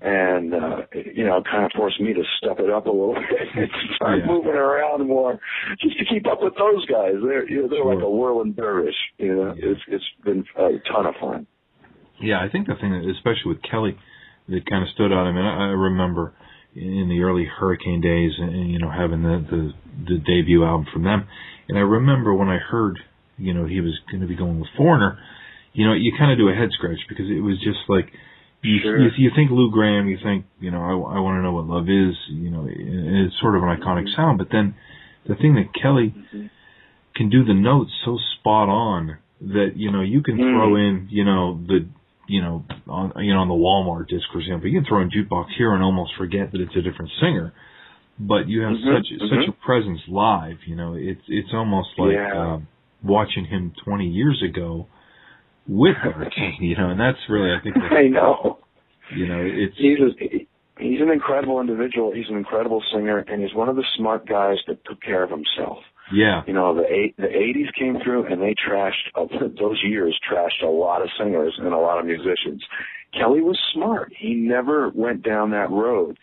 and 0.00 0.54
uh, 0.54 0.76
you 1.14 1.24
know, 1.26 1.42
kind 1.42 1.64
of 1.64 1.72
forced 1.76 2.00
me 2.00 2.12
to 2.14 2.22
step 2.38 2.58
it 2.60 2.70
up 2.70 2.86
a 2.86 2.90
little 2.90 3.14
bit 3.30 3.48
and 3.54 3.68
start 3.96 4.20
Yeah. 4.20 4.26
moving 4.26 4.52
around 4.54 5.06
more, 5.08 5.38
just 5.80 5.98
to 5.98 6.04
keep 6.04 6.26
up 6.26 6.38
with 6.42 6.54
those 6.56 6.86
guys. 6.86 7.14
They're 7.22 7.48
you 7.48 7.62
know, 7.62 7.68
they're 7.68 7.84
like 7.84 8.02
a 8.02 8.10
whirling 8.10 8.52
dervish. 8.52 8.94
You 9.18 9.34
know, 9.36 9.54
it's 9.56 9.80
it's 9.88 10.04
been 10.24 10.44
a 10.56 10.78
ton 10.92 11.06
of 11.06 11.14
fun. 11.20 11.46
Yeah, 12.20 12.40
I 12.40 12.48
think 12.50 12.66
the 12.66 12.74
thing, 12.80 12.92
that, 12.92 13.04
especially 13.10 13.52
with 13.52 13.62
Kelly, 13.68 13.98
that 14.48 14.64
kind 14.70 14.82
of 14.82 14.88
stood 14.94 15.12
out. 15.12 15.26
I 15.26 15.32
mean, 15.32 15.44
I 15.44 15.68
I 15.68 15.72
remember 15.74 16.32
in 16.74 17.08
the 17.08 17.20
early 17.22 17.46
Hurricane 17.46 18.00
days, 18.00 18.32
and 18.38 18.70
you 18.70 18.78
know, 18.78 18.90
having 18.90 19.22
the 19.22 19.44
the, 19.50 19.72
the 20.14 20.18
debut 20.18 20.64
album 20.64 20.86
from 20.92 21.04
them, 21.04 21.26
and 21.68 21.76
I 21.78 21.82
remember 21.82 22.32
when 22.34 22.48
I 22.48 22.58
heard, 22.58 22.98
you 23.38 23.52
know, 23.54 23.66
he 23.66 23.80
was 23.80 23.98
going 24.10 24.20
to 24.20 24.26
be 24.28 24.36
going 24.36 24.60
with 24.60 24.68
Foreigner. 24.76 25.18
You 25.76 25.84
know, 25.86 25.94
you 25.94 26.12
kind 26.18 26.32
of 26.32 26.38
do 26.38 26.48
a 26.48 26.54
head 26.54 26.70
scratch 26.72 27.00
because 27.08 27.28
it 27.28 27.40
was 27.48 27.56
just 27.62 27.82
like 27.88 28.08
you, 28.62 28.78
Sure. 28.82 28.98
you 28.98 29.10
you 29.18 29.30
think 29.36 29.50
Lou 29.50 29.70
Gramm, 29.70 30.08
you 30.08 30.18
think 30.22 30.46
you 30.58 30.70
know, 30.70 30.80
I, 30.80 31.16
I 31.16 31.18
want 31.20 31.34
to 31.38 31.42
know 31.42 31.52
what 31.52 31.66
love 31.66 31.88
is. 31.88 32.16
You 32.32 32.50
know, 32.50 32.62
and 32.66 33.26
it's 33.26 33.36
sort 33.40 33.54
of 33.56 33.62
an 33.62 33.70
iconic 33.76 34.06
sound, 34.16 34.38
but 34.38 34.48
then 34.50 34.74
the 35.28 35.34
thing 35.36 35.54
that 35.60 35.68
Kelly 35.80 36.14
can 37.14 37.28
do 37.30 37.44
the 37.44 37.54
notes 37.54 37.90
so 38.04 38.18
spot 38.38 38.68
on 38.68 39.18
that 39.40 39.72
you 39.76 39.90
know 39.90 40.00
you 40.02 40.22
can 40.22 40.36
throw 40.36 40.76
in 40.76 41.08
you 41.10 41.24
know 41.24 41.60
the 41.66 41.86
you 42.28 42.40
know 42.40 42.64
on 42.88 43.12
you 43.24 43.32
know 43.34 43.40
on 43.40 43.48
the 43.48 43.54
Walmart 43.54 44.08
disc 44.08 44.24
for 44.32 44.40
example 44.40 44.68
you 44.68 44.80
can 44.80 44.86
throw 44.88 45.00
in 45.02 45.10
jukebox 45.10 45.46
here 45.58 45.74
and 45.74 45.82
almost 45.82 46.12
forget 46.16 46.52
that 46.52 46.60
it's 46.60 46.74
a 46.76 46.82
different 46.82 47.10
singer 47.20 47.52
but 48.18 48.48
you 48.48 48.62
have 48.62 48.72
Mhm, 48.72 48.96
such 48.96 49.08
such 49.30 49.46
a 49.48 49.52
presence 49.64 50.00
live 50.08 50.58
you 50.66 50.74
know 50.76 50.94
it's 50.94 51.20
it's 51.28 51.52
almost 51.52 51.90
like 51.98 52.14
Yeah. 52.16 52.54
um, 52.54 52.68
watching 53.02 53.44
him 53.44 53.72
20 53.84 54.08
years 54.08 54.42
ago 54.42 54.86
with 55.68 55.96
Hurricane 55.96 56.56
you 56.60 56.76
know 56.76 56.90
and 56.90 57.00
that's 57.00 57.18
really 57.28 57.50
I 57.50 57.62
think 57.62 57.76
I 57.90 58.08
know. 58.08 58.58
you 59.14 59.26
know 59.26 59.40
it's 59.42 59.76
he's 59.76 59.98
a, 60.00 60.46
he's 60.82 61.00
an 61.00 61.10
incredible 61.10 61.60
individual. 61.60 62.12
He's 62.14 62.28
an 62.28 62.36
incredible 62.36 62.82
singer, 62.92 63.18
and 63.18 63.42
he's 63.42 63.54
one 63.54 63.68
of 63.68 63.76
the 63.76 63.84
smart 63.96 64.28
guys 64.28 64.56
that 64.68 64.84
took 64.84 65.00
care 65.02 65.22
of 65.22 65.30
himself. 65.30 65.78
yeah 66.12 66.42
You 66.46 66.52
know, 66.52 66.74
the 66.74 66.84
eight, 66.92 67.16
the 67.16 67.28
'80s 67.28 67.72
came 67.78 67.96
through, 68.02 68.26
and 68.26 68.40
they 68.40 68.54
trashed 68.68 69.06
uh, 69.14 69.26
those 69.60 69.80
years. 69.84 70.18
Trashed 70.30 70.62
a 70.62 70.70
lot 70.70 71.02
of 71.02 71.08
singers 71.18 71.54
and 71.58 71.72
a 71.72 71.78
lot 71.78 71.98
of 71.98 72.06
musicians. 72.06 72.62
Kelly 73.18 73.40
was 73.40 73.58
smart. 73.72 74.12
He 74.18 74.34
never 74.34 74.90
went 74.94 75.22
down 75.22 75.50
that 75.52 75.70
road. 75.70 76.18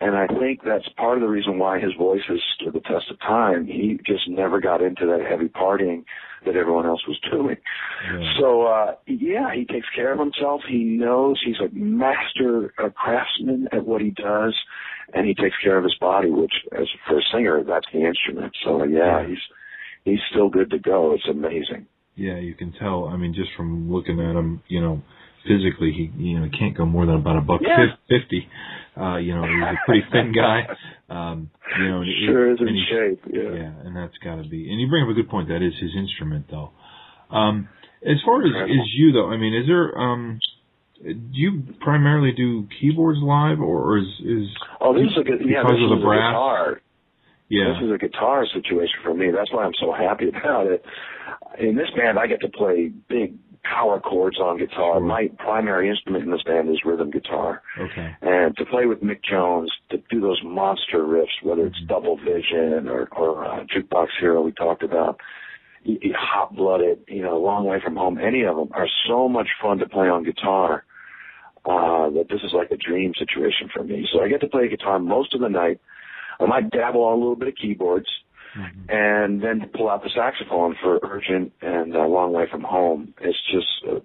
And 0.00 0.16
I 0.16 0.26
think 0.26 0.60
that's 0.64 0.88
part 0.96 1.18
of 1.18 1.22
the 1.22 1.28
reason 1.28 1.58
why 1.58 1.78
his 1.78 1.92
voice 1.96 2.22
has 2.28 2.38
stood 2.56 2.74
the 2.74 2.80
test 2.80 3.10
of 3.10 3.20
time. 3.20 3.66
He 3.66 3.98
just 4.06 4.28
never 4.28 4.60
got 4.60 4.82
into 4.82 5.06
that 5.06 5.24
heavy 5.28 5.48
partying 5.48 6.04
that 6.44 6.56
everyone 6.56 6.84
else 6.84 7.06
was 7.06 7.18
doing. 7.30 7.56
So 8.38 8.62
uh 8.66 8.94
yeah, 9.06 9.54
he 9.54 9.64
takes 9.64 9.86
care 9.94 10.12
of 10.12 10.18
himself. 10.18 10.60
He 10.68 10.84
knows 10.84 11.40
he's 11.44 11.60
a 11.60 11.72
master 11.74 12.74
uh, 12.78 12.90
craftsman 12.90 13.68
at 13.72 13.86
what 13.86 14.02
he 14.02 14.10
does, 14.10 14.54
and 15.14 15.26
he 15.26 15.34
takes 15.34 15.56
care 15.62 15.78
of 15.78 15.84
his 15.84 15.94
body, 16.00 16.30
which, 16.30 16.52
as 16.72 16.86
for 17.06 17.18
a 17.18 17.22
singer, 17.32 17.62
that's 17.66 17.86
the 17.92 18.04
instrument. 18.04 18.54
So 18.64 18.84
yeah, 18.84 19.26
he's 19.26 19.38
he's 20.04 20.20
still 20.30 20.48
good 20.48 20.70
to 20.70 20.78
go. 20.78 21.14
It's 21.14 21.28
amazing. 21.30 21.86
Yeah, 22.16 22.38
you 22.38 22.54
can 22.54 22.72
tell. 22.72 23.06
I 23.06 23.16
mean, 23.16 23.34
just 23.34 23.50
from 23.56 23.90
looking 23.90 24.20
at 24.20 24.36
him, 24.36 24.62
you 24.68 24.80
know, 24.80 25.02
physically, 25.46 25.92
he 25.92 26.10
you 26.16 26.40
know 26.40 26.48
can't 26.58 26.76
go 26.76 26.84
more 26.86 27.06
than 27.06 27.16
about 27.16 27.36
a 27.36 27.40
buck 27.40 27.60
Yeah. 27.62 27.94
fifty. 28.08 28.48
Uh, 28.96 29.16
you 29.16 29.34
know, 29.34 29.42
he's 29.42 29.62
a 29.62 29.74
pretty 29.86 30.04
thin 30.12 30.32
guy. 30.32 30.66
Um, 31.08 31.50
you 31.78 31.88
know, 31.88 32.00
and 32.02 32.08
it- 32.10 32.26
Sure 32.26 32.52
is 32.52 32.60
in 32.60 32.78
shape. 32.88 33.20
Yeah. 33.32 33.42
Yeah, 33.54 33.72
and 33.84 33.96
that's 33.96 34.16
got 34.18 34.36
to 34.42 34.48
be. 34.48 34.70
And 34.70 34.80
you 34.80 34.88
bring 34.88 35.02
up 35.04 35.10
a 35.10 35.14
good 35.14 35.28
point. 35.28 35.48
That 35.48 35.62
is 35.62 35.72
his 35.80 35.90
instrument, 35.96 36.46
though. 36.50 36.70
Um, 37.30 37.68
as 38.06 38.18
far 38.24 38.42
as 38.42 38.50
is 38.70 38.86
you 38.96 39.12
though, 39.12 39.30
I 39.30 39.36
mean, 39.36 39.54
is 39.54 39.66
there 39.66 39.96
um, 39.98 40.38
do 41.02 41.10
you 41.32 41.62
primarily 41.80 42.32
do 42.32 42.66
keyboards 42.80 43.18
live, 43.20 43.60
or, 43.60 43.82
or 43.94 43.98
is 43.98 44.06
is 44.24 44.46
Oh, 44.80 44.94
this 44.94 45.10
is 45.10 45.18
a 45.18 45.24
good 45.24 45.40
yeah. 45.44 45.62
because 45.62 45.78
This 45.80 45.90
of 45.92 45.98
is 45.98 46.04
brass? 46.04 46.20
a 46.20 46.32
guitar. 46.32 46.80
Yeah, 47.48 47.74
This 47.74 47.84
is 47.88 47.92
a 47.92 47.98
guitar 47.98 48.46
situation 48.46 48.94
for 49.02 49.12
me. 49.14 49.30
That's 49.30 49.52
why 49.52 49.64
I'm 49.64 49.74
so 49.80 49.92
happy 49.92 50.28
about 50.34 50.66
it. 50.66 50.84
In 51.58 51.76
this 51.76 51.88
band, 51.96 52.18
I 52.18 52.26
get 52.26 52.40
to 52.40 52.48
play 52.48 52.90
big 53.08 53.34
power 53.64 53.98
chords 54.00 54.38
on 54.38 54.58
guitar. 54.58 55.00
My 55.00 55.28
primary 55.38 55.88
instrument 55.88 56.24
in 56.24 56.30
this 56.30 56.42
band 56.42 56.68
is 56.70 56.80
rhythm 56.84 57.10
guitar. 57.10 57.62
okay. 57.78 58.14
And 58.22 58.56
to 58.56 58.64
play 58.66 58.86
with 58.86 59.00
Mick 59.00 59.24
Jones, 59.28 59.72
to 59.90 59.98
do 60.10 60.20
those 60.20 60.40
monster 60.44 60.98
riffs, 60.98 61.42
whether 61.42 61.66
it's 61.66 61.76
Mm-hmm. 61.76 61.86
Double 61.86 62.16
Vision 62.16 62.88
or, 62.88 63.08
or 63.12 63.44
uh, 63.44 63.64
Jukebox 63.64 64.08
Hero 64.20 64.42
we 64.42 64.52
talked 64.52 64.82
about, 64.82 65.18
Hot 65.86 66.54
Blooded, 66.54 67.00
you 67.08 67.22
know, 67.22 67.38
Long 67.38 67.64
Way 67.64 67.78
From 67.82 67.96
Home, 67.96 68.18
any 68.18 68.42
of 68.44 68.56
them 68.56 68.68
are 68.72 68.88
so 69.08 69.28
much 69.28 69.48
fun 69.60 69.78
to 69.78 69.88
play 69.88 70.08
on 70.08 70.24
guitar 70.24 70.84
uh, 71.66 72.10
that 72.10 72.26
this 72.30 72.40
is 72.42 72.52
like 72.54 72.70
a 72.70 72.76
dream 72.76 73.12
situation 73.18 73.68
for 73.74 73.82
me. 73.84 74.06
So 74.12 74.22
I 74.22 74.28
get 74.28 74.40
to 74.42 74.46
play 74.48 74.68
guitar 74.68 74.98
most 74.98 75.34
of 75.34 75.40
the 75.40 75.48
night. 75.48 75.80
I 76.40 76.46
might 76.46 76.70
dabble 76.70 77.02
on 77.02 77.14
a 77.14 77.16
little 77.16 77.36
bit 77.36 77.48
of 77.48 77.54
keyboards 77.60 78.08
and 78.88 79.42
then 79.42 79.60
to 79.60 79.66
pull 79.66 79.88
out 79.90 80.02
the 80.02 80.10
saxophone 80.14 80.76
for 80.82 80.98
Urgent 81.02 81.52
and 81.62 81.94
uh, 81.96 82.06
Long 82.06 82.32
Way 82.32 82.44
From 82.50 82.62
Home. 82.62 83.14
It's 83.20 83.38
just 83.52 83.66
uh, 83.90 84.00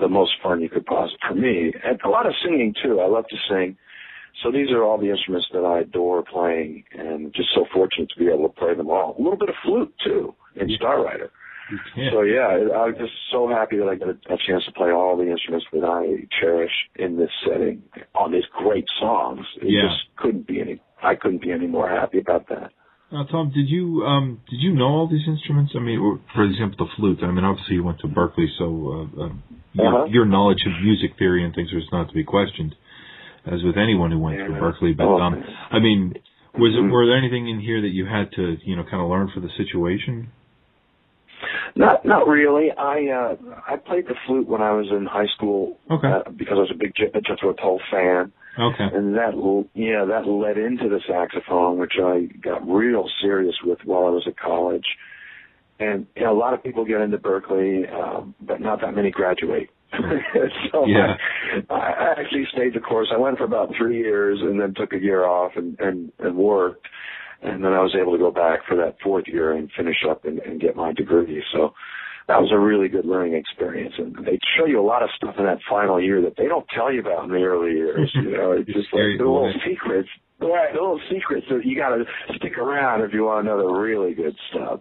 the 0.00 0.08
most 0.08 0.32
fun 0.42 0.60
you 0.60 0.68
could 0.68 0.86
possibly, 0.86 1.18
for 1.28 1.34
me. 1.34 1.72
And 1.84 2.00
a 2.04 2.08
lot 2.08 2.26
of 2.26 2.32
singing 2.44 2.74
too. 2.82 3.00
I 3.00 3.06
love 3.08 3.26
to 3.28 3.36
sing. 3.48 3.76
So 4.42 4.52
these 4.52 4.70
are 4.70 4.84
all 4.84 4.98
the 4.98 5.10
instruments 5.10 5.48
that 5.52 5.64
I 5.64 5.80
adore 5.80 6.22
playing 6.22 6.84
and 6.92 7.34
just 7.34 7.48
so 7.54 7.66
fortunate 7.74 8.08
to 8.10 8.18
be 8.18 8.28
able 8.28 8.48
to 8.48 8.54
play 8.54 8.74
them 8.74 8.88
all. 8.88 9.16
A 9.18 9.20
little 9.22 9.38
bit 9.38 9.48
of 9.48 9.54
flute 9.64 9.92
too 10.04 10.34
in 10.54 10.70
Star 10.76 11.02
Rider. 11.04 11.30
Yeah. 11.96 12.10
So 12.12 12.22
yeah, 12.22 12.46
I'm 12.74 12.94
just 12.94 13.12
so 13.30 13.48
happy 13.48 13.76
that 13.76 13.88
I 13.88 13.96
get 13.96 14.08
a, 14.08 14.34
a 14.34 14.38
chance 14.46 14.64
to 14.66 14.72
play 14.72 14.90
all 14.90 15.16
the 15.16 15.30
instruments 15.30 15.66
that 15.72 15.84
I 15.84 16.26
cherish 16.40 16.70
in 16.96 17.16
this 17.18 17.30
setting 17.44 17.82
on 18.14 18.32
these 18.32 18.46
great 18.56 18.86
songs. 19.00 19.44
It 19.60 19.68
Yeah. 19.70 19.82
just 19.88 20.16
couldn't 20.16 20.46
be 20.46 20.60
any. 20.60 20.80
I 21.02 21.14
couldn't 21.14 21.42
be 21.42 21.52
any 21.52 21.66
more 21.66 21.88
happy 21.88 22.18
about 22.18 22.48
that. 22.48 22.72
Now, 23.10 23.24
Tom, 23.24 23.50
did 23.54 23.68
you 23.68 24.04
um 24.04 24.40
did 24.50 24.60
you 24.60 24.74
know 24.74 24.84
all 24.86 25.08
these 25.08 25.26
instruments? 25.26 25.72
I 25.74 25.80
mean, 25.80 25.98
or, 25.98 26.20
for 26.34 26.44
example, 26.44 26.86
the 26.86 26.92
flute. 26.96 27.20
I 27.22 27.30
mean, 27.30 27.44
obviously 27.44 27.76
you 27.76 27.84
went 27.84 28.00
to 28.00 28.06
Berklee, 28.08 28.48
so 28.58 28.64
uh, 28.66 29.24
uh, 29.24 29.28
your, 29.72 29.94
Uh-huh. 29.94 30.06
your 30.10 30.24
knowledge 30.26 30.62
of 30.66 30.72
music 30.82 31.12
theory 31.18 31.44
and 31.44 31.54
things 31.54 31.70
is 31.72 31.84
not 31.90 32.08
to 32.08 32.14
be 32.14 32.24
questioned, 32.24 32.74
as 33.46 33.62
with 33.62 33.78
anyone 33.78 34.10
who 34.10 34.18
went 34.18 34.38
Yeah, 34.38 34.46
through. 34.46 34.60
Berklee. 34.60 34.96
But 34.96 35.06
Oh, 35.06 35.20
um. 35.20 35.42
I 35.70 35.78
mean, 35.78 36.14
was 36.58 36.74
it 36.74 36.80
Mhm. 36.82 36.90
were 36.90 37.06
there 37.06 37.16
anything 37.16 37.48
in 37.48 37.60
here 37.60 37.80
that 37.80 37.90
you 37.98 38.04
had 38.04 38.30
to 38.32 38.58
you 38.62 38.76
know 38.76 38.82
kind 38.84 39.02
of 39.02 39.08
learn 39.08 39.28
for 39.28 39.40
the 39.40 39.48
situation? 39.50 40.28
Not 41.76 42.04
not 42.04 42.28
really. 42.28 42.72
I 42.72 43.08
uh 43.08 43.36
I 43.66 43.76
played 43.76 44.06
the 44.06 44.16
flute 44.26 44.46
when 44.46 44.60
I 44.60 44.72
was 44.72 44.90
in 44.90 45.06
high 45.06 45.28
school 45.28 45.78
Okay. 45.90 46.08
uh, 46.08 46.22
because 46.36 46.58
I 46.58 46.60
was 46.60 46.70
a 46.70 46.74
big 46.74 46.92
Je- 46.94 47.12
Jethro 47.26 47.52
Tull 47.54 47.80
fan, 47.90 48.32
Okay. 48.58 48.88
and 48.96 49.14
that 49.14 49.34
l- 49.34 49.66
yeah 49.74 50.04
that 50.04 50.26
led 50.26 50.58
into 50.58 50.88
the 50.88 51.00
saxophone, 51.08 51.78
which 51.78 51.94
I 52.02 52.28
got 52.42 52.66
real 52.68 53.08
serious 53.22 53.54
with 53.64 53.78
while 53.84 54.06
I 54.06 54.10
was 54.10 54.24
at 54.26 54.38
college. 54.38 54.86
And 55.80 56.06
you 56.16 56.24
know, 56.24 56.32
a 56.32 56.38
lot 56.38 56.54
of 56.54 56.62
people 56.62 56.84
get 56.84 57.00
into 57.00 57.18
Berklee, 57.18 57.92
um, 57.92 58.34
but 58.40 58.60
not 58.60 58.80
that 58.80 58.94
many 58.94 59.10
graduate. 59.10 59.70
so 60.72 60.86
Yeah. 60.86 61.14
I, 61.70 61.74
I 61.74 62.14
actually 62.18 62.46
stayed 62.52 62.74
the 62.74 62.80
course. 62.80 63.08
I 63.14 63.18
went 63.18 63.38
for 63.38 63.44
about 63.44 63.70
three 63.78 63.98
years 63.98 64.38
and 64.42 64.60
then 64.60 64.74
took 64.74 64.92
a 64.92 64.98
year 64.98 65.24
off 65.24 65.52
and 65.56 65.78
and, 65.78 66.12
and 66.18 66.36
worked 66.36 66.86
and 67.42 67.62
then 67.62 67.72
I 67.72 67.80
was 67.80 67.94
able 68.00 68.12
to 68.12 68.18
go 68.18 68.30
back 68.30 68.60
for 68.66 68.76
that 68.76 68.96
fourth 69.02 69.24
year 69.28 69.52
and 69.52 69.70
finish 69.76 69.98
up 70.08 70.24
and, 70.24 70.38
and 70.40 70.60
get 70.60 70.74
my 70.76 70.92
degree. 70.92 71.42
So 71.52 71.72
that 72.28 72.40
was 72.40 72.52
a 72.52 72.58
really 72.60 72.88
good 72.88 73.06
learning 73.06 73.34
experience. 73.34 73.94
And 73.96 74.14
they 74.24 74.38
show 74.56 74.66
you 74.66 74.78
a 74.80 74.84
lot 74.84 75.02
of 75.02 75.08
stuff 75.16 75.34
in 75.38 75.44
that 75.44 75.58
final 75.68 76.00
year 76.00 76.20
that 76.22 76.36
they 76.36 76.46
don't 76.46 76.66
tell 76.76 76.92
you 76.92 77.00
about 77.00 77.24
in 77.24 77.30
the 77.30 77.42
early 77.42 77.72
years. 77.72 78.12
You 78.14 78.36
know, 78.36 78.52
it's 78.58 78.68
just 78.68 78.92
like 78.92 79.16
the 79.16 79.24
little 79.24 79.52
secrets. 79.64 80.08
Right, 80.38 80.70
the 80.70 80.78
little 80.78 81.00
secrets 81.10 81.46
that 81.50 81.64
you 81.64 81.74
got 81.74 81.96
to 81.96 82.04
stick 82.36 82.56
around 82.58 83.02
if 83.02 83.12
you 83.12 83.24
want 83.24 83.44
to 83.44 83.50
know 83.50 83.58
the 83.58 83.74
really 83.74 84.14
good 84.14 84.36
stuff. 84.52 84.80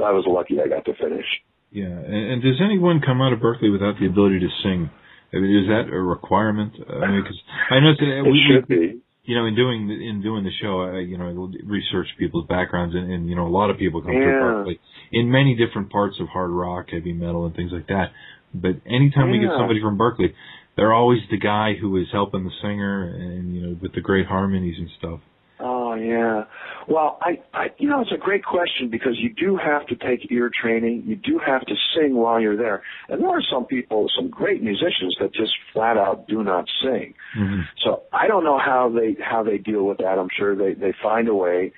I 0.00 0.10
was 0.10 0.24
lucky 0.26 0.58
I 0.62 0.68
got 0.68 0.84
to 0.86 0.94
finish. 0.94 1.26
Yeah, 1.70 1.86
and, 1.86 2.32
and 2.32 2.42
does 2.42 2.58
anyone 2.64 3.00
come 3.04 3.20
out 3.20 3.32
of 3.32 3.40
Berklee 3.40 3.70
without 3.70 4.00
the 4.00 4.06
ability 4.06 4.40
to 4.40 4.48
sing? 4.62 4.90
I 5.32 5.36
mean, 5.36 5.52
is 5.60 5.68
that 5.68 5.92
a 5.92 6.00
requirement? 6.00 6.72
I 6.88 7.06
mean, 7.06 7.22
because 7.22 7.40
I 7.70 7.80
know 7.80 7.92
that 7.92 8.24
It 8.24 8.30
we, 8.30 8.40
should 8.48 8.66
be. 8.66 9.02
You 9.28 9.36
know, 9.36 9.44
in 9.44 9.54
doing 9.54 9.88
the, 9.88 10.08
in 10.08 10.22
doing 10.22 10.42
the 10.42 10.50
show, 10.58 10.80
I 10.80 11.00
you 11.00 11.18
know 11.18 11.52
research 11.66 12.08
people's 12.18 12.46
backgrounds, 12.48 12.94
and, 12.94 13.12
and 13.12 13.28
you 13.28 13.36
know, 13.36 13.46
a 13.46 13.52
lot 13.52 13.68
of 13.68 13.76
people 13.76 14.00
come 14.00 14.12
Yeah. 14.14 14.20
to 14.20 14.40
Berklee 14.40 14.78
in 15.12 15.30
many 15.30 15.54
different 15.54 15.90
parts 15.90 16.16
of 16.18 16.28
hard 16.28 16.50
rock, 16.50 16.86
heavy 16.90 17.12
metal, 17.12 17.44
and 17.44 17.54
things 17.54 17.70
like 17.70 17.88
that. 17.88 18.12
But 18.54 18.80
anytime 18.86 19.30
we 19.30 19.38
get 19.38 19.50
somebody 19.52 19.82
from 19.82 19.98
Berklee, 19.98 20.32
they're 20.76 20.94
always 20.94 21.20
the 21.30 21.36
guy 21.36 21.74
who 21.78 21.98
is 21.98 22.06
helping 22.10 22.44
the 22.44 22.50
singer, 22.62 23.04
and 23.04 23.54
you 23.54 23.60
know, 23.60 23.76
with 23.82 23.92
the 23.92 24.00
great 24.00 24.26
harmonies 24.26 24.76
and 24.78 24.88
stuff. 24.98 25.20
Oh 25.88 25.94
yeah. 25.94 26.44
Well, 26.86 27.18
I, 27.22 27.40
I, 27.54 27.66
you 27.78 27.88
know, 27.88 28.00
it's 28.00 28.12
a 28.12 28.18
great 28.18 28.44
question 28.44 28.88
because 28.90 29.18
you 29.18 29.32
do 29.32 29.56
have 29.56 29.86
to 29.86 29.96
take 29.96 30.30
ear 30.30 30.50
training. 30.62 31.04
You 31.06 31.16
do 31.16 31.40
have 31.44 31.62
to 31.66 31.74
sing 31.94 32.14
while 32.14 32.40
you're 32.40 32.56
there, 32.56 32.82
and 33.08 33.22
there 33.22 33.28
are 33.28 33.42
some 33.50 33.64
people, 33.64 34.06
some 34.16 34.28
great 34.28 34.62
musicians 34.62 35.16
that 35.20 35.32
just 35.32 35.52
flat 35.72 35.96
out 35.96 36.26
do 36.28 36.42
not 36.42 36.66
sing. 36.82 37.14
Mm-hmm. 37.38 37.60
So 37.84 38.02
I 38.12 38.26
don't 38.26 38.44
know 38.44 38.58
how 38.58 38.92
they 38.94 39.16
how 39.22 39.42
they 39.42 39.58
deal 39.58 39.84
with 39.84 39.98
that. 39.98 40.18
I'm 40.18 40.28
sure 40.36 40.56
they 40.56 40.74
they 40.74 40.94
find 41.02 41.28
a 41.28 41.34
way. 41.34 41.72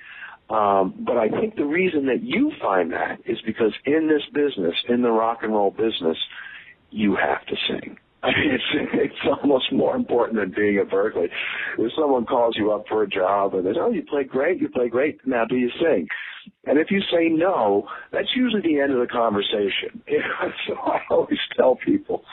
Um, 0.49 0.93
but 1.05 1.15
I 1.17 1.29
think 1.29 1.55
the 1.55 1.65
reason 1.65 2.07
that 2.07 2.21
you 2.23 2.51
find 2.61 2.91
that 2.91 3.19
is 3.25 3.37
because 3.45 3.73
in 3.85 4.09
this 4.09 4.23
business, 4.33 4.75
in 4.89 5.01
the 5.01 5.11
rock 5.11 5.39
and 5.43 5.53
roll 5.53 5.71
business, 5.71 6.17
you 6.89 7.15
have 7.15 7.45
to 7.45 7.55
sing. 7.69 7.97
I 8.23 8.27
mean, 8.27 8.51
it's 8.51 8.91
it's 8.93 9.37
almost 9.41 9.73
more 9.73 9.95
important 9.95 10.39
than 10.39 10.53
being 10.55 10.77
at 10.77 10.89
Berklee. 10.89 11.29
If 11.79 11.91
someone 11.99 12.25
calls 12.25 12.55
you 12.55 12.71
up 12.71 12.85
for 12.87 13.01
a 13.01 13.07
job 13.07 13.55
and 13.55 13.65
they 13.65 13.71
say, 13.73 13.79
"Oh, 13.79 13.89
you 13.89 14.03
play 14.03 14.25
great, 14.25 14.61
you 14.61 14.69
play 14.69 14.89
great. 14.89 15.19
Now, 15.25 15.45
do 15.45 15.55
you 15.55 15.69
sing?" 15.79 16.07
And 16.65 16.77
if 16.77 16.91
you 16.91 17.01
say 17.11 17.29
no, 17.29 17.87
that's 18.11 18.27
usually 18.35 18.61
the 18.61 18.79
end 18.79 18.93
of 18.93 18.99
the 18.99 19.07
conversation. 19.07 20.03
You 20.07 20.19
know, 20.19 20.51
so 20.67 20.73
I 20.75 20.99
always 21.09 21.39
tell 21.57 21.77
people, 21.83 22.23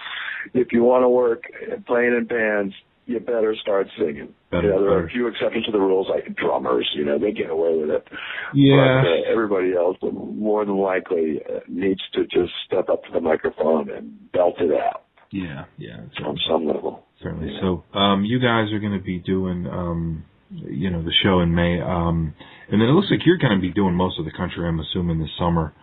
if 0.53 0.73
you 0.73 0.83
want 0.83 1.05
to 1.05 1.09
work 1.09 1.45
playing 1.87 2.15
in 2.17 2.27
bands, 2.27 2.75
you 3.07 3.21
better 3.21 3.55
start 3.61 3.87
singing. 3.99 4.35
Better, 4.51 4.69
yeah, 4.69 4.79
there 4.79 4.93
are 4.93 5.07
a 5.07 5.09
few 5.09 5.27
exceptions 5.27 5.65
to 5.67 5.73
the 5.73 5.81
rules, 5.81 6.09
like 6.11 6.37
drummers. 6.37 6.89
You 6.95 7.07
know, 7.07 7.19
they 7.19 7.33
get 7.33 7.49
away 7.49 7.79
with 7.79 7.89
it. 7.89 8.05
Yeah. 8.53 9.03
But 9.03 9.09
uh, 9.09 9.33
everybody 9.33 9.75
else, 9.75 9.97
more 10.03 10.67
than 10.67 10.77
likely, 10.77 11.41
uh, 11.49 11.61
needs 11.67 12.03
to 12.13 12.25
just 12.25 12.53
step 12.67 12.91
up 12.91 13.05
to 13.05 13.13
the 13.13 13.21
microphone 13.21 13.89
and 13.91 14.31
belt 14.33 14.57
it 14.59 14.73
out 14.73 15.08
Yeah, 15.31 15.65
yeah, 15.77 15.99
on 16.25 16.39
some 16.49 16.67
level. 16.67 17.05
certainly. 17.23 17.55
So, 17.61 17.85
um, 17.99 18.25
you 18.25 18.39
guys 18.39 18.73
are 18.73 18.79
going 18.79 18.97
to 18.99 19.05
be 19.05 19.19
doing, 19.19 19.67
um, 19.67 20.25
you 20.51 20.91
know, 20.91 21.03
the 21.03 21.13
show 21.23 21.41
in 21.41 21.55
May, 21.55 21.81
um, 21.81 22.35
and 22.71 22.81
then 22.81 22.89
it 22.89 22.93
looks 22.93 23.09
like 23.11 23.21
you're 23.27 23.37
going 23.37 23.55
to 23.55 23.61
be 23.61 23.73
doing 23.73 23.95
most 23.95 24.19
of 24.19 24.25
the 24.25 24.31
country. 24.31 24.67
I'm 24.67 24.81
assuming 24.81 25.19
this 25.21 25.31
summer. 25.39 25.75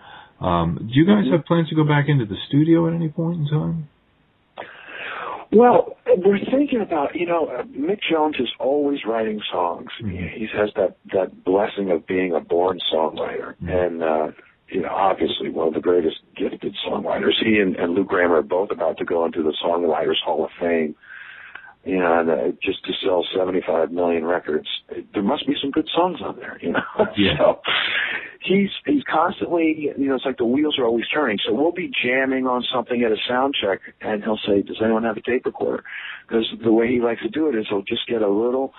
Um, 0.42 0.90
do 0.92 1.00
you 1.00 1.06
guys 1.06 1.26
have 1.32 1.46
plans 1.46 1.70
to 1.70 1.76
go 1.76 1.84
back 1.84 2.06
into 2.10 2.26
the 2.26 2.36
studio 2.48 2.88
at 2.88 2.94
any 2.94 3.10
point 3.10 3.42
in 3.42 3.48
time? 3.48 3.90
Well, 5.52 5.96
we're 6.18 6.40
thinking 6.52 6.82
about, 6.82 7.16
you 7.16 7.26
know, 7.26 7.46
uh, 7.48 7.64
Mick 7.64 8.00
Jones 8.12 8.36
is 8.40 8.50
always 8.60 9.00
writing 9.08 9.40
songs. 9.52 9.88
He, 10.00 10.08
he 10.08 10.48
has 10.58 10.70
that 10.76 10.98
that 11.14 11.46
blessing 11.46 11.92
of 11.92 12.06
being 12.08 12.34
a 12.34 12.42
born 12.42 12.80
songwriter, 12.94 13.56
and 13.62 14.04
uh, 14.04 14.28
you 14.70 14.82
know, 14.82 14.90
obviously 14.90 15.50
one 15.50 15.68
of 15.68 15.74
the 15.74 15.80
greatest 15.80 16.18
gifted 16.36 16.76
songwriters. 16.88 17.34
He 17.44 17.60
and, 17.60 17.76
and 17.76 17.94
Lou 17.94 18.04
Gramm 18.04 18.32
are 18.32 18.42
both 18.42 18.72
about 18.72 18.98
to 18.98 19.06
go 19.06 19.26
into 19.26 19.44
the 19.44 19.54
Songwriters 19.64 20.22
Hall 20.26 20.44
of 20.44 20.50
Fame. 20.60 20.96
You 21.84 22.00
know, 22.00 22.20
and 22.20 22.30
uh, 22.32 22.58
just 22.64 22.84
to 22.86 22.94
sell 23.06 23.24
75 23.38 23.92
million 23.92 24.26
records, 24.26 24.68
there 25.14 25.22
must 25.22 25.46
be 25.46 25.54
some 25.62 25.70
good 25.70 25.88
songs 25.96 26.18
on 26.24 26.36
there. 26.38 26.58
You 26.60 26.72
know, 26.72 26.80
Yeah. 27.16 27.38
so 27.38 27.60
he's 28.42 28.70
he's 28.86 29.04
constantly 29.12 29.92
you 29.98 30.08
know 30.08 30.16
it's 30.16 30.26
like 30.26 30.38
the 30.38 30.46
wheels 30.46 30.78
are 30.80 30.86
always 30.86 31.06
turning 31.14 31.38
so 31.46 31.54
we'll 31.54 31.72
be 31.72 31.92
jamming 32.04 32.46
on 32.46 32.64
something 32.74 33.02
at 33.04 33.12
a 33.12 33.16
sound 33.28 33.56
check 33.60 33.80
and 34.02 34.24
he'll 34.24 34.40
say 34.48 34.62
does 34.62 34.78
anyone 34.84 35.04
have 35.04 35.18
a 35.18 35.22
tape 35.22 35.46
recorder 35.46 35.84
because 36.28 36.46
the 36.64 36.72
way 36.72 36.88
he 36.88 37.00
likes 37.02 37.22
to 37.24 37.30
do 37.30 37.50
it 37.50 37.56
is 37.56 37.66
he'll 37.70 37.82
just 37.82 38.08
get 38.08 38.22
a 38.22 38.30
little 38.30 38.72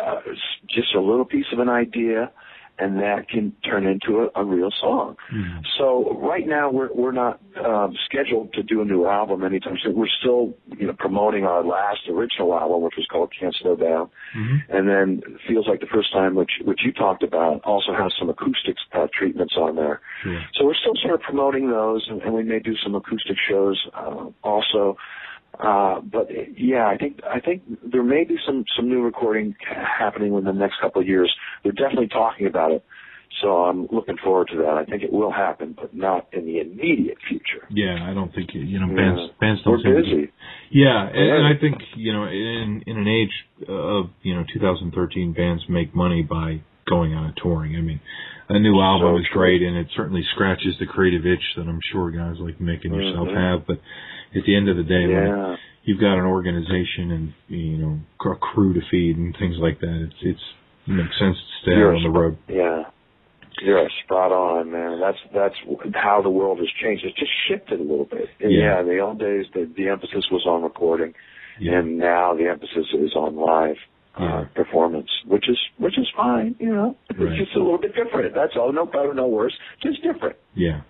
uh, 0.00 0.20
just 0.68 0.92
a 0.96 1.00
little 1.00 1.24
piece 1.24 1.46
of 1.52 1.60
an 1.60 1.68
idea 1.68 2.30
and 2.82 2.98
that 2.98 3.28
can 3.28 3.52
turn 3.68 3.86
into 3.86 4.10
a, 4.34 4.40
a 4.42 4.44
real 4.44 4.70
song. 4.80 5.16
So 5.78 6.18
right 6.20 6.46
now 6.46 6.70
we're 6.70 6.92
we're 6.92 7.12
not 7.24 7.40
um, 7.64 7.90
scheduled 8.06 8.52
to 8.54 8.62
do 8.62 8.80
a 8.82 8.84
new 8.84 9.06
album 9.06 9.44
anytime 9.44 9.76
soon. 9.82 9.94
We're 9.96 10.16
still 10.20 10.54
you 10.80 10.86
know 10.88 10.94
promoting 10.98 11.44
our 11.44 11.62
last 11.64 12.00
original 12.10 12.50
album 12.62 12.82
which 12.82 12.94
was 12.96 13.06
called 13.10 13.30
can't 13.38 13.54
slow 13.62 13.76
down. 13.76 14.10
And 14.68 14.88
then 14.88 15.06
feels 15.48 15.66
like 15.68 15.80
the 15.80 15.92
first 15.96 16.12
time 16.12 16.34
which 16.34 16.54
which 16.64 16.80
you 16.84 16.92
talked 16.92 17.22
about 17.22 17.62
also 17.64 17.92
has 18.02 18.12
some 18.18 18.28
acoustic 18.28 18.76
uh, 18.92 19.06
treatments 19.18 19.54
on 19.56 19.76
there. 19.76 20.00
So 20.54 20.64
we're 20.66 20.80
still 20.82 20.96
sort 21.02 21.14
of 21.14 21.20
promoting 21.20 21.70
those 21.70 22.06
and, 22.10 22.20
and 22.22 22.32
we 22.34 22.42
may 22.42 22.58
do 22.58 22.74
some 22.82 22.94
acoustic 22.94 23.36
shows 23.48 23.78
uh, 23.94 24.26
also 24.42 24.96
uh, 25.58 26.00
but 26.00 26.28
yeah, 26.56 26.86
I 26.86 26.96
think 26.96 27.20
I 27.24 27.40
think 27.40 27.62
there 27.92 28.02
may 28.02 28.24
be 28.24 28.36
some 28.46 28.64
some 28.76 28.88
new 28.88 29.02
recording 29.02 29.54
happening 29.66 30.34
in 30.34 30.44
the 30.44 30.52
next 30.52 30.80
couple 30.80 31.00
of 31.02 31.08
years. 31.08 31.32
They're 31.62 31.72
definitely 31.72 32.08
talking 32.08 32.46
about 32.46 32.72
it, 32.72 32.84
so 33.42 33.64
I'm 33.64 33.86
looking 33.92 34.16
forward 34.22 34.48
to 34.52 34.56
that. 34.58 34.74
I 34.78 34.84
think 34.84 35.02
it 35.02 35.12
will 35.12 35.30
happen, 35.32 35.74
but 35.78 35.94
not 35.94 36.26
in 36.32 36.46
the 36.46 36.60
immediate 36.60 37.18
future. 37.28 37.66
Yeah, 37.70 37.98
I 38.10 38.14
don't 38.14 38.34
think 38.34 38.50
you 38.54 38.78
know 38.80 38.88
Yeah. 38.88 38.96
bands 38.96 39.32
bands 39.40 39.60
don't 39.64 39.82
We're 39.84 39.94
to- 40.00 40.02
busy. 40.02 40.32
Yeah, 40.70 41.06
and, 41.06 41.30
and 41.36 41.46
I 41.46 41.60
think 41.60 41.76
you 41.96 42.12
know 42.14 42.24
in 42.24 42.82
in 42.86 42.96
an 42.96 43.06
age 43.08 43.68
of 43.68 44.10
you 44.22 44.34
know 44.34 44.44
2013, 44.54 45.32
bands 45.32 45.62
make 45.68 45.94
money 45.94 46.22
by 46.22 46.60
going 46.88 47.14
on 47.14 47.26
a 47.26 47.34
touring. 47.40 47.76
I 47.76 47.80
mean, 47.80 48.00
a 48.54 48.58
new 48.58 48.80
album 48.80 49.14
So 49.14 49.18
is 49.18 49.26
great, 49.32 49.62
and 49.62 49.76
it 49.76 49.88
certainly 49.96 50.22
scratches 50.34 50.76
the 50.78 50.86
creative 50.86 51.26
itch 51.26 51.42
that 51.56 51.66
I'm 51.66 51.80
sure 51.90 52.10
guys 52.10 52.36
like 52.38 52.58
Mick 52.58 52.84
and 52.84 52.94
yourself 52.94 53.28
Mhm. 53.28 53.34
have. 53.36 53.66
But 53.66 53.78
at 54.34 54.44
the 54.44 54.54
end 54.54 54.68
of 54.68 54.76
the 54.76 54.82
day, 54.84 55.06
when 55.06 55.58
you've 55.84 56.00
got 56.00 56.18
an 56.18 56.24
organization 56.24 57.10
and 57.10 57.32
you 57.48 57.76
know 57.78 57.98
a 58.30 58.36
crew 58.36 58.72
to 58.74 58.80
feed 58.90 59.16
and 59.16 59.36
things 59.36 59.58
like 59.58 59.80
that, 59.80 60.08
it's 60.08 60.22
it's 60.22 60.54
it 60.86 60.92
makes 60.92 61.18
sense 61.18 61.36
to 61.36 61.52
stay 61.62 61.76
You're 61.78 61.94
on 61.94 62.02
the 62.02 62.10
road. 62.10 62.36
Yeah. 62.48 62.84
You're 63.60 63.88
spot 64.04 64.32
on, 64.32 64.72
man. 64.72 64.98
That's 64.98 65.18
that's 65.32 65.54
how 65.94 66.22
the 66.22 66.30
world 66.30 66.58
has 66.58 66.68
changed. 66.82 67.04
It's 67.04 67.16
just 67.16 67.30
shifted 67.46 67.78
a 67.78 67.82
little 67.82 68.06
bit. 68.06 68.28
And 68.40 68.50
Yeah. 68.50 68.74
yeah, 68.74 68.80
in 68.80 68.86
the 68.88 68.98
old 68.98 69.18
days, 69.18 69.46
the 69.52 69.64
the 69.76 69.88
emphasis 69.88 70.28
was 70.30 70.46
on 70.46 70.62
recording, 70.62 71.14
and 71.60 71.98
now 71.98 72.34
the 72.34 72.48
emphasis 72.48 72.92
is 72.94 73.14
on 73.14 73.36
live 73.36 73.76
uh, 74.18 74.22
Yeah. 74.24 74.44
performance, 74.54 75.08
which 75.26 75.48
is 75.48 75.58
which 75.78 75.98
is 75.98 76.08
fine. 76.16 76.54
You 76.58 76.74
know, 76.74 76.96
Right. 77.16 77.32
it's 77.32 77.38
just 77.44 77.56
a 77.56 77.58
little 77.58 77.78
bit 77.78 77.94
different. 77.94 78.34
That's 78.34 78.56
all. 78.56 78.72
No 78.72 78.86
better, 78.86 79.14
no 79.14 79.26
worse. 79.28 79.56
Just 79.82 80.02
different. 80.02 80.36
Yeah. 80.54 80.80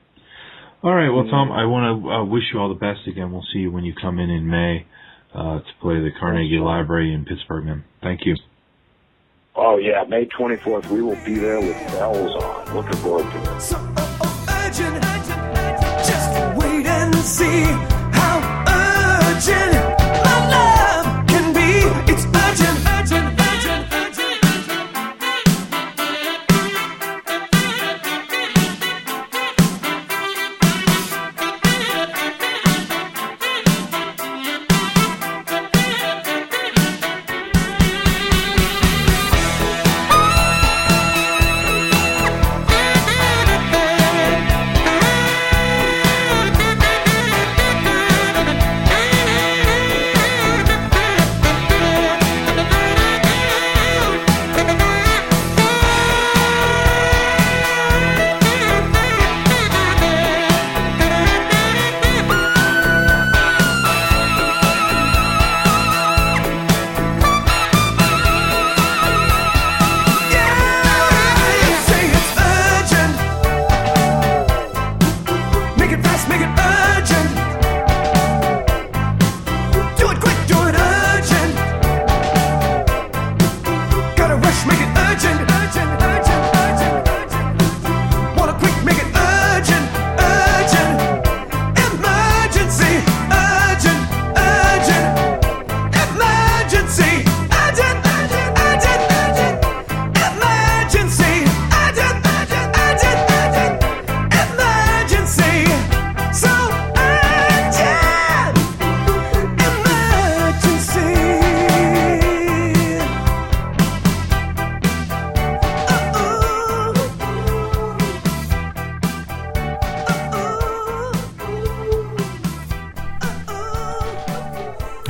All 0.82 0.94
right. 0.94 1.08
Well, 1.10 1.28
Tom, 1.28 1.52
I 1.52 1.64
want 1.66 2.02
to 2.02 2.10
uh, 2.10 2.24
wish 2.24 2.42
you 2.52 2.58
all 2.58 2.68
the 2.68 2.74
best 2.74 3.06
again. 3.06 3.30
We'll 3.32 3.46
see 3.52 3.60
you 3.60 3.70
when 3.70 3.84
you 3.84 3.94
come 3.94 4.18
in 4.18 4.30
in 4.30 4.48
May 4.48 4.84
uh, 5.34 5.60
to 5.60 5.72
play 5.80 6.00
the 6.00 6.10
Carnegie 6.18 6.58
Library 6.58 7.12
in 7.14 7.24
Pittsburgh, 7.24 7.64
man. 7.66 7.84
Thank 8.02 8.26
you. 8.26 8.34
Oh 9.54 9.76
yeah, 9.76 10.02
May 10.08 10.24
24th, 10.26 10.88
we 10.90 11.02
will 11.02 11.18
be 11.24 11.34
there 11.34 11.60
with 11.60 11.76
bells 11.92 12.34
on. 12.42 12.74
Looking 12.74 12.96
forward 12.96 13.30
to 13.30 13.54
it. 13.54 13.60
So 13.60 13.76
urgent. 14.48 15.02
Just 16.02 16.56
wait 16.56 16.86
and 16.86 17.14
see 17.16 17.62
how 18.16 18.64
urgent 18.66 19.91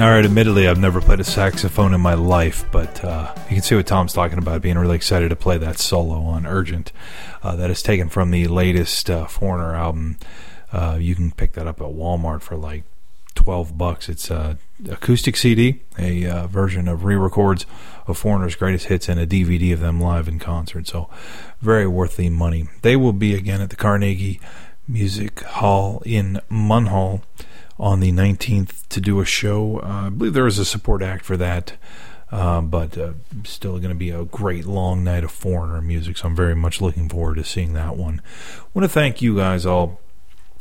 All 0.03 0.11
right, 0.11 0.25
admittedly, 0.25 0.67
I've 0.67 0.81
never 0.81 1.01
played 1.01 1.21
a 1.21 1.25
saxophone 1.25 1.95
in 1.95 2.01
my 2.01 2.15
life, 2.15 2.65
but 2.73 3.05
uh, 3.05 3.33
you 3.49 3.55
can 3.55 3.63
see 3.63 3.77
what 3.77 3.87
Tom's 3.87 4.13
talking 4.13 4.37
about, 4.37 4.61
being 4.61 4.77
really 4.77 4.97
excited 4.97 5.29
to 5.29 5.37
play 5.37 5.59
that 5.59 5.79
solo 5.79 6.23
on 6.23 6.45
Urgent. 6.45 6.91
Uh, 7.41 7.55
that 7.55 7.71
is 7.71 7.85
taken 7.85 8.09
from 8.09 8.33
the 8.33 8.49
latest 8.49 9.09
uh, 9.09 9.29
Foreigner 9.29 9.77
album. 9.77 10.17
Uh, 10.73 10.99
you 11.01 11.15
can 11.15 11.31
pick 11.31 11.53
that 11.53 11.69
up 11.69 11.81
at 11.81 11.87
Walmart 11.87 12.43
for 12.43 12.57
like 12.57 12.83
12 13.37 13.79
bucks. 13.79 14.09
It's 14.09 14.29
a 14.29 14.59
acoustic 14.91 15.37
CD, 15.37 15.83
a 15.97 16.27
uh, 16.27 16.47
version 16.49 16.89
of 16.89 17.05
re-records 17.05 17.65
of 18.09 18.19
Foreigner's 18.19 18.57
greatest 18.57 18.87
hits, 18.87 19.09
and 19.09 19.21
a 19.21 19.27
DVD 19.27 19.73
of 19.73 19.79
them 19.79 20.01
live 20.01 20.27
in 20.27 20.41
concert. 20.41 20.89
So, 20.89 21.09
very 21.61 21.87
worth 21.87 22.17
the 22.17 22.29
money. 22.29 22.67
They 22.83 22.97
will 22.97 23.13
be 23.13 23.37
again 23.37 23.61
at 23.61 23.71
the 23.71 23.77
Carnegie 23.77 24.41
Music 24.89 25.39
Hall 25.43 26.03
in 26.05 26.41
Munhall 26.51 27.23
on 27.83 27.99
the 27.99 28.13
19th 28.13 28.87
to 28.89 29.01
do 29.01 29.21
a 29.21 29.25
show. 29.25 29.81
Uh, 29.81 30.07
I 30.07 30.09
believe 30.09 30.35
there 30.35 30.47
is 30.47 30.61
a 30.61 30.65
support 30.65 31.03
act 31.03 31.25
for 31.25 31.37
that, 31.37 31.73
uh, 32.31 32.61
but 32.61 32.97
uh, 32.97 33.15
still 33.43 33.79
going 33.79 33.91
to 33.91 33.97
be 33.97 34.11
a 34.11 34.25
great 34.25 34.67
long 34.67 35.03
night 35.03 35.25
of 35.25 35.33
foreigner 35.33 35.83
music. 35.83 36.17
So 36.17 36.29
I'm 36.29 36.37
very 36.37 36.55
much 36.55 36.81
looking 36.81 37.09
forward 37.09 37.35
to 37.35 37.45
seeing 37.45 37.73
that 37.73 37.97
one. 37.97 38.23
Want 38.73 38.85
to 38.85 38.89
thank 38.89 39.21
you 39.21 39.37
guys 39.37 39.67
all. 39.67 40.01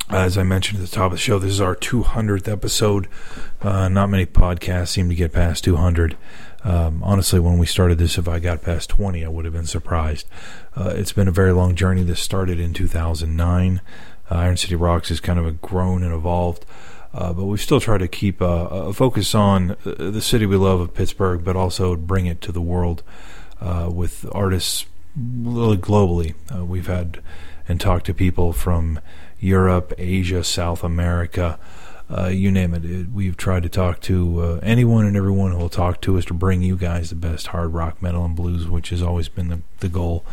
As 0.10 0.36
I 0.36 0.44
mentioned 0.44 0.82
at 0.82 0.90
the 0.90 0.94
top 0.94 1.06
of 1.06 1.12
the 1.12 1.18
show, 1.20 1.38
this 1.38 1.52
is 1.52 1.62
our 1.62 1.76
200th 1.76 2.52
episode. 2.52 3.08
Uh, 3.62 3.88
not 3.88 4.10
many 4.10 4.26
podcasts 4.26 4.90
seem 4.90 5.08
to 5.08 5.16
get 5.16 5.32
past 5.32 5.64
200. 5.64 6.18
Um, 6.64 7.02
honestly, 7.04 7.40
when 7.40 7.60
we 7.60 7.68
started 7.68 8.00
this, 8.00 8.18
if 8.18 8.28
I 8.28 8.40
got 8.40 8.64
past 8.64 8.90
20, 8.90 9.24
I 9.24 9.28
would 9.30 9.46
have 9.46 9.54
been 9.54 9.68
surprised. 9.68 10.28
Uh, 10.76 10.94
it's 10.96 11.14
been 11.14 11.28
a 11.28 11.32
very 11.32 11.54
long 11.54 11.76
journey. 11.76 12.02
This 12.02 12.20
started 12.20 12.60
in 12.60 12.74
2009. 12.74 13.80
Uh, 14.30 14.36
Iron 14.36 14.58
City 14.58 14.76
Rocks 14.76 15.10
has 15.10 15.20
kind 15.20 15.40
of 15.40 15.62
grown 15.62 16.04
and 16.04 16.14
evolved. 16.14 16.66
Uh, 17.14 17.34
but 17.34 17.46
we 17.46 17.58
still 17.58 17.82
try 17.82 17.98
to 17.98 18.08
keep 18.08 18.40
a, 18.40 18.46
a, 18.46 18.94
focus 18.94 19.36
on 19.36 19.76
the 19.84 20.22
city 20.22 20.46
we 20.46 20.56
love 20.56 20.80
of 20.80 20.94
Pittsburgh, 20.94 21.44
but 21.44 21.58
also 21.58 21.98
bring 21.98 22.26
it 22.26 22.40
to 22.42 22.54
the 22.54 22.62
world 22.62 23.04
uh, 23.60 23.90
with 23.92 24.26
artists 24.32 24.86
really 25.16 25.78
globally. 25.78 26.36
Uh, 26.54 26.64
we've 26.64 26.88
had 26.88 27.22
and 27.68 27.80
talked 27.80 28.06
to 28.06 28.14
people 28.14 28.54
from 28.54 29.00
Europe, 29.40 29.94
Asia, 29.98 30.44
South 30.44 30.84
America, 30.84 31.60
uh, 32.16 32.28
you 32.28 32.52
name 32.52 32.74
it. 32.74 32.84
it. 32.84 33.12
We've 33.12 33.38
tried 33.38 33.64
to 33.64 33.70
talk 33.70 34.02
to 34.02 34.42
uh, 34.42 34.60
anyone 34.62 35.06
and 35.06 35.16
everyone 35.16 35.52
who 35.52 35.58
will 35.58 35.70
talk 35.70 36.02
to 36.02 36.18
us 36.18 36.26
to 36.26 36.34
bring 36.34 36.62
you 36.62 36.76
guys 36.76 37.10
the 37.10 37.16
best 37.16 37.48
hard 37.48 37.74
rock, 37.74 38.02
metal, 38.02 38.26
and 38.26 38.36
blues, 38.36 38.68
which 38.68 38.90
has 38.90 39.02
always 39.02 39.30
been 39.30 39.48
the, 39.48 39.62
the 39.80 39.90
goal. 39.90 40.26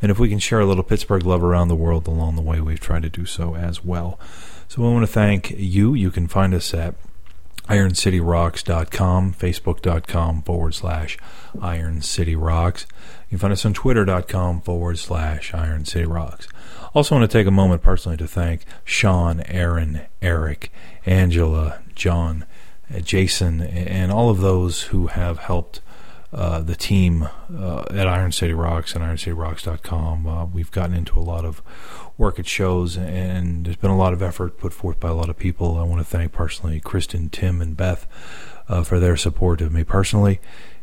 And 0.00 0.10
if 0.10 0.18
we 0.18 0.28
can 0.28 0.38
share 0.38 0.60
a 0.60 0.66
little 0.66 0.84
Pittsburgh 0.84 1.24
love 1.24 1.42
around 1.42 1.68
the 1.68 1.74
world 1.74 2.06
along 2.06 2.36
the 2.36 2.42
way, 2.42 2.60
we've 2.60 2.80
tried 2.80 3.02
to 3.02 3.10
do 3.10 3.26
so 3.26 3.56
as 3.56 3.84
well. 3.84 4.18
So 4.68 4.84
I 4.84 4.92
want 4.92 5.06
to 5.06 5.12
thank 5.12 5.50
you. 5.50 5.94
You 5.94 6.10
can 6.10 6.28
find 6.28 6.54
us 6.54 6.72
at 6.72 6.94
ironcityrocks.com, 7.68 9.34
facebook.com 9.34 10.42
forward 10.42 10.74
slash 10.74 11.18
ironcityrocks. 11.56 12.86
You 13.30 13.30
can 13.30 13.38
find 13.38 13.52
us 13.52 13.64
on 13.64 13.74
twitter.com 13.74 14.60
forward 14.60 14.98
slash 14.98 15.52
ironcityrocks. 15.52 16.46
Also 16.94 17.16
want 17.16 17.28
to 17.28 17.38
take 17.38 17.48
a 17.48 17.50
moment 17.50 17.82
personally 17.82 18.16
to 18.16 18.28
thank 18.28 18.64
Sean, 18.84 19.40
Aaron, 19.48 20.02
Eric, 20.22 20.70
Angela, 21.04 21.80
John, 21.96 22.46
uh, 22.94 23.00
Jason, 23.00 23.60
and 23.60 24.12
all 24.12 24.30
of 24.30 24.38
those 24.38 24.82
who 24.82 25.08
have 25.08 25.38
helped 25.38 25.80
uh, 26.32 26.60
the 26.60 26.76
team 26.76 27.28
uh, 27.56 27.84
at 27.90 28.06
Iron 28.06 28.30
City 28.30 28.52
Rocks 28.52 28.94
and 28.94 29.02
IronCityRocks.com. 29.02 30.26
Uh, 30.26 30.44
we've 30.46 30.70
gotten 30.70 30.94
into 30.94 31.18
a 31.18 31.20
lot 31.20 31.44
of 31.44 31.62
work 32.16 32.38
at 32.38 32.46
shows, 32.46 32.96
and 32.96 33.66
there's 33.66 33.76
been 33.76 33.90
a 33.90 33.96
lot 33.96 34.12
of 34.12 34.22
effort 34.22 34.56
put 34.56 34.72
forth 34.72 35.00
by 35.00 35.08
a 35.08 35.14
lot 35.14 35.28
of 35.28 35.36
people. 35.36 35.76
I 35.78 35.82
want 35.82 36.00
to 36.00 36.04
thank 36.04 36.30
personally 36.30 36.78
Kristen, 36.78 37.28
Tim, 37.28 37.60
and 37.60 37.76
Beth 37.76 38.06
uh, 38.68 38.84
for 38.84 39.00
their 39.00 39.16
support 39.16 39.60
of 39.60 39.72
me 39.72 39.82
personally 39.82 40.40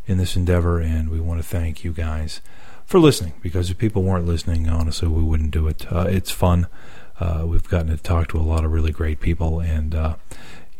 in 0.07 0.17
this 0.17 0.35
endeavor, 0.35 0.79
and 0.79 1.09
we 1.09 1.21
want 1.21 1.41
to 1.41 1.47
thank 1.47 1.85
you 1.85 1.93
guys 1.93 2.41
for 2.85 2.99
listening 2.99 3.33
because 3.41 3.69
if 3.69 3.77
people 3.77 4.03
weren't 4.03 4.27
listening, 4.27 4.67
honestly, 4.69 5.07
we 5.07 5.23
wouldn't 5.23 5.51
do 5.51 5.67
it. 5.67 5.91
Uh, 5.91 6.07
it's 6.09 6.31
fun. 6.31 6.67
Uh, 7.19 7.43
we've 7.45 7.67
gotten 7.69 7.87
to 7.87 7.97
talk 7.97 8.29
to 8.29 8.37
a 8.37 8.41
lot 8.41 8.65
of 8.65 8.71
really 8.71 8.91
great 8.91 9.19
people, 9.19 9.59
and 9.59 9.93
uh, 9.93 10.15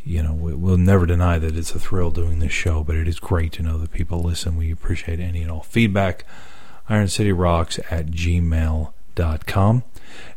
you 0.04 0.24
know, 0.24 0.34
we'll 0.34 0.78
never 0.78 1.06
deny 1.06 1.38
that 1.38 1.56
it's 1.56 1.76
a 1.76 1.80
thrill 1.80 2.10
doing 2.10 2.40
this 2.40 2.52
show, 2.52 2.84
but 2.84 2.96
it 2.96 3.08
is 3.08 3.20
great 3.20 3.52
to 3.54 3.64
know 3.64 3.78
that 3.78 3.92
people 3.92 4.22
listen. 4.22 4.58
We 4.58 4.72
appreciate 4.72 5.20
any 5.20 5.42
and 5.44 5.52
all 5.52 5.62
feedback. 5.62 6.26
Iron 6.90 7.08
City 7.08 7.32
Rocks 7.32 7.80
at 7.90 8.08
gmail.com. 8.08 9.84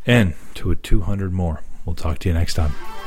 And 0.07 0.35
to 0.55 0.71
a 0.71 0.77
200 0.77 1.33
more. 1.33 1.63
We'll 1.85 1.97
talk 1.97 2.19
to 2.21 2.29
you 2.29 2.35
next 2.35 2.55
time. 2.55 3.04